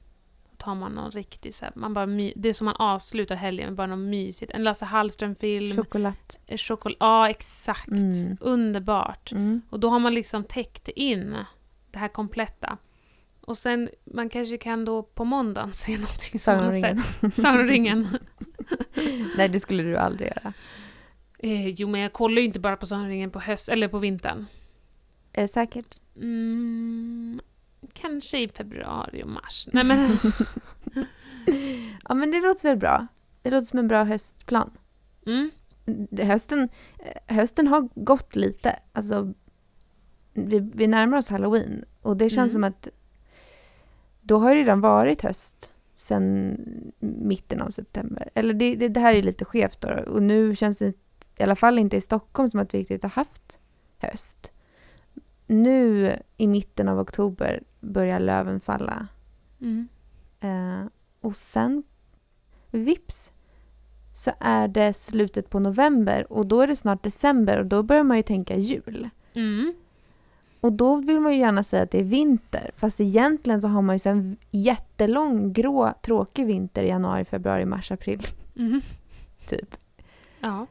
tar 0.56 0.74
man 0.74 0.92
någon 0.92 1.10
riktig 1.10 1.54
så 1.54 1.64
här, 1.64 1.72
man 1.76 1.94
bara 1.94 2.06
Det 2.06 2.48
är 2.48 2.52
som 2.52 2.64
man 2.64 2.76
avslutar 2.76 3.34
helgen 3.34 3.66
med 3.66 3.74
bara 3.74 3.86
något 3.86 4.08
mysigt. 4.10 4.52
En 4.52 4.64
Lasse 4.64 4.84
Hallström-film. 4.84 5.76
Choklad. 5.76 6.14
Choklad. 6.56 6.96
Ja, 7.00 7.28
exakt. 7.28 7.88
Mm. 7.88 8.36
Underbart. 8.40 9.32
Mm. 9.32 9.60
Och 9.70 9.80
då 9.80 9.90
har 9.90 9.98
man 9.98 10.14
liksom 10.14 10.44
täckt 10.44 10.88
in 10.88 11.36
det 11.90 11.98
här 11.98 12.08
kompletta. 12.08 12.78
Och 13.40 13.58
sen, 13.58 13.88
man 14.04 14.28
kanske 14.28 14.58
kan 14.58 14.84
då 14.84 15.02
på 15.02 15.24
måndagen 15.24 15.72
se 15.72 15.92
någonting 15.92 16.40
som 16.40 16.56
man 16.56 16.64
har 16.64 16.80
sett. 16.80 17.34
Sagan 17.34 17.60
om 17.60 17.66
ringen. 17.66 18.18
Nej, 19.36 19.48
det 19.48 19.60
skulle 19.60 19.82
du 19.82 19.96
aldrig 19.96 20.28
göra. 20.28 20.52
Eh, 21.38 21.68
jo, 21.68 21.88
men 21.88 22.00
jag 22.00 22.12
kollar 22.12 22.36
ju 22.40 22.44
inte 22.44 22.60
bara 22.60 22.76
på 22.76 22.86
Sagan 22.86 23.30
på 23.30 23.40
höst 23.40 23.68
eller 23.68 23.88
på 23.88 23.98
vintern. 23.98 24.46
Är 25.32 25.42
det 25.42 25.48
säkert? 25.48 26.00
Mm, 26.16 27.40
kanske 27.92 28.38
i 28.38 28.48
februari 28.48 29.22
och 29.22 29.28
mars. 29.28 29.68
Nej 29.72 29.84
men... 29.84 30.18
Ja, 32.08 32.14
men 32.14 32.30
det 32.30 32.40
låter 32.40 32.68
väl 32.68 32.76
bra. 32.78 33.06
Det 33.42 33.50
låter 33.50 33.64
som 33.64 33.78
en 33.78 33.88
bra 33.88 34.04
höstplan. 34.04 34.70
Mm. 35.26 35.50
Hösten, 36.22 36.68
eh, 36.98 37.34
hösten 37.36 37.66
har 37.66 37.88
gått 37.94 38.36
lite. 38.36 38.78
Alltså, 38.92 39.32
vi, 40.32 40.70
vi 40.74 40.86
närmar 40.86 41.18
oss 41.18 41.28
halloween 41.30 41.84
och 42.02 42.16
det 42.16 42.30
känns 42.30 42.54
Mm. 42.54 42.62
som 42.62 42.64
att 42.64 42.88
då 44.20 44.38
har 44.38 44.50
det 44.54 44.60
redan 44.60 44.80
varit 44.80 45.22
höst 45.22 45.72
sen 45.94 46.56
mitten 47.00 47.60
av 47.62 47.70
september. 47.70 48.30
Eller 48.34 48.54
det, 48.54 48.74
det, 48.74 48.88
det 48.88 49.00
här 49.00 49.14
är 49.14 49.22
lite 49.22 49.44
skevt 49.44 49.80
då 49.80 49.88
och 49.88 50.22
nu 50.22 50.56
känns 50.56 50.78
det 50.78 50.92
i 51.38 51.42
alla 51.42 51.56
fall 51.56 51.78
inte 51.78 51.96
i 51.96 52.00
Stockholm 52.00 52.50
som 52.50 52.60
att 52.60 52.74
vi 52.74 52.78
riktigt 52.78 53.02
har 53.02 53.10
haft 53.10 53.58
höst. 53.98 54.52
Nu 55.46 56.12
i 56.36 56.46
mitten 56.46 56.88
av 56.88 56.98
oktober 56.98 57.62
börjar 57.80 58.20
löven 58.20 58.60
falla 58.60 59.08
Mm. 59.60 59.88
Eh, 60.40 60.86
och 61.20 61.36
sen, 61.36 61.82
vips, 62.70 63.32
så 64.14 64.30
är 64.40 64.68
det 64.68 64.94
slutet 64.94 65.50
på 65.50 65.58
november 65.58 66.32
och 66.32 66.46
då 66.46 66.60
är 66.60 66.66
det 66.66 66.76
snart 66.76 67.02
december 67.02 67.58
och 67.58 67.66
då 67.66 67.82
börjar 67.82 68.04
man 68.04 68.16
ju 68.16 68.22
tänka 68.22 68.56
jul. 68.56 69.08
Mm. 69.34 69.74
Och 70.60 70.72
då 70.72 70.96
vill 70.96 71.20
man 71.20 71.32
ju 71.32 71.38
gärna 71.38 71.64
säga 71.64 71.82
att 71.82 71.90
det 71.90 72.00
är 72.00 72.04
vinter. 72.04 72.70
Fast 72.76 73.00
egentligen 73.00 73.60
så 73.62 73.68
har 73.68 73.82
man 73.82 73.96
ju 73.96 74.10
en 74.10 74.36
jättelång, 74.50 75.52
grå, 75.52 75.92
tråkig 76.02 76.46
vinter 76.46 76.82
i 76.82 76.88
januari, 76.88 77.24
februari, 77.24 77.64
mars, 77.64 77.92
april. 77.92 78.26
Mm. 78.56 78.80
Typ. 79.48 79.76
Ja. 80.40 80.66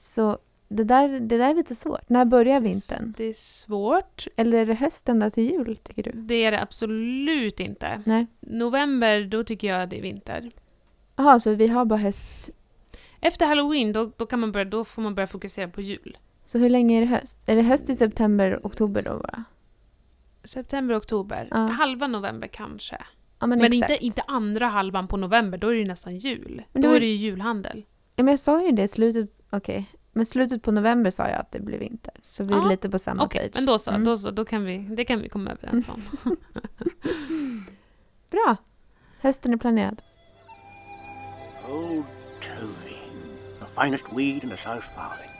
Så 0.00 0.38
det 0.68 0.84
där, 0.84 1.08
det 1.20 1.38
där 1.38 1.50
är 1.50 1.54
lite 1.54 1.74
svårt. 1.74 2.08
När 2.08 2.24
börjar 2.24 2.60
vintern? 2.60 3.14
Det 3.16 3.24
är 3.24 3.34
svårt. 3.34 4.26
Eller 4.36 4.58
är 4.58 4.66
det 4.66 4.74
hösten 4.74 5.18
där 5.18 5.30
till 5.30 5.50
jul, 5.50 5.76
tycker 5.76 6.02
du? 6.02 6.12
Det 6.12 6.34
är 6.44 6.50
det 6.50 6.62
absolut 6.62 7.60
inte. 7.60 8.02
Nej. 8.06 8.26
November, 8.40 9.24
då 9.24 9.44
tycker 9.44 9.68
jag 9.68 9.88
det 9.88 9.98
är 9.98 10.02
vinter. 10.02 10.50
Jaha, 11.16 11.40
så 11.40 11.54
vi 11.54 11.66
har 11.66 11.84
bara 11.84 11.98
höst. 11.98 12.50
Efter 13.20 13.46
halloween, 13.46 13.92
då, 13.92 14.10
då, 14.16 14.26
kan 14.26 14.40
man 14.40 14.52
börja, 14.52 14.64
då 14.64 14.84
får 14.84 15.02
man 15.02 15.14
börja 15.14 15.26
fokusera 15.26 15.68
på 15.68 15.80
jul. 15.80 16.18
Så 16.46 16.58
hur 16.58 16.68
länge 16.68 16.96
är 16.96 17.00
det 17.00 17.06
höst? 17.06 17.48
Är 17.48 17.56
det 17.56 17.62
höst 17.62 17.90
i 17.90 17.94
september, 17.94 18.60
oktober 18.62 19.02
då 19.02 19.18
bara? 19.18 19.44
September, 20.44 20.98
oktober. 20.98 21.48
Ja. 21.50 21.56
Halva 21.56 22.06
november 22.06 22.48
kanske. 22.48 22.96
Ja, 23.40 23.46
men, 23.46 23.58
Men, 23.58 23.72
inte, 23.72 23.98
inte 24.00 24.22
andra 24.26 24.66
halvan 24.66 25.08
på 25.08 25.16
november, 25.16 25.58
då 25.58 25.68
är 25.68 25.72
det 25.72 25.78
ju 25.78 25.84
nästan 25.84 26.16
jul. 26.16 26.62
Men 26.72 26.82
då 26.82 26.88
då 26.88 26.92
är- 26.92 26.96
är 26.96 27.00
det 27.00 27.06
ju 27.06 27.16
julhandel. 27.16 27.84
Ja, 28.16 28.22
men 28.22 28.32
jag 28.32 28.40
sa 28.40 28.62
ju 28.66 28.72
det, 28.72 28.88
slutet... 28.88 29.39
Okej. 29.50 29.88
Men 30.12 30.26
slutet 30.26 30.62
på 30.62 30.72
november 30.72 31.10
sa 31.10 31.28
jag 31.28 31.40
att 31.40 31.52
det 31.52 31.60
blir 31.60 31.78
vinter. 31.78 32.14
Så 32.26 32.44
vi 32.44 32.54
är 32.54 32.68
lite 32.68 32.90
på 32.90 32.98
samma 32.98 33.24
Okej, 33.24 33.40
page. 33.42 33.52
men 33.54 33.66
då 33.66 33.78
så. 33.78 33.90
Mm. 33.90 34.04
Då 34.04 34.16
så 34.16 34.30
då 34.30 34.44
kan 34.44 34.64
vi, 34.64 34.78
det 34.78 35.04
kan 35.04 35.20
vi 35.20 35.28
komma 35.28 35.50
överens 35.50 35.88
om. 35.88 36.02
Bra. 38.30 38.56
Hösten 39.20 39.52
är 39.52 39.56
planerad. 39.56 40.02
Old 41.68 42.04
Toby, 42.40 42.96
the 43.60 43.82
finest 43.82 44.04
weed 44.16 44.44
in 44.44 44.50
the 44.50 44.56
South 44.56 44.88
Valley. 44.96 45.30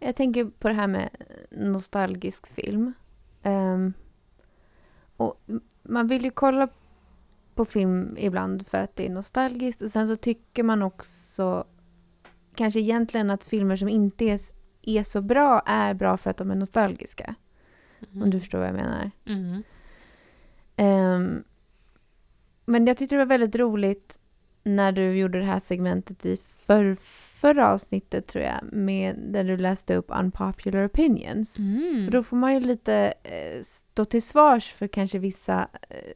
Jag 0.00 0.16
tänker 0.16 0.44
på 0.44 0.68
det 0.68 0.74
här 0.74 0.86
med 0.86 1.08
nostalgisk 1.50 2.46
film. 2.54 2.92
Ehm, 3.42 3.92
och 5.16 5.40
man 5.82 6.06
vill 6.06 6.24
ju 6.24 6.30
kolla 6.30 6.68
på 7.58 7.64
film 7.64 8.16
ibland 8.18 8.66
för 8.66 8.78
att 8.78 8.96
det 8.96 9.06
är 9.06 9.10
nostalgiskt. 9.10 9.82
Och 9.82 9.90
sen 9.90 10.08
så 10.08 10.16
tycker 10.16 10.62
man 10.62 10.82
också 10.82 11.64
kanske 12.54 12.80
egentligen 12.80 13.30
att 13.30 13.44
filmer 13.44 13.76
som 13.76 13.88
inte 13.88 14.24
är, 14.24 14.40
är 14.82 15.02
så 15.02 15.22
bra 15.22 15.62
är 15.66 15.94
bra 15.94 16.16
för 16.16 16.30
att 16.30 16.36
de 16.36 16.50
är 16.50 16.54
nostalgiska. 16.54 17.34
Om 18.14 18.30
du 18.30 18.40
förstår 18.40 18.58
vad 18.58 18.68
jag 18.68 18.74
menar. 18.74 19.10
Mm. 19.26 19.62
Ehm, 20.76 21.44
men 22.64 22.86
jag 22.86 22.96
tyckte 22.96 23.14
det 23.14 23.18
var 23.18 23.26
väldigt 23.26 23.56
roligt 23.56 24.18
när 24.62 24.92
du 24.92 25.12
gjorde 25.12 25.38
det 25.38 25.44
här 25.44 25.58
segmentet 25.58 26.26
i 26.26 26.38
för, 26.66 26.96
förra 27.40 27.72
avsnittet 27.72 28.26
tror 28.26 28.44
jag, 28.44 28.72
med, 28.72 29.16
där 29.18 29.44
du 29.44 29.56
läste 29.56 29.94
upp 29.94 30.06
unpopular 30.08 30.86
opinions. 30.86 31.58
Mm. 31.58 32.04
För 32.04 32.12
då 32.12 32.22
får 32.22 32.36
man 32.36 32.54
ju 32.54 32.60
lite 32.60 33.14
eh, 33.22 33.62
stå 33.62 34.04
till 34.04 34.22
svars 34.22 34.72
för 34.72 34.86
kanske 34.86 35.18
vissa 35.18 35.68
eh, 35.88 36.12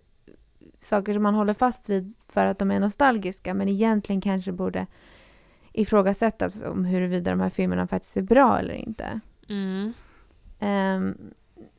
saker 0.84 1.14
som 1.14 1.22
man 1.22 1.34
håller 1.34 1.54
fast 1.54 1.90
vid 1.90 2.14
för 2.28 2.46
att 2.46 2.58
de 2.58 2.70
är 2.70 2.80
nostalgiska, 2.80 3.54
men 3.54 3.68
egentligen 3.68 4.20
kanske 4.20 4.52
borde 4.52 4.86
ifrågasättas 5.72 6.62
om 6.62 6.84
huruvida 6.84 7.30
de 7.30 7.40
här 7.40 7.50
filmerna 7.50 7.86
faktiskt 7.86 8.16
är 8.16 8.22
bra 8.22 8.58
eller 8.58 8.74
inte. 8.74 9.20
Mm. 9.48 9.92
Ehm, 10.58 11.16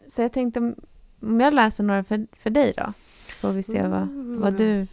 så 0.08 0.22
jag 0.22 0.34
tänkte 0.34 0.60
om, 0.60 0.76
om 1.20 1.40
jag 1.40 1.54
läser 1.54 1.84
några 1.84 2.04
för, 2.04 2.28
för 2.32 2.50
dig 2.50 2.74
då, 2.78 2.94
får 3.42 3.52
vi 3.52 3.64
se 3.64 3.88
vad, 3.88 4.08
vad 4.40 4.58
du, 4.58 4.88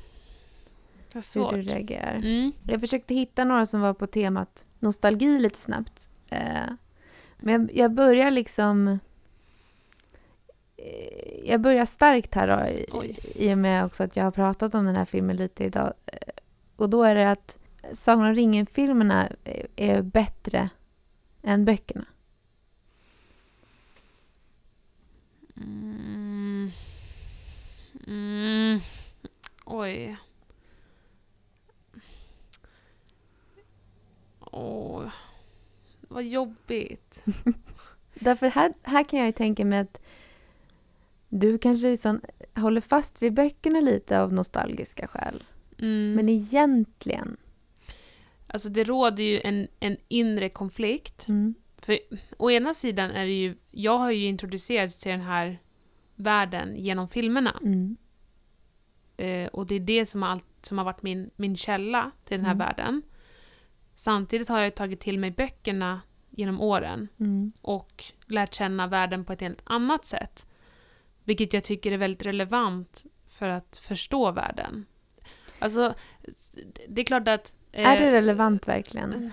hur 1.12 1.52
du 1.52 1.62
reagerar. 1.62 2.14
Mm. 2.14 2.52
Jag 2.62 2.80
försökte 2.80 3.14
hitta 3.14 3.44
några 3.44 3.66
som 3.66 3.80
var 3.80 3.94
på 3.94 4.06
temat 4.06 4.64
nostalgi 4.78 5.38
lite 5.38 5.58
snabbt. 5.58 6.08
Eh, 6.28 6.72
men 7.38 7.60
jag, 7.60 7.76
jag 7.76 7.92
börjar 7.92 8.30
liksom... 8.30 8.98
eh, 10.84 11.48
Jag 11.50 11.60
börjar 11.60 11.86
starkt 11.86 12.34
här 12.34 12.46
då, 12.46 12.66
i, 13.34 13.54
och 13.54 13.58
med 13.58 13.84
också 13.84 14.02
att 14.02 14.16
jag 14.16 14.24
har 14.24 14.30
pratat 14.30 14.74
om 14.74 14.84
den 14.86 14.96
här 14.96 15.04
filmen 15.04 15.36
lite 15.36 15.64
idag. 15.64 15.92
Eh, 16.06 16.18
Och 16.76 16.90
då 16.90 17.02
är 17.02 17.14
det 17.14 17.30
att 17.30 17.58
Sagan 17.92 18.26
om 18.26 18.34
ringen-filmerna 18.34 19.28
är, 19.44 19.66
är 19.76 20.02
bättre 20.02 20.68
än 21.42 21.64
böckerna. 21.64 22.04
Mm. 25.56 26.70
Mm. 28.06 28.80
Oj. 29.64 30.16
Åh. 34.40 35.08
Vad 36.00 36.24
jobbigt. 36.24 37.24
Därför 38.14 38.46
här, 38.48 38.72
här 38.82 39.04
kan 39.04 39.18
jag 39.18 39.26
ju 39.26 39.32
tänka 39.32 39.64
mig 39.64 39.78
att 39.78 40.00
du 41.32 41.58
kanske 41.58 41.96
sån, 41.96 42.20
håller 42.56 42.80
fast 42.80 43.22
vid 43.22 43.34
böckerna 43.34 43.80
lite 43.80 44.20
av 44.20 44.32
nostalgiska 44.32 45.06
skäl. 45.08 45.44
Mm. 45.78 46.12
Men 46.12 46.28
egentligen... 46.28 47.36
Alltså 48.46 48.68
det 48.68 48.84
råder 48.84 49.22
ju 49.22 49.40
en, 49.40 49.68
en 49.80 49.96
inre 50.08 50.48
konflikt. 50.48 51.28
Mm. 51.28 51.54
För 51.78 51.98
å 52.36 52.50
ena 52.50 52.74
sidan 52.74 53.10
är 53.10 53.26
det 53.26 53.32
ju, 53.40 53.56
jag 53.70 53.98
har 53.98 54.10
ju 54.10 54.26
introducerats 54.26 55.00
till 55.00 55.10
den 55.10 55.20
här 55.20 55.58
världen 56.14 56.76
genom 56.76 57.08
filmerna. 57.08 57.60
Mm. 57.62 57.96
Eh, 59.16 59.46
och 59.48 59.66
det 59.66 59.74
är 59.74 59.80
det 59.80 60.06
som 60.06 60.22
har, 60.22 60.28
allt, 60.28 60.46
som 60.62 60.78
har 60.78 60.84
varit 60.84 61.02
min, 61.02 61.30
min 61.36 61.56
källa 61.56 62.10
till 62.24 62.36
den 62.36 62.46
här 62.46 62.54
Mm. 62.54 62.66
världen. 62.66 63.02
Samtidigt 63.94 64.48
har 64.48 64.60
jag 64.60 64.74
tagit 64.74 65.00
till 65.00 65.18
mig 65.18 65.30
böckerna 65.30 66.00
genom 66.30 66.60
åren 66.60 67.08
Mm. 67.20 67.52
och 67.62 68.04
lärt 68.26 68.54
känna 68.54 68.86
världen 68.86 69.24
på 69.24 69.32
ett 69.32 69.40
helt 69.40 69.62
annat 69.64 70.06
sätt. 70.06 70.46
Vilket 71.24 71.52
jag 71.52 71.64
tycker 71.64 71.92
är 71.92 71.96
väldigt 71.98 72.26
relevant 72.26 73.04
för 73.28 73.48
att 73.48 73.78
förstå 73.82 74.30
världen. 74.32 74.86
Alltså, 75.58 75.94
det 76.88 77.00
är 77.00 77.04
klart 77.04 77.28
att... 77.28 77.54
Är 77.72 78.00
det 78.00 78.06
eh, 78.06 78.10
relevant 78.12 78.68
verkligen? 78.68 79.32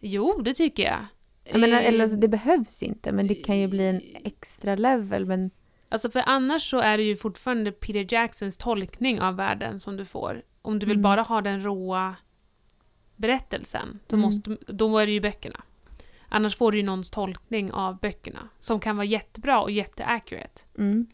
Jo, 0.00 0.40
det 0.42 0.54
tycker 0.54 0.82
jag. 0.82 1.06
Jag 1.44 1.60
menar, 1.60 1.76
Eh, 1.80 1.86
eller 1.88 2.02
alltså, 2.04 2.18
det 2.18 2.28
behövs 2.28 2.82
inte, 2.82 3.12
men 3.12 3.26
det 3.26 3.34
kan 3.34 3.58
ju 3.58 3.66
bli 3.68 3.86
en 3.86 4.02
extra 4.24 4.74
level. 4.76 5.26
Men 5.26 5.50
Alltså 5.90 6.10
för 6.10 6.22
annars 6.26 6.70
så 6.70 6.78
är 6.78 6.98
det 6.98 7.04
ju 7.04 7.16
fortfarande 7.16 7.72
Peter 7.72 8.14
Jacksons 8.14 8.56
tolkning 8.56 9.20
av 9.20 9.36
världen 9.36 9.80
som 9.80 9.96
du 9.96 10.04
får. 10.04 10.42
Om 10.62 10.78
du 10.78 10.86
vill 10.86 10.94
Mm. 10.96 11.02
bara 11.02 11.22
ha 11.22 11.40
den 11.40 11.62
råa 11.62 12.16
berättelsen, 13.16 13.98
då, 14.06 14.16
Mm. 14.16 14.26
måste, 14.26 14.56
då 14.66 14.98
är 14.98 15.06
det 15.06 15.12
ju 15.12 15.20
böckerna. 15.20 15.60
Annars 16.28 16.56
får 16.56 16.72
du 16.72 16.78
ju 16.78 16.84
någons 16.84 17.10
tolkning 17.10 17.72
av 17.72 17.98
böckerna, 18.00 18.48
som 18.58 18.80
kan 18.80 18.96
vara 18.96 19.04
jättebra 19.06 19.60
och 19.60 19.70
jätteaccurate, 19.70 20.60
mm. 20.78 21.06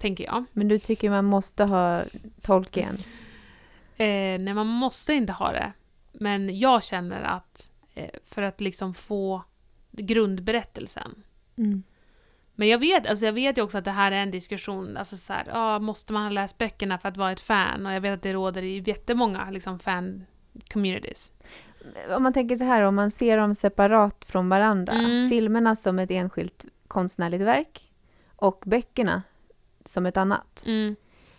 Tänker 0.00 0.24
jag. 0.24 0.44
Men 0.52 0.68
du 0.68 0.78
tycker 0.78 1.10
man 1.10 1.24
måste 1.24 1.64
ha 1.64 2.04
Tolkiens? 2.42 3.22
Eh, 3.96 4.40
nej, 4.40 4.54
man 4.54 4.66
måste 4.66 5.12
inte 5.12 5.32
ha 5.32 5.52
det. 5.52 5.72
Men 6.12 6.58
jag 6.58 6.84
känner 6.84 7.22
att 7.22 7.70
eh, 7.94 8.10
för 8.24 8.42
att 8.42 8.60
liksom 8.60 8.94
få 8.94 9.42
grundberättelsen. 9.90 11.22
Mm. 11.56 11.82
Men 12.54 12.68
jag 12.68 12.78
vet, 12.78 13.06
alltså 13.06 13.26
jag 13.26 13.32
vet 13.32 13.58
ju 13.58 13.62
också 13.62 13.78
att 13.78 13.84
det 13.84 13.90
här 13.90 14.12
är 14.12 14.22
en 14.22 14.30
diskussion. 14.30 14.96
Alltså 14.96 15.16
så 15.16 15.32
här, 15.32 15.46
ah, 15.52 15.78
måste 15.78 16.12
man 16.12 16.22
ha 16.22 16.30
läst 16.30 16.58
böckerna 16.58 16.98
för 16.98 17.08
att 17.08 17.16
vara 17.16 17.32
ett 17.32 17.40
fan? 17.40 17.86
Och 17.86 17.92
jag 17.92 18.00
vet 18.00 18.14
att 18.14 18.22
det 18.22 18.32
råder 18.32 18.62
i 18.62 18.82
jättemånga 18.86 19.50
liksom, 19.50 19.78
fan-communities. 19.78 21.32
Om 22.16 22.22
man 22.22 22.32
tänker 22.32 22.56
så 22.56 22.64
här, 22.64 22.82
om 22.82 22.94
man 22.94 23.10
ser 23.10 23.36
dem 23.36 23.54
separat 23.54 24.24
från 24.24 24.48
varandra. 24.48 24.92
Mm. 24.92 25.30
Filmerna 25.30 25.76
som 25.76 25.98
ett 25.98 26.10
enskilt 26.10 26.64
konstnärligt 26.88 27.42
verk 27.42 27.92
och 28.36 28.62
böckerna 28.66 29.22
som 29.84 30.06
ett 30.06 30.16
annat. 30.16 30.62
Mm. 30.66 30.96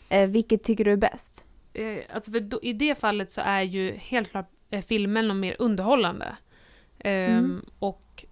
Eh, 0.10 0.28
vilket 0.30 0.64
tycker 0.64 0.86
du 0.86 0.92
är 0.92 0.96
bäst? 0.98 1.48
Eh, 1.74 1.98
alltså 2.14 2.32
då, 2.32 2.60
I 2.62 2.74
det 2.74 2.96
fallet 3.00 3.32
så 3.32 3.42
är 3.46 3.62
ju 3.62 3.92
helt 3.96 4.32
klart 4.32 4.50
eh, 4.70 4.82
filmen 4.82 5.40
mer 5.40 5.56
underhållande. 5.60 6.36
Ehm, 7.00 7.38
Mm. 7.38 7.66
Och 7.80 8.26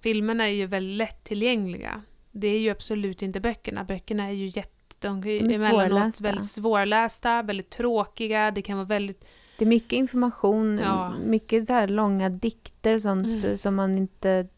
filmerna 0.00 0.44
är 0.44 0.52
ju 0.52 0.66
väldigt 0.66 0.96
lättillgängliga. 0.96 2.02
Det 2.32 2.46
är 2.48 2.58
ju 2.58 2.70
absolut 2.70 3.22
inte 3.22 3.40
böckerna. 3.40 3.84
Böckerna 3.84 4.24
är 4.24 4.32
ju 4.32 4.46
jätte... 4.46 4.72
De 5.00 5.24
är 5.24 5.54
emellanåt 5.54 6.20
väldigt 6.20 6.50
svårlästa, 6.50 7.42
väldigt 7.42 7.70
tråkiga. 7.70 8.50
Det 8.50 8.62
kan 8.62 8.76
vara 8.76 8.86
väldigt... 8.86 9.24
Det 9.58 9.64
är 9.64 9.68
mycket 9.68 9.92
information, 9.92 10.78
Ja. 10.78 11.14
mycket 11.26 11.66
så 11.66 11.72
här 11.72 11.88
långa 11.88 12.28
dikter 12.28 12.94
och 12.94 13.02
sånt 13.02 13.44
Mm. 13.44 13.58
som 13.58 13.74
man 13.74 13.98
inte 13.98 14.48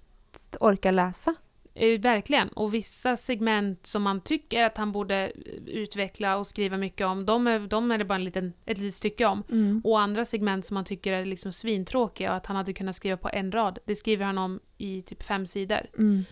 orkar 0.60 0.92
läsa. 0.92 1.34
Eh, 1.80 2.00
verkligen. 2.00 2.48
Och 2.48 2.74
vissa 2.74 3.16
segment 3.16 3.86
som 3.86 4.02
man 4.02 4.20
tycker 4.20 4.64
att 4.64 4.76
han 4.76 4.92
borde 4.92 5.16
eh, 5.16 5.62
utveckla 5.66 6.36
och 6.36 6.46
skriva 6.46 6.76
mycket 6.76 7.06
om, 7.06 7.26
de 7.26 7.46
är, 7.46 7.58
de 7.58 7.90
är 7.90 7.98
det 7.98 8.04
bara 8.04 8.14
en 8.14 8.24
liten, 8.24 8.52
ett 8.66 8.78
litet 8.78 8.94
stycke 8.94 9.26
om. 9.26 9.44
Mm. 9.50 9.80
Och 9.84 10.00
andra 10.00 10.24
segment 10.24 10.66
som 10.66 10.74
man 10.74 10.84
tycker 10.84 11.12
är 11.12 11.24
liksom 11.24 11.52
svintråkiga 11.52 12.30
och 12.30 12.36
att 12.36 12.46
han 12.46 12.56
hade 12.56 12.72
kunnat 12.72 12.96
skriva 12.96 13.16
på 13.16 13.30
en 13.32 13.52
rad, 13.52 13.78
det 13.84 13.96
skriver 13.96 14.24
han 14.24 14.38
om 14.38 14.60
i 14.78 15.02
typ 15.02 15.22
fem 15.22 15.46
sidor. 15.46 15.90
Mm. 15.98 16.24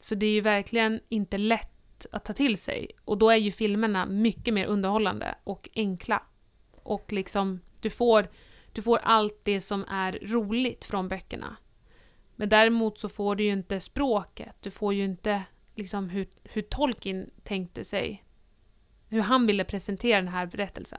Så 0.00 0.14
det 0.14 0.26
är 0.26 0.32
ju 0.32 0.40
verkligen 0.40 1.00
inte 1.08 1.38
lätt 1.38 2.06
att 2.12 2.24
ta 2.24 2.32
till 2.32 2.58
sig. 2.58 2.90
Och 3.04 3.18
då 3.18 3.30
är 3.30 3.36
ju 3.36 3.52
filmerna 3.52 4.06
mycket 4.06 4.54
mer 4.54 4.66
underhållande 4.66 5.34
och 5.44 5.68
enkla. 5.74 6.22
Och 6.72 7.12
liksom, 7.12 7.60
du 7.80 7.90
får, 7.90 8.28
du 8.72 8.82
får 8.82 8.98
allt 9.02 9.40
det 9.42 9.60
som 9.60 9.84
är 9.88 10.18
roligt 10.22 10.84
från 10.84 11.08
böckerna. 11.08 11.56
Men 12.36 12.48
däremot 12.48 12.98
så 12.98 13.08
får 13.08 13.36
du 13.36 13.44
ju 13.44 13.52
inte 13.52 13.80
språket, 13.80 14.56
du 14.60 14.70
får 14.70 14.94
ju 14.94 15.04
inte 15.04 15.42
liksom 15.74 16.08
hur, 16.08 16.26
hur 16.44 16.62
Tolkien 16.62 17.30
tänkte 17.42 17.84
sig, 17.84 18.24
hur 19.08 19.20
han 19.20 19.46
ville 19.46 19.64
presentera 19.64 20.16
den 20.16 20.28
här 20.28 20.46
berättelsen. 20.46 20.98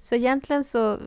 Så 0.00 0.14
egentligen 0.14 0.64
så 0.64 0.98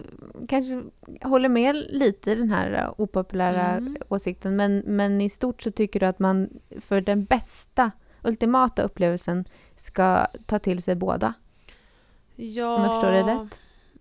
kanske 0.47 0.83
jag 1.21 1.29
håller 1.29 1.49
med 1.49 1.75
lite 1.75 2.31
i 2.31 2.35
den 2.35 2.49
här 2.49 2.71
eh, 2.71 2.93
opopulära 2.97 3.67
Mm. 3.67 3.97
åsikten 4.09 4.55
men, 4.55 4.83
men 4.85 5.21
i 5.21 5.29
stort 5.29 5.61
så 5.61 5.71
tycker 5.71 5.99
du 5.99 6.05
att 6.05 6.19
man 6.19 6.49
för 6.81 7.01
den 7.01 7.25
bästa, 7.25 7.91
ultimata 8.23 8.81
upplevelsen 8.81 9.45
ska 9.75 10.25
ta 10.45 10.59
till 10.59 10.81
sig 10.83 10.95
båda. 10.95 11.33
Ja, 12.35 12.75
Om 12.75 12.83
jag 12.83 12.93
förstår 12.95 13.11
det 13.11 13.23
rätt. 13.23 13.59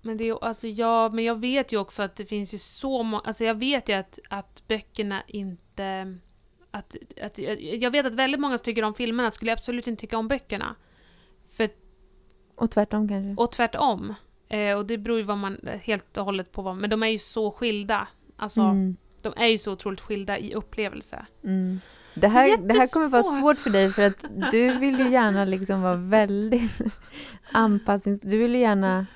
Men, 0.08 0.16
det 0.16 0.28
är, 0.28 0.44
alltså, 0.44 0.66
ja, 0.66 1.08
men 1.08 1.24
jag 1.24 1.40
vet 1.40 1.72
ju 1.72 1.78
också 1.78 2.02
att 2.02 2.16
det 2.16 2.24
finns 2.24 2.54
ju 2.54 2.58
så 2.58 3.02
många... 3.02 3.22
Alltså 3.26 3.44
jag 3.44 3.54
vet 3.54 3.88
ju 3.88 3.92
att, 3.92 4.18
att 4.28 4.62
böckerna 4.68 5.22
inte... 5.26 6.16
Att, 6.70 6.96
att, 7.22 7.38
jag 7.60 7.90
vet 7.90 8.06
att 8.06 8.14
väldigt 8.14 8.40
många 8.40 8.58
som 8.58 8.64
tycker 8.64 8.82
om 8.82 8.94
filmerna 8.94 9.30
skulle 9.30 9.52
absolut 9.52 9.86
inte 9.86 10.00
tycka 10.00 10.18
om 10.18 10.28
böckerna. 10.28 10.74
För, 11.56 11.70
Och 12.56 12.70
tvärtom 12.70 13.08
kanske. 13.08 13.42
och 13.42 13.52
tvärtom. 13.52 14.14
Eh, 14.48 14.76
och 14.76 14.86
det 14.86 14.98
beror 14.98 15.18
ju 15.18 15.24
vad 15.24 15.38
man, 15.38 15.58
helt 15.82 16.16
och 16.16 16.24
hållet 16.24 16.52
på 16.52 16.62
vad... 16.62 16.76
Men 16.76 16.90
de 16.90 17.02
är 17.02 17.06
ju 17.08 17.18
så 17.18 17.50
skilda. 17.50 18.08
Alltså, 18.36 18.60
Mm. 18.60 18.96
de 19.22 19.32
är 19.36 19.46
ju 19.46 19.58
så 19.58 19.72
otroligt 19.72 20.00
skilda 20.00 20.38
i 20.38 20.54
upplevelse. 20.54 21.26
Mm. 21.44 21.80
Det, 22.14 22.28
här, 22.28 22.56
det 22.56 22.74
här 22.74 22.92
kommer 22.92 23.08
vara 23.08 23.22
Jättesvårt. 23.22 23.40
svårt 23.40 23.58
för 23.58 23.70
dig 23.70 23.92
för 23.92 24.06
att 24.06 24.24
du 24.52 24.78
vill 24.78 24.98
ju 24.98 25.10
gärna 25.10 25.44
liksom 25.44 25.82
vara 25.82 25.96
väldigt 25.96 26.72
anpassnings... 27.52 28.20
Du 28.20 28.38
vill 28.38 28.54
ju 28.54 28.60
gärna... 28.60 29.06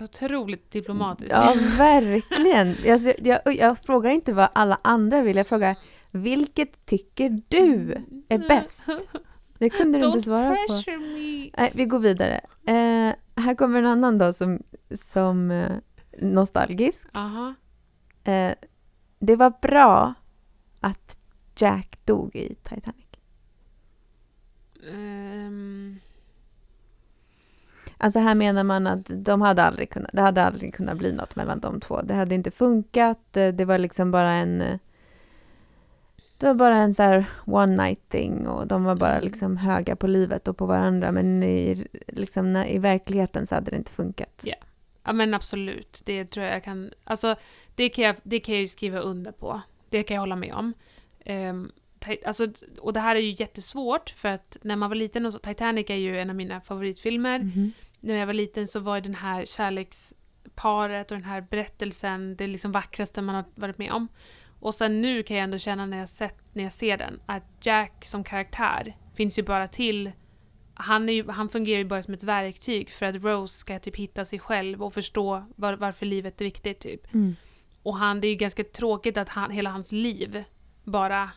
Otroligt 0.00 0.70
diplomatiskt. 0.70 1.32
Ja, 1.32 1.54
verkligen. 1.76 2.92
Alltså, 2.92 3.14
jag, 3.18 3.40
jag 3.56 3.78
frågar 3.78 4.10
inte 4.10 4.32
vad 4.32 4.48
alla 4.52 4.78
andra 4.82 5.22
vill, 5.22 5.36
jag 5.36 5.46
frågar 5.46 5.76
vilket 6.10 6.86
tycker 6.86 7.42
du 7.48 7.96
är 8.28 8.38
bäst? 8.38 8.86
Det 9.58 9.70
kunde 9.70 9.98
du 9.98 10.06
inte 10.06 10.18
Don't 10.18 10.22
svara 10.22 10.56
på. 10.68 10.72
me! 11.00 11.50
Nej, 11.58 11.72
vi 11.74 11.84
går 11.84 11.98
vidare. 11.98 12.40
Eh, 12.66 13.14
här 13.42 13.54
kommer 13.54 13.78
en 13.78 13.86
annan 13.86 14.18
då 14.18 14.32
som, 14.32 14.62
som 14.94 15.50
eh, 15.50 15.70
nostalgisk. 16.18 17.08
Aha. 17.12 17.54
Eh, 18.24 18.52
det 19.18 19.36
var 19.36 19.52
bra 19.62 20.14
att 20.80 21.18
Jack 21.56 21.98
dog 22.04 22.36
i 22.36 22.54
Titanic. 22.54 23.06
Ehm, 24.92 26.00
Alltså 28.02 28.18
här 28.18 28.34
menar 28.34 28.64
man 28.64 28.86
att 28.86 29.10
de 29.14 29.40
hade 29.42 29.62
aldrig 29.62 29.90
kunnat, 29.90 30.10
det 30.12 30.20
hade 30.20 30.44
aldrig 30.44 30.74
kunnat 30.74 30.98
bli 30.98 31.12
något 31.12 31.36
mellan 31.36 31.60
de 31.60 31.80
två. 31.80 32.02
Det 32.02 32.14
hade 32.14 32.34
inte 32.34 32.50
funkat. 32.50 33.36
eh, 33.36 33.48
Det 33.48 33.64
var 33.64 33.78
liksom 33.78 34.10
bara 34.10 34.30
en... 34.30 34.60
eh, 34.60 34.78
Det 36.38 36.46
var 36.46 36.54
bara 36.54 36.76
en 36.76 36.94
så 36.94 37.02
här 37.02 37.24
one 37.46 37.76
night 37.84 38.08
thing 38.08 38.46
och 38.46 38.66
de 38.66 38.84
var 38.84 38.94
bara 38.94 39.12
Mm. 39.12 39.24
liksom 39.24 39.56
höga 39.56 39.96
på 39.96 40.06
livet 40.06 40.48
och 40.48 40.56
på 40.56 40.66
varandra. 40.66 41.12
Men 41.12 41.42
i, 41.42 41.86
liksom, 42.06 42.56
i 42.56 42.78
verkligheten 42.78 43.46
så 43.46 43.54
hade 43.54 43.70
det 43.70 43.76
inte 43.76 43.92
funkat. 43.92 44.42
Ja. 44.44 44.54
Ja 45.04 45.12
men 45.12 45.34
absolut, 45.34 46.02
det 46.04 46.24
tror 46.24 46.46
jag 46.46 46.64
kan, 46.64 46.90
alltså 47.04 47.36
det 47.74 47.88
kan 47.88 48.04
jag, 48.04 48.16
det 48.22 48.40
kan 48.40 48.54
jag 48.54 48.60
ju 48.62 48.68
skriva 48.68 48.98
under 49.00 49.32
på. 49.32 49.60
Det 49.88 50.02
kan 50.02 50.14
jag 50.14 50.20
hålla 50.22 50.36
med 50.36 50.54
om. 50.54 50.72
Um, 51.26 51.72
alltså, 52.26 52.48
och 52.80 52.92
det 52.92 53.00
här 53.00 53.16
är 53.16 53.20
ju 53.20 53.36
jättesvårt 53.38 54.10
för 54.10 54.28
att 54.28 54.56
när 54.62 54.76
man 54.76 54.90
var 54.90 54.96
liten, 54.96 55.26
och 55.26 55.32
så, 55.32 55.38
Titanic 55.38 55.90
är 55.90 55.94
ju 55.94 56.20
en 56.20 56.30
av 56.30 56.36
mina 56.36 56.60
favoritfilmer. 56.60 57.38
Mhm. 57.38 57.72
När 58.00 58.14
jag 58.14 58.26
var 58.26 58.32
liten 58.32 58.66
så 58.66 58.80
var 58.80 59.00
den 59.00 59.14
här 59.14 59.44
kärleksparet 59.44 61.10
och 61.10 61.16
den 61.16 61.24
här 61.24 61.40
berättelsen 61.40 62.36
det 62.36 62.46
liksom 62.46 62.72
vackraste 62.72 63.22
man 63.22 63.34
har 63.34 63.44
varit 63.54 63.78
med 63.78 63.92
om. 63.92 64.08
Och 64.60 64.74
sen 64.74 65.00
nu 65.02 65.22
kan 65.22 65.36
jag 65.36 65.44
ändå 65.44 65.58
känna 65.58 65.86
när 65.86 65.98
jag, 65.98 66.08
sett, 66.08 66.38
när 66.52 66.62
jag 66.62 66.72
ser 66.72 66.96
den 66.96 67.20
att 67.26 67.42
Jack 67.60 68.04
som 68.04 68.24
karaktär 68.24 68.96
finns 69.14 69.38
ju 69.38 69.42
bara 69.42 69.68
till 69.68 70.12
han, 70.74 71.08
är 71.08 71.12
ju, 71.12 71.28
han 71.28 71.48
fungerar 71.48 71.78
ju 71.78 71.84
bara 71.84 72.02
som 72.02 72.14
ett 72.14 72.22
verktyg 72.22 72.90
för 72.90 73.06
att 73.06 73.16
Rose 73.16 73.58
ska 73.58 73.78
typ 73.78 73.96
hitta 73.96 74.24
sig 74.24 74.38
själv 74.38 74.82
och 74.82 74.94
förstå 74.94 75.44
var, 75.56 75.72
varför 75.72 76.06
livet 76.06 76.40
är 76.40 76.44
viktigt 76.44 76.80
typ. 76.80 77.14
Mm. 77.14 77.36
Och 77.82 77.96
han, 77.96 78.20
det 78.20 78.26
är 78.26 78.30
ju 78.30 78.36
ganska 78.36 78.64
tråkigt 78.64 79.16
att 79.16 79.28
han, 79.28 79.50
hela 79.50 79.70
hans 79.70 79.92
liv 79.92 80.44
bara... 80.84 81.30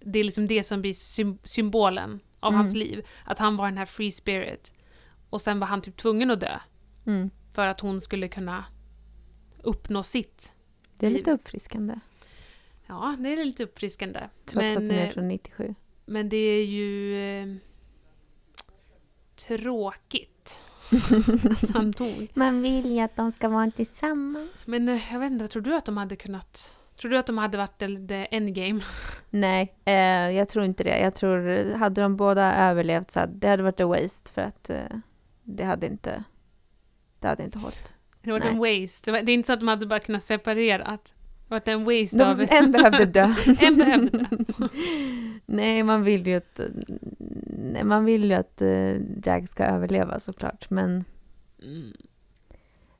Det 0.00 0.18
är 0.18 0.24
liksom 0.24 0.46
det 0.46 0.62
som 0.62 0.80
blir 0.80 0.92
sym, 0.92 1.38
symbolen 1.44 2.20
av 2.40 2.52
Mm. 2.52 2.60
hans 2.60 2.74
liv. 2.74 3.06
Att 3.24 3.38
han 3.38 3.56
var 3.56 3.66
den 3.66 3.78
här 3.78 3.86
free 3.86 4.12
spirit. 4.12 4.72
Och 5.30 5.40
sen 5.40 5.60
var 5.60 5.66
han 5.66 5.82
typ 5.82 5.96
tvungen 5.96 6.30
att 6.30 6.40
dö. 6.40 6.58
Mm. 7.06 7.30
För 7.52 7.66
att 7.66 7.80
hon 7.80 8.00
skulle 8.00 8.28
kunna 8.28 8.64
uppnå 9.62 10.02
sitt. 10.02 10.52
Det 10.98 11.06
är 11.06 11.10
Liv. 11.10 11.18
lite 11.18 11.32
uppfriskande. 11.32 12.00
Ja, 12.86 13.16
det 13.18 13.32
är 13.32 13.44
lite 13.44 13.64
uppfriskande. 13.64 14.20
Trots 14.44 14.66
att 14.66 14.74
den 14.74 14.90
är 14.90 15.06
eh, 15.06 15.12
från 15.12 15.28
97. 15.28 15.74
men 16.06 16.28
det 16.28 16.36
är 16.36 16.64
ju... 16.64 17.18
Eh, 17.42 17.56
tråkigt 19.36 20.60
att 20.90 21.70
han 21.74 21.90
dog. 21.90 22.28
Man 22.34 22.62
vill 22.62 22.92
ju 22.92 23.00
att 23.00 23.16
de 23.16 23.32
ska 23.32 23.48
vara 23.48 23.70
tillsammans. 23.70 24.66
Men 24.66 24.88
eh, 24.88 25.12
jag 25.12 25.20
vet 25.20 25.32
inte, 25.32 25.48
tror 25.48 25.62
du 25.62 25.74
att 25.74 25.84
de 25.84 25.96
hade 25.96 26.16
kunnat... 26.16 26.78
Tror 27.00 27.10
du 27.10 27.18
att 27.18 27.26
de 27.26 27.38
hade 27.38 27.58
varit 27.58 27.78
the, 27.78 28.06
the 28.06 28.36
endgame? 28.36 28.80
Nej, 29.30 29.74
eh, 29.84 29.94
jag 30.30 30.48
tror 30.48 30.64
inte 30.64 30.84
det. 30.84 30.98
Jag 30.98 31.14
tror, 31.14 31.72
hade 31.74 32.02
de 32.02 32.16
båda 32.16 32.70
överlevt 32.70 33.10
så 33.10 33.20
hade 33.20 33.32
det 33.38 33.48
hade 33.48 33.62
varit 33.62 33.80
a 33.80 33.86
waste 33.86 34.32
för 34.32 34.42
att 34.42 34.70
det 35.46 35.64
hade 35.64 35.86
inte, 35.86 36.24
det 37.20 37.28
hade 37.28 37.44
inte 37.44 37.58
hållit. 37.58 37.94
Det 38.22 38.32
var 38.32 38.40
en 38.40 38.58
waste. 38.58 39.10
Det, 39.10 39.32
är 39.32 39.34
inte 39.34 39.46
så 39.46 39.52
att 39.52 39.60
de 39.60 39.68
hade 39.68 39.86
bara 39.86 40.00
kunnat 40.00 40.22
separera. 40.22 40.98
Det 41.48 41.54
var 41.54 41.62
en 41.64 41.84
waste 41.84 42.26
av... 42.26 42.36
De, 42.36 42.48
en 42.50 42.72
behövde 42.72 43.04
dö. 43.06 43.34
En 43.60 43.76
behövde 43.76 44.18
dö. 44.18 44.24
Nej, 45.46 45.82
man 45.82 46.02
vill 46.02 46.26
ju 46.26 46.34
att, 46.36 46.60
nej, 47.58 47.84
man 47.84 48.04
vill 48.04 48.24
ju 48.24 48.32
att 48.32 48.62
eh, 48.62 48.96
Jack 49.24 49.48
ska 49.48 49.64
överleva 49.64 50.20
såklart. 50.20 50.70
Men 50.70 51.04
Mm. 51.62 51.92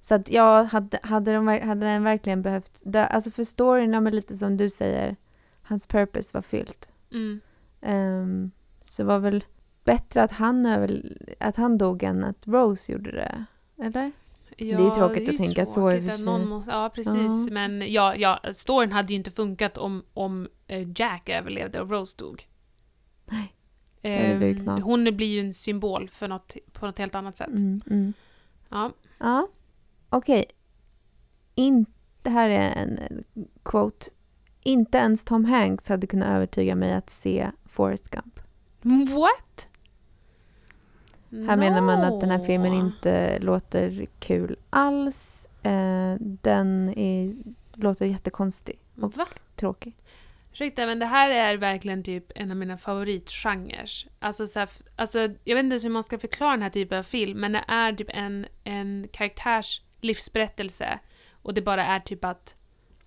så 0.00 0.14
att 0.14 0.30
jag 0.30 0.64
hade, 0.64 0.98
hade, 1.02 1.32
de, 1.32 1.48
hade 1.48 1.86
den 1.86 2.04
verkligen 2.04 2.42
behövt 2.42 2.80
dö? 2.84 3.04
Alltså 3.04 3.30
för 3.30 3.44
storyn, 3.44 3.92
ja, 3.92 4.00
men 4.00 4.16
lite 4.16 4.34
som 4.34 4.56
du 4.56 4.70
säger, 4.70 5.16
hans 5.62 5.86
purpose 5.86 6.30
var 6.34 6.42
fyllt. 6.42 6.88
Mm. 7.12 7.40
Ehm, 7.80 8.50
så 8.82 9.04
var 9.04 9.18
väl 9.18 9.44
bättre 9.86 10.22
att 10.22 10.32
han, 10.32 10.66
över, 10.66 11.16
att 11.40 11.56
han 11.56 11.78
dog 11.78 12.02
än 12.02 12.24
att 12.24 12.46
Rose 12.46 12.92
gjorde 12.92 13.12
det. 13.12 13.44
Eller? 13.84 14.12
Ja, 14.56 14.76
Det 14.76 14.82
är 14.82 14.88
ju 14.88 14.94
tråkigt 14.94 15.28
är 15.28 15.32
att 15.32 15.38
tänka 15.38 15.66
så 15.66 15.90
i 15.90 15.98
och 15.98 16.00
tråkigt 16.00 16.10
för 16.10 16.16
sig. 16.16 16.24
någon 16.24 16.48
måste, 16.48 16.70
Ja, 16.70 16.90
precis. 16.94 17.14
Ja. 17.14 17.48
Men 17.50 17.92
ja, 17.92 18.16
ja, 18.16 18.40
storyn 18.52 18.92
hade 18.92 19.12
ju 19.12 19.16
inte 19.16 19.30
funkat 19.30 19.78
om, 19.78 20.04
om 20.14 20.48
eh, 20.66 20.88
Jack 20.96 21.28
överlevde 21.28 21.80
och 21.80 21.90
Rose 21.90 22.16
dog. 22.16 22.48
Nej. 23.24 23.52
knas. 24.54 24.84
hon 24.84 25.16
blir 25.16 25.26
ju 25.26 25.40
en 25.40 25.54
symbol 25.54 26.08
för 26.08 26.28
något, 26.28 26.56
på 26.72 26.86
något 26.86 26.98
helt 26.98 27.14
annat 27.14 27.36
sätt. 27.36 27.48
Mm, 27.48 27.80
mm. 27.90 28.12
Ja. 28.68 28.92
Ja, 29.18 29.48
okej. 30.08 30.44
In, 31.54 31.86
det 32.22 32.30
här 32.30 32.50
är 32.50 32.82
en 32.82 33.24
quote. 33.62 34.06
Inte 34.62 34.98
ens 34.98 35.24
Tom 35.24 35.44
Hanks 35.44 35.88
hade 35.88 36.06
kunnat 36.06 36.28
övertyga 36.28 36.74
mig 36.74 36.94
att 36.94 37.10
se 37.10 37.50
Forrest 37.64 38.08
Gump. 38.10 38.40
What? 39.08 39.68
Här 41.30 41.56
menar 41.56 41.80
man 41.80 42.00
att 42.04 42.20
den 42.20 42.30
här 42.30 42.44
filmen 42.44 42.72
No. 42.72 42.78
inte 42.86 43.38
låter 43.38 44.06
kul 44.18 44.56
alls. 44.70 45.48
Eh, 45.62 46.14
den 46.20 46.94
är, 46.98 47.34
låter 47.74 48.06
jättekonstig 48.06 48.78
och 49.00 49.16
Va? 49.16 49.26
tråkig. 49.56 49.96
Ursäkta, 50.52 50.86
men 50.86 50.98
det 50.98 51.06
här 51.06 51.30
är 51.30 51.56
verkligen 51.56 52.02
typ 52.02 52.32
en 52.34 52.50
av 52.50 52.56
mina 52.56 52.78
favoritgenrer. 52.78 53.90
Alltså, 54.18 54.46
så 54.46 54.58
här, 54.58 54.66
f- 54.66 54.82
alltså, 54.96 55.18
jag 55.18 55.54
vet 55.56 55.64
inte 55.64 55.74
ens 55.74 55.84
hur 55.84 55.90
man 55.90 56.02
ska 56.02 56.18
förklara 56.18 56.50
den 56.50 56.62
här 56.62 56.70
typen 56.70 56.98
av 56.98 57.02
film, 57.02 57.40
men 57.40 57.52
det 57.52 57.64
är 57.68 57.92
typ 57.92 58.10
en, 58.10 58.46
en 58.64 59.08
karaktärs 59.12 59.82
livsberättelse. 60.00 60.98
Och 61.42 61.54
det 61.54 61.62
bara 61.62 61.84
är 61.84 62.00
typ 62.00 62.24
att 62.24 62.54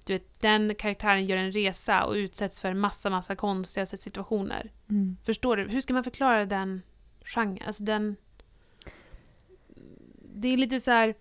du 0.05 0.13
vet, 0.13 0.41
den 0.41 0.75
karaktären 0.75 1.25
gör 1.25 1.37
en 1.37 1.51
resa 1.51 2.03
och 2.05 2.13
utsätts 2.13 2.61
för 2.61 2.73
massa, 2.73 3.09
massa 3.09 3.35
konstiga 3.35 3.85
situationer. 3.85 4.71
Mm. 4.89 5.17
Förstår 5.25 5.57
du? 5.57 5.67
Hur 5.67 5.81
ska 5.81 5.93
man 5.93 6.03
förklara 6.03 6.45
den 6.45 6.81
genren? 7.35 7.67
Alltså 7.67 7.83
den... 7.83 8.15
Det 10.35 10.47
är 10.47 10.57
lite 10.57 10.79
så 10.79 10.91
här 10.91 11.13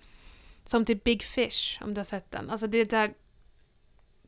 som 0.64 0.84
typ 0.84 1.04
Big 1.04 1.22
Fish, 1.22 1.78
om 1.82 1.94
du 1.94 1.98
har 1.98 2.04
sett 2.04 2.30
den. 2.30 2.50
Alltså 2.50 2.66
det 2.66 2.78
är 2.78 2.84
där... 2.84 3.14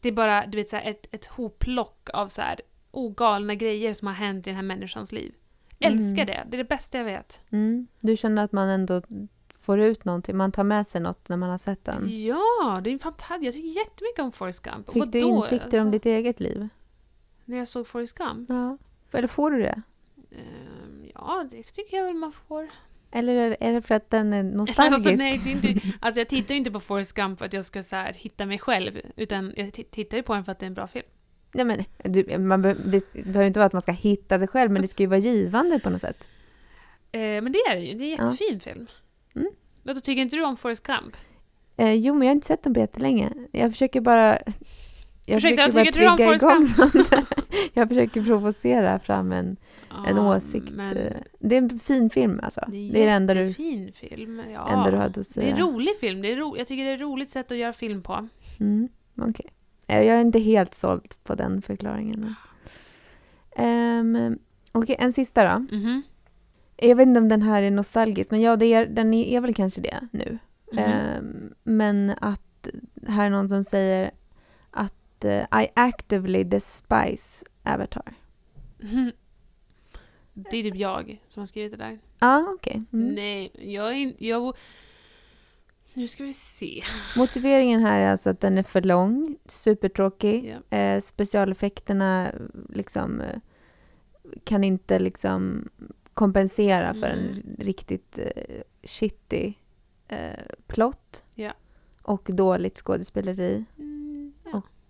Det 0.01 0.09
är 0.09 0.13
bara, 0.13 0.47
du 0.47 0.59
vet, 0.59 0.69
så 0.69 0.77
här, 0.77 0.91
ett, 0.91 1.07
ett 1.15 1.27
hopplock 1.27 2.09
av 2.13 2.29
så 2.29 2.43
här 2.43 2.61
ogalna 2.91 3.55
grejer 3.55 3.95
som 3.95 4.07
har 4.07 4.15
hänt 4.15 4.47
i 4.47 4.51
den 4.51 4.57
här 4.57 4.63
människans 4.63 5.13
liv. 5.13 5.35
Älskar 5.79 6.23
Mm. 6.23 6.27
det. 6.27 6.45
Det 6.51 6.57
är 6.57 6.59
det 6.59 6.69
bästa 6.69 6.99
jag 6.99 7.05
vet. 7.05 7.41
Mm. 7.51 7.87
Du 8.01 8.17
känner 8.17 8.45
att 8.45 8.53
man 8.53 8.69
ändå 8.69 9.03
får 9.59 9.81
ut 9.81 10.05
någonting, 10.05 10.37
man 10.37 10.53
tar 10.53 10.65
med 10.65 10.87
sig 10.87 11.01
något 11.01 11.29
när 11.29 11.37
man 11.37 11.51
har 11.51 11.59
sett 11.59 11.85
den. 11.85 12.23
Ja, 12.23 12.81
det 12.85 12.91
är 12.91 12.99
fantastiskt. 12.99 13.45
Jag 13.45 13.55
tycker 13.55 13.69
jättemycket 13.81 14.19
om 14.19 14.33
Forrest 14.33 14.63
Gump. 14.63 14.93
Fick 14.93 15.13
du 15.13 15.21
vadå, 15.21 15.37
insikter 15.37 15.65
alltså? 15.67 15.81
om 15.81 15.91
ditt 15.91 16.07
eget 16.07 16.41
liv? 16.41 16.69
När 17.45 17.59
jag 17.59 17.69
såg 17.69 17.87
Forrest 17.87 18.19
Gump? 18.19 18.49
Ja. 18.49 18.79
Eller 19.13 19.29
får 19.29 19.51
du 19.51 19.63
det? 19.63 19.83
Ehm, 20.33 21.05
ja, 21.15 21.47
det 21.51 21.63
tycker 21.63 21.97
jag 21.97 22.05
väl 22.05 22.15
man 22.15 22.33
får. 22.33 22.69
Eller 23.13 23.35
är 23.35 23.57
är 23.61 23.73
det 23.73 23.83
för 23.83 23.95
att 23.95 24.11
den 24.11 24.33
är 24.33 24.43
nostalgisk? 24.57 24.95
Alltså, 24.95 25.11
nej, 25.25 25.41
det 25.45 25.51
är 25.51 25.71
inte, 25.73 25.89
alltså 26.01 26.21
jag 26.21 26.29
tittar 26.29 26.55
ju 26.55 26.59
inte 26.59 26.71
på 26.71 26.81
Forrest 26.81 27.13
Gump 27.13 27.39
för 27.39 27.47
att 27.47 27.53
jag 27.53 27.65
ska 27.65 27.83
så 27.83 27.97
här, 27.97 28.13
hitta 28.13 28.47
mig 28.47 28.59
själv, 28.59 29.01
utan 29.17 29.53
jag 29.57 29.67
ti- 29.67 29.91
tittar 29.91 30.17
ju 30.17 30.23
på 30.23 30.35
den 30.35 30.45
för 30.45 30.53
att 30.53 30.59
det 30.59 30.65
är 30.65 30.69
en 30.69 30.75
bra 30.75 30.87
film. 30.87 31.07
Nej, 31.55 31.65
men, 31.65 31.85
du, 32.13 32.39
man 32.39 32.63
be, 32.63 32.75
det 32.75 33.23
behöver 33.23 33.47
inte 33.47 33.59
vara 33.59 33.67
att 33.67 33.73
man 33.73 33.83
ska 33.83 33.93
hitta 33.93 34.39
sig 34.39 34.49
själv, 34.49 34.71
men 34.71 34.83
det 34.83 34.89
ska 34.89 35.03
ju 35.03 35.07
vara 35.07 35.19
givande 35.19 35.81
på 35.81 35.91
något 35.91 36.01
sätt. 36.01 36.29
Eh, 37.13 37.21
men 37.21 37.53
det 37.53 37.59
är 37.59 37.75
det 37.77 37.83
ju, 37.83 37.95
det 37.99 38.05
är 38.05 38.13
en 38.13 38.19
Ja. 38.19 38.31
jättefin 38.33 38.61
film. 38.61 38.87
Mm. 39.35 39.49
Vadå, 39.83 40.01
tycker 40.01 40.23
inte 40.23 40.37
du 40.37 40.45
om 40.45 40.57
Forrest 40.57 40.87
Gump? 40.87 41.17
Eh, 41.77 41.93
jo, 41.95 42.15
men 42.15 42.23
jag 42.23 42.31
har 42.31 42.35
inte 42.35 42.47
sett 42.47 42.63
den 42.63 42.75
på 42.75 42.81
jättelänge. 42.81 43.33
Jag 43.53 43.71
försöker 43.73 44.01
bara... 44.01 44.39
Jag 45.31 45.37
Ursäkta, 45.37 45.63
försöker 45.63 45.73
bara 45.73 45.85
tycker 45.93 46.11
du 46.11 46.17
trigga 46.17 46.39
Forrest 46.39 47.05
igång. 47.15 47.25
Jag 47.75 47.89
försöker 47.89 48.23
provocera 48.23 48.99
fram 48.99 49.33
en, 49.33 49.57
en 50.09 50.17
Ja, 50.17 50.37
åsikt. 50.37 50.71
men. 50.71 50.95
Det 51.39 51.55
är 51.57 51.63
en 51.63 51.81
fin 51.81 52.11
film 52.11 52.41
alltså. 52.43 52.61
det 52.69 52.77
är, 52.89 52.93
Det 52.93 53.03
är 53.03 53.07
det 53.07 53.13
enda 53.13 53.35
du, 53.35 53.41
jättefin 53.41 53.93
film. 53.93 54.43
Ja. 54.55 54.69
enda 54.73 54.91
du 54.91 54.97
hade 54.97 55.07
att 55.07 55.15
det 55.15 55.19
är 55.19 55.49
en 55.49 55.55
säga. 55.55 55.57
rolig 55.67 55.97
film. 56.01 56.23
Det 56.23 56.33
är 56.33 56.37
ro, 56.37 56.57
jag 56.57 56.67
tycker 56.67 56.85
det 56.85 56.91
är 56.91 56.95
ett 56.95 57.01
roligt 57.01 57.31
sätt 57.31 57.51
att 57.53 57.59
göra 57.59 57.73
film 57.73 58.03
på. 58.03 58.29
Mm, 58.61 58.89
okej. 59.19 59.47
Eh, 59.87 60.03
Jag 60.03 60.17
är 60.17 60.21
inte 60.21 60.39
helt 60.39 60.75
såld 60.75 61.15
på 61.25 61.35
den 61.35 61.63
förklaringen. 61.63 62.35
Um, 63.59 64.39
okej, 64.73 64.97
en 64.99 65.13
sista 65.13 65.53
då. 65.55 65.77
Mhm. 65.77 66.03
Jag 66.77 66.97
vet 66.97 67.07
inte 67.07 67.21
om 67.21 67.29
den 67.29 67.43
här 67.43 67.63
är 67.63 67.71
nostalgisk, 67.71 68.31
men 68.31 68.41
ja, 68.41 68.57
det 68.57 68.67
är, 68.75 68.87
den 68.87 69.15
är, 69.15 69.25
är 69.25 69.41
väl 69.41 69.55
kanske 69.55 69.81
det 69.81 70.01
nu. 70.13 70.39
Mhm. 70.73 70.79
Ehm, 70.85 71.55
men 71.63 72.13
att 72.21 72.69
här 73.09 73.27
är 73.27 73.31
någon 73.31 73.49
som 73.49 73.65
säger 73.65 74.11
att 75.21 75.53
eh, 75.53 75.63
I 75.63 75.69
actively 75.75 76.45
despise 76.45 77.45
Avatar. 77.63 78.15
Det 80.33 80.57
är 80.57 80.63
typ 80.63 80.77
jag 80.77 81.23
som 81.27 81.41
har 81.41 81.47
skrivit 81.47 81.73
det 81.73 81.79
där. 81.79 81.99
Ja, 82.19 82.55
okej. 82.57 82.85
Mm. 82.93 83.15
Nej, 83.15 83.53
jag 83.55 83.97
är 83.97 84.15
jag... 84.19 84.57
Nu 85.95 86.09
ska 86.09 86.25
vi 86.25 86.33
se. 86.33 86.83
Motiveringen 87.17 87.81
här 87.81 87.99
är 87.99 88.11
alltså 88.11 88.31
att 88.31 88.41
den 88.41 88.59
är 88.59 88.63
för 88.63 88.83
lång, 88.83 89.37
supertråkig. 89.47 90.57
Ja. 90.71 90.77
Eh, 90.77 91.01
specialeffekterna 91.01 92.33
liksom 92.69 93.21
eh, 93.21 93.41
kan 94.45 94.65
inte 94.65 94.99
liksom 94.99 95.69
kompensera 96.15 96.95
för 96.95 97.07
en 97.07 97.57
riktigt 97.59 98.19
eh, 98.19 98.63
shitty 98.83 99.53
eh, 100.09 100.45
plott. 100.67 101.25
Ja. 101.35 101.53
Och 102.03 102.31
dåligt 102.33 102.77
skådespeleri. 102.77 103.65
Mm. 103.79 104.00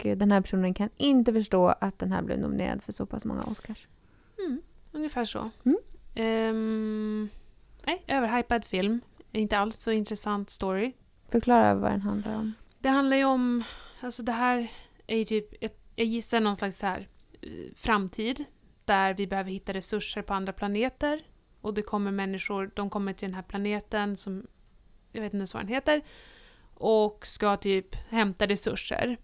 Och 0.00 0.06
eh, 0.06 0.16
den 0.16 0.32
här 0.32 0.40
personen 0.40 0.74
kan 0.74 0.90
inte 0.96 1.32
förstå 1.32 1.68
att 1.80 1.98
den 1.98 2.12
här 2.12 2.22
blev 2.22 2.38
nominerad 2.38 2.82
för 2.82 2.92
så 2.92 3.06
pass 3.06 3.24
många 3.24 3.42
Oscars. 3.42 3.88
Mm, 4.38 4.62
ungefär 4.92 5.24
så. 5.24 5.50
Mm. 5.64 5.78
Ehm, 6.14 7.28
nej, 7.86 8.04
överhypad 8.06 8.64
film. 8.64 9.00
Inte 9.32 9.58
alls 9.58 9.76
så 9.76 9.90
intressant 9.90 10.50
story. 10.50 10.92
Förklara 11.28 11.74
vad 11.74 11.90
den 11.90 12.02
handlar 12.02 12.36
om. 12.36 12.52
Det 12.78 12.88
handlar 12.88 13.16
ju 13.16 13.24
om, 13.24 13.64
alltså 14.00 14.22
det 14.22 14.32
här 14.32 14.68
är 15.06 15.16
ju 15.16 15.24
typ, 15.24 15.62
jag, 15.62 15.70
jag 15.96 16.06
gissar 16.06 16.40
någon 16.40 16.56
slags 16.56 16.78
så 16.78 16.86
här 16.86 17.08
eh, 17.40 17.48
framtid 17.76 18.44
där 18.84 19.14
vi 19.14 19.26
behöver 19.26 19.50
hitta 19.50 19.74
resurser 19.74 20.22
på 20.22 20.34
andra 20.34 20.52
planeter 20.52 21.22
och 21.60 21.74
det 21.74 21.82
kommer 21.82 22.10
människor, 22.10 22.70
de 22.74 22.90
kommer 22.90 23.12
till 23.12 23.28
den 23.28 23.34
här 23.34 23.42
planeten 23.42 24.16
som, 24.16 24.46
jag 25.12 25.20
vet 25.20 25.26
inte 25.26 25.36
ens 25.36 25.54
vad 25.54 25.62
den 25.62 25.68
heter, 25.68 26.02
och 26.74 27.26
ska 27.26 27.56
typ 27.56 27.94
hämta 27.94 28.46
resurser. 28.46 29.18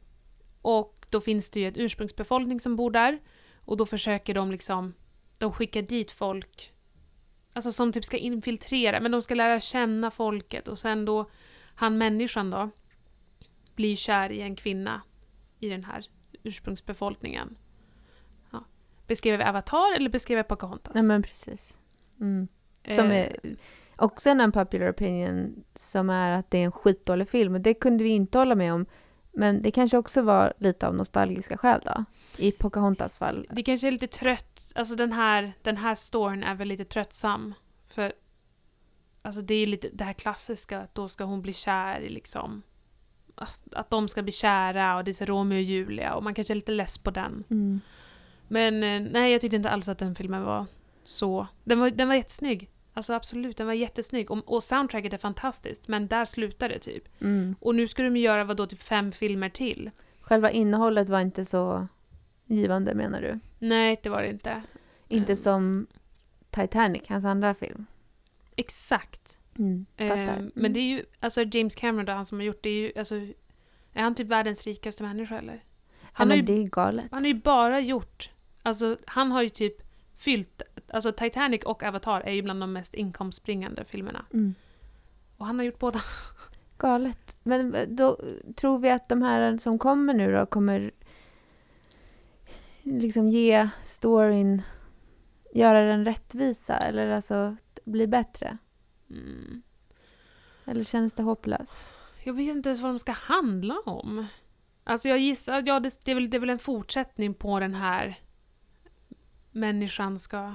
Och 0.66 1.06
då 1.10 1.20
finns 1.20 1.50
det 1.50 1.60
ju 1.60 1.68
ett 1.68 1.76
ursprungsbefolkning 1.76 2.60
som 2.60 2.76
bor 2.76 2.90
där 2.90 3.18
och 3.56 3.76
då 3.76 3.86
försöker 3.86 4.34
de 4.34 4.50
liksom, 4.50 4.94
de 5.38 5.52
skickar 5.52 5.82
dit 5.82 6.12
folk, 6.12 6.72
alltså 7.52 7.72
som 7.72 7.92
typ 7.92 8.04
ska 8.04 8.16
infiltrera, 8.16 9.00
men 9.00 9.12
de 9.12 9.22
ska 9.22 9.34
lära 9.34 9.60
känna 9.60 10.10
folket 10.10 10.68
och 10.68 10.78
sen 10.78 11.04
då, 11.04 11.30
han 11.74 11.98
människan 11.98 12.50
då, 12.50 12.70
blir 13.74 13.96
kär 13.96 14.32
i 14.32 14.40
en 14.40 14.56
kvinna 14.56 15.02
i 15.60 15.68
den 15.68 15.84
här 15.84 16.06
ursprungsbefolkningen. 16.42 17.56
Ja. 18.50 18.64
Beskrev 19.06 19.40
jag 19.40 19.48
Avatar 19.48 19.96
eller 19.96 20.10
beskrev 20.10 20.36
jag 20.38 20.48
Pocahontas? 20.48 20.94
Nej 20.94 21.04
men 21.04 21.22
precis. 21.22 21.78
Mm. 22.20 22.48
Som 22.88 23.10
Eh. 23.10 23.16
är 23.16 23.56
också 23.96 24.30
en 24.30 24.40
unpopular 24.40 24.90
opinion 24.90 25.64
som 25.74 26.10
är 26.10 26.30
att 26.30 26.50
det 26.50 26.58
är 26.58 26.64
en 26.64 26.72
skitdålig 26.72 27.28
film. 27.28 27.54
Och 27.54 27.60
det 27.60 27.74
kunde 27.74 28.04
vi 28.04 28.10
inte 28.10 28.38
hålla 28.38 28.54
med 28.54 28.72
om. 28.72 28.86
Men 29.38 29.62
det 29.62 29.70
kanske 29.70 29.98
också 29.98 30.22
var 30.22 30.52
lite 30.58 30.88
av 30.88 30.94
nostalgiska 30.94 31.56
skäl 31.56 31.80
då. 31.84 32.04
I 32.36 32.52
Pocahontas 32.52 33.18
fall. 33.18 33.46
Det 33.50 33.62
kanske 33.62 33.86
är 33.86 33.90
lite 33.90 34.06
trött, 34.06 34.72
alltså 34.74 34.96
den 34.96 35.12
här, 35.12 35.52
den 35.62 35.76
här 35.76 35.94
storyn 35.94 36.42
är 36.42 36.54
väl 36.54 36.68
lite 36.68 36.84
tröttsam. 36.84 37.54
För 37.88 38.12
alltså 39.22 39.40
det 39.40 39.54
är 39.54 39.66
lite 39.66 39.88
det 39.92 40.04
här 40.04 40.12
klassiska 40.12 40.80
att 40.80 40.94
då 40.94 41.08
ska 41.08 41.24
hon 41.24 41.42
bli 41.42 41.52
kär 41.52 42.00
i 42.00 42.08
liksom 42.08 42.62
att, 43.34 43.74
att 43.74 43.90
de 43.90 44.08
ska 44.08 44.22
bli 44.22 44.32
kära 44.32 44.96
och 44.96 45.04
det 45.04 45.10
är 45.10 45.12
så 45.12 45.24
Romeo 45.24 45.56
och 45.56 45.62
Julia 45.62 46.14
och 46.14 46.22
man 46.22 46.34
kanske 46.34 46.52
är 46.52 46.54
lite 46.54 46.72
less 46.72 46.98
på 46.98 47.10
den. 47.10 47.44
Mm. 47.50 47.80
Men 48.48 48.82
eh, 48.82 49.12
nej, 49.12 49.32
jag 49.32 49.40
tyckte 49.40 49.56
inte 49.56 49.70
alls 49.70 49.88
att 49.88 49.98
den 49.98 50.14
filmen 50.14 50.42
var 50.42 50.66
så... 51.04 51.46
Den 51.64 51.80
var, 51.80 51.90
den 51.90 52.08
var 52.08 52.14
jättesnygg. 52.14 52.70
Alltså 52.96 53.12
absolut, 53.12 53.56
den 53.56 53.66
var 53.66 53.74
jättesnygg. 53.74 54.30
Och, 54.30 54.52
och 54.54 54.62
soundtracket 54.62 55.12
är 55.12 55.18
fantastiskt, 55.18 55.88
men 55.88 56.06
där 56.06 56.24
slutar 56.24 56.68
det 56.68 56.78
typ. 56.78 57.08
Mm. 57.20 57.56
Och 57.60 57.74
nu 57.74 57.88
ska 57.88 58.02
de 58.02 58.16
göra 58.16 58.44
vadå, 58.44 58.66
typ 58.66 58.82
fem 58.82 59.12
filmer 59.12 59.48
till? 59.48 59.90
Själva 60.20 60.50
innehållet 60.50 61.08
var 61.08 61.20
inte 61.20 61.44
så 61.44 61.88
givande 62.46 62.94
menar 62.94 63.20
du? 63.22 63.38
Nej, 63.58 64.00
det 64.02 64.08
var 64.08 64.22
det 64.22 64.28
inte. 64.28 64.62
Inte 65.08 65.32
Mm. 65.32 65.36
som 65.36 65.86
Titanic, 66.50 67.02
hans 67.08 67.24
andra 67.24 67.54
film. 67.54 67.86
Exakt. 68.56 69.38
Mm. 69.58 69.86
Eh, 69.96 70.34
men 70.54 70.72
det 70.72 70.80
är 70.80 70.88
ju, 70.88 71.04
alltså 71.20 71.42
James 71.42 71.74
Cameron 71.74 72.04
då, 72.06 72.12
han 72.12 72.24
som 72.24 72.38
har 72.38 72.44
gjort 72.44 72.62
det, 72.62 72.68
är 72.70 72.74
ju, 72.80 72.92
alltså... 72.98 73.14
Är 73.92 74.02
han 74.02 74.14
typ 74.14 74.28
världens 74.28 74.64
rikaste 74.66 75.02
människa 75.02 75.38
eller? 75.38 75.64
Han 76.02 76.30
har 76.30 76.36
men 76.36 76.36
ju, 76.36 76.42
det 76.42 76.62
är 76.62 76.66
galet. 76.66 77.06
han 77.10 77.20
har 77.22 77.28
ju 77.28 77.34
bara 77.34 77.80
gjort, 77.80 78.30
alltså 78.62 78.96
han 79.06 79.32
har 79.32 79.42
ju 79.42 79.48
typ 79.48 79.85
fyllt, 80.16 80.62
alltså 80.88 81.12
Titanic 81.12 81.62
och 81.62 81.82
Avatar 81.82 82.20
är 82.20 82.32
ju 82.32 82.42
bland 82.42 82.60
de 82.60 82.72
mest 82.72 82.94
inkomstbringande 82.94 83.84
filmerna. 83.84 84.24
Mm. 84.32 84.54
Och 85.36 85.46
han 85.46 85.58
har 85.58 85.66
gjort 85.66 85.78
båda. 85.78 86.00
Galet. 86.78 87.36
Men 87.42 87.76
då 87.88 88.18
tror 88.56 88.78
vi 88.78 88.90
att 88.90 89.08
de 89.08 89.22
här 89.22 89.58
som 89.58 89.78
kommer 89.78 90.14
nu 90.14 90.32
då 90.32 90.46
kommer 90.46 90.90
liksom 92.82 93.28
ge 93.28 93.68
storyn, 93.82 94.62
göra 95.54 95.80
den 95.80 96.04
rättvisa 96.04 96.76
eller 96.76 97.10
alltså 97.10 97.56
bli 97.84 98.06
bättre? 98.06 98.58
Mm. 99.10 99.62
Eller 100.64 100.84
känns 100.84 101.12
det 101.12 101.22
hopplöst? 101.22 101.80
Jag 102.24 102.34
vet 102.34 102.56
inte 102.56 102.68
ens 102.68 102.80
vad 102.80 102.90
de 102.90 102.98
ska 102.98 103.12
handla 103.12 103.76
om. 103.86 104.26
Alltså 104.84 105.08
jag 105.08 105.18
gissar, 105.18 105.62
ja 105.66 105.80
det, 105.80 106.04
det, 106.04 106.10
är 106.10 106.14
väl, 106.14 106.30
det 106.30 106.36
är 106.36 106.40
väl 106.40 106.50
en 106.50 106.58
fortsättning 106.58 107.34
på 107.34 107.60
den 107.60 107.74
här 107.74 108.18
människan 109.56 110.18
ska... 110.18 110.54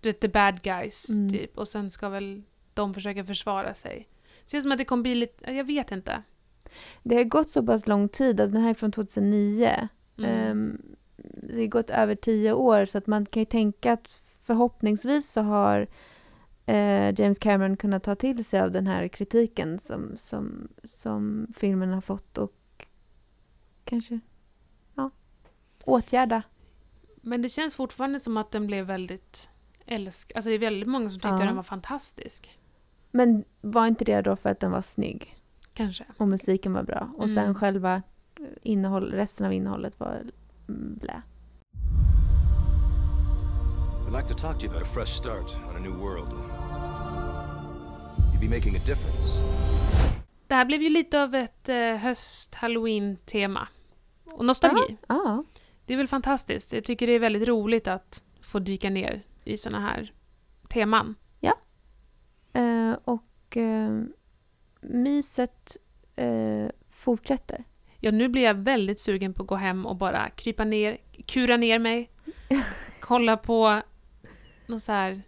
Du 0.00 0.08
vet, 0.08 0.20
the 0.20 0.28
bad 0.28 0.62
guys, 0.62 1.08
Mm. 1.08 1.32
typ. 1.32 1.58
Och 1.58 1.68
sen 1.68 1.90
ska 1.90 2.08
väl 2.08 2.42
de 2.74 2.94
försöka 2.94 3.24
försvara 3.24 3.74
sig. 3.74 4.08
Det 4.44 4.50
känns 4.50 4.62
som 4.64 4.72
att 4.72 4.78
det 4.78 4.84
kommer 4.84 5.02
bli 5.02 5.14
lite, 5.14 5.52
jag 5.52 5.64
vet 5.64 5.92
inte. 5.92 6.22
Det 7.02 7.16
har 7.16 7.24
gått 7.24 7.50
så 7.50 7.62
pass 7.66 7.86
lång 7.86 8.08
tid, 8.08 8.40
alltså 8.40 8.54
den 8.54 8.62
här 8.62 8.70
är 8.70 8.74
från 8.74 8.92
2009. 8.92 9.88
Mm. 10.18 10.30
Ehm, 10.30 10.82
det 11.16 11.60
har 11.60 11.66
gått 11.66 11.90
över 11.90 12.14
tio 12.14 12.52
år 12.52 12.86
så 12.86 12.98
att 12.98 13.06
man 13.06 13.26
kan 13.26 13.40
ju 13.40 13.46
tänka 13.46 13.92
att 13.92 14.20
förhoppningsvis 14.42 15.30
så 15.30 15.40
har 15.40 15.86
eh, 16.66 17.20
James 17.20 17.38
Cameron 17.38 17.76
kunnat 17.76 18.02
ta 18.02 18.14
till 18.14 18.44
sig 18.44 18.60
av 18.60 18.72
den 18.72 18.86
här 18.86 19.08
kritiken 19.08 19.78
som, 19.78 20.12
som, 20.16 20.68
som 20.84 21.46
filmen 21.56 21.92
har 21.92 22.00
fått 22.00 22.38
och 22.38 22.86
kanske 23.84 24.20
ja, 24.94 25.10
åtgärda. 25.84 26.42
Men 27.22 27.42
det 27.42 27.48
känns 27.48 27.74
fortfarande 27.74 28.20
som 28.20 28.36
att 28.36 28.50
den 28.50 28.66
blev 28.66 28.86
väldigt 28.86 29.50
älsk... 29.86 30.32
Alltså 30.34 30.48
det 30.48 30.54
är 30.54 30.58
väldigt 30.58 30.88
många 30.88 31.08
som 31.10 31.20
tyckte 31.20 31.28
Ja. 31.28 31.44
den 31.44 31.56
var 31.56 31.62
fantastisk. 31.62 32.58
Men 33.10 33.44
var 33.60 33.86
inte 33.86 34.04
det 34.04 34.20
då 34.22 34.36
för 34.36 34.48
att 34.48 34.60
den 34.60 34.70
var 34.70 34.82
snygg 34.82 35.36
Kanske. 35.74 36.04
och 36.16 36.28
musiken 36.28 36.72
var 36.72 36.82
bra 36.82 37.10
och 37.16 37.30
sen 37.30 37.42
Mm. 37.44 37.54
själva 37.54 38.02
innehåll, 38.62 39.12
resten 39.12 39.46
av 39.46 39.52
innehållet 39.52 40.00
var 40.00 40.22
blä. 41.00 41.22
I'd 44.08 44.16
like 44.16 44.28
to 44.28 44.34
talk 44.34 44.58
to 44.58 44.64
you 44.66 44.74
about 44.76 44.88
a 44.88 44.90
fresh 44.94 45.12
start 45.18 45.54
on 45.70 45.76
a 45.76 45.78
new 45.78 45.92
world. 46.00 46.28
You'd 48.32 48.40
be 48.50 48.56
making 48.56 48.76
a 48.76 48.80
difference. 48.86 49.38
Det 50.46 50.54
här 50.54 50.64
blev 50.64 50.82
ju 50.82 50.88
lite 50.88 51.22
av 51.22 51.34
ett 51.34 51.68
eh, 51.68 51.76
höst-halloween-tema. 51.76 53.68
Och 54.24 54.44
nostalgi. 54.44 54.96
Ja, 55.08 55.44
Det 55.86 55.92
är 55.92 55.96
väl 55.98 56.08
fantastiskt. 56.08 56.72
Jag 56.72 56.84
tycker 56.84 57.06
det 57.06 57.12
är 57.12 57.18
väldigt 57.18 57.48
roligt 57.48 57.88
att 57.88 58.24
få 58.40 58.58
dyka 58.58 58.90
ner 58.90 59.22
i 59.44 59.56
såna 59.56 59.80
här 59.80 60.12
teman. 60.68 61.14
Eh, 62.54 62.92
och 63.04 63.56
eh, 63.56 64.02
myset 64.80 65.76
eh, 66.16 66.66
fortsätter. 66.90 67.64
Ja, 68.00 68.10
nu 68.10 68.28
blir 68.28 68.42
jag 68.42 68.54
väldigt 68.54 69.00
sugen 69.00 69.34
på 69.34 69.42
att 69.42 69.48
gå 69.48 69.54
hem 69.56 69.86
och 69.86 69.96
bara 69.96 70.30
krypa 70.30 70.64
ner, 70.64 70.98
kura 71.26 71.56
ner 71.56 71.78
mig, 71.78 72.10
kolla 73.00 73.36
på 73.36 73.80
någon 74.66 74.80
så 74.80 74.92
här 74.92 75.22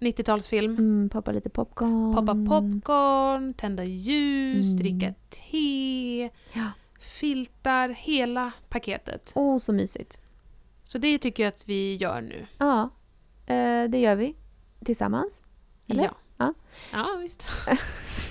90-talsfilm. 0.00 0.64
Mm, 0.78 1.08
poppa 1.12 1.32
lite 1.32 1.50
popcorn. 1.50 2.14
Poppa 2.14 2.34
popcorn, 2.34 3.54
tända 3.54 3.84
ljus, 3.84 4.66
Mm. 4.66 4.76
dricka 4.76 5.14
te, 5.30 6.30
Ja. 6.52 6.70
Filtar, 7.06 7.88
hela 7.88 8.52
paketet. 8.68 9.32
Åh, 9.34 9.58
så 9.58 9.72
mysigt. 9.72 10.18
Så 10.84 10.98
det 10.98 11.18
tycker 11.18 11.42
jag 11.42 11.48
att 11.48 11.68
vi 11.68 11.94
gör 11.94 12.20
nu. 12.20 12.46
Ja, 12.58 12.90
eh, 13.46 13.84
det 13.88 13.98
gör 13.98 14.16
vi. 14.16 14.34
Tillsammans. 14.84 15.42
Eller? 15.88 16.04
Ja. 16.04 16.14
Ja. 16.36 16.54
Ja, 16.92 17.16
visst. 17.20 17.46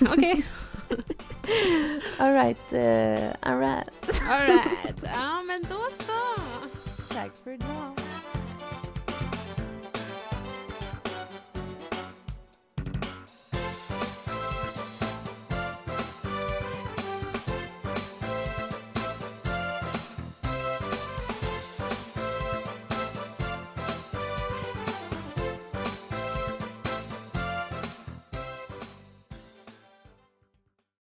Okej. 0.00 0.46
All 2.18 2.32
right. 2.32 2.72
Uh, 2.72 3.32
all 3.42 3.58
right. 3.58 4.22
All 4.30 4.46
right. 4.46 5.02
Ja, 5.02 5.42
men 5.42 5.62
då 5.62 6.04
så. 6.04 6.42
Tack 7.14 7.30
för 7.44 7.50
idag. 7.50 8.05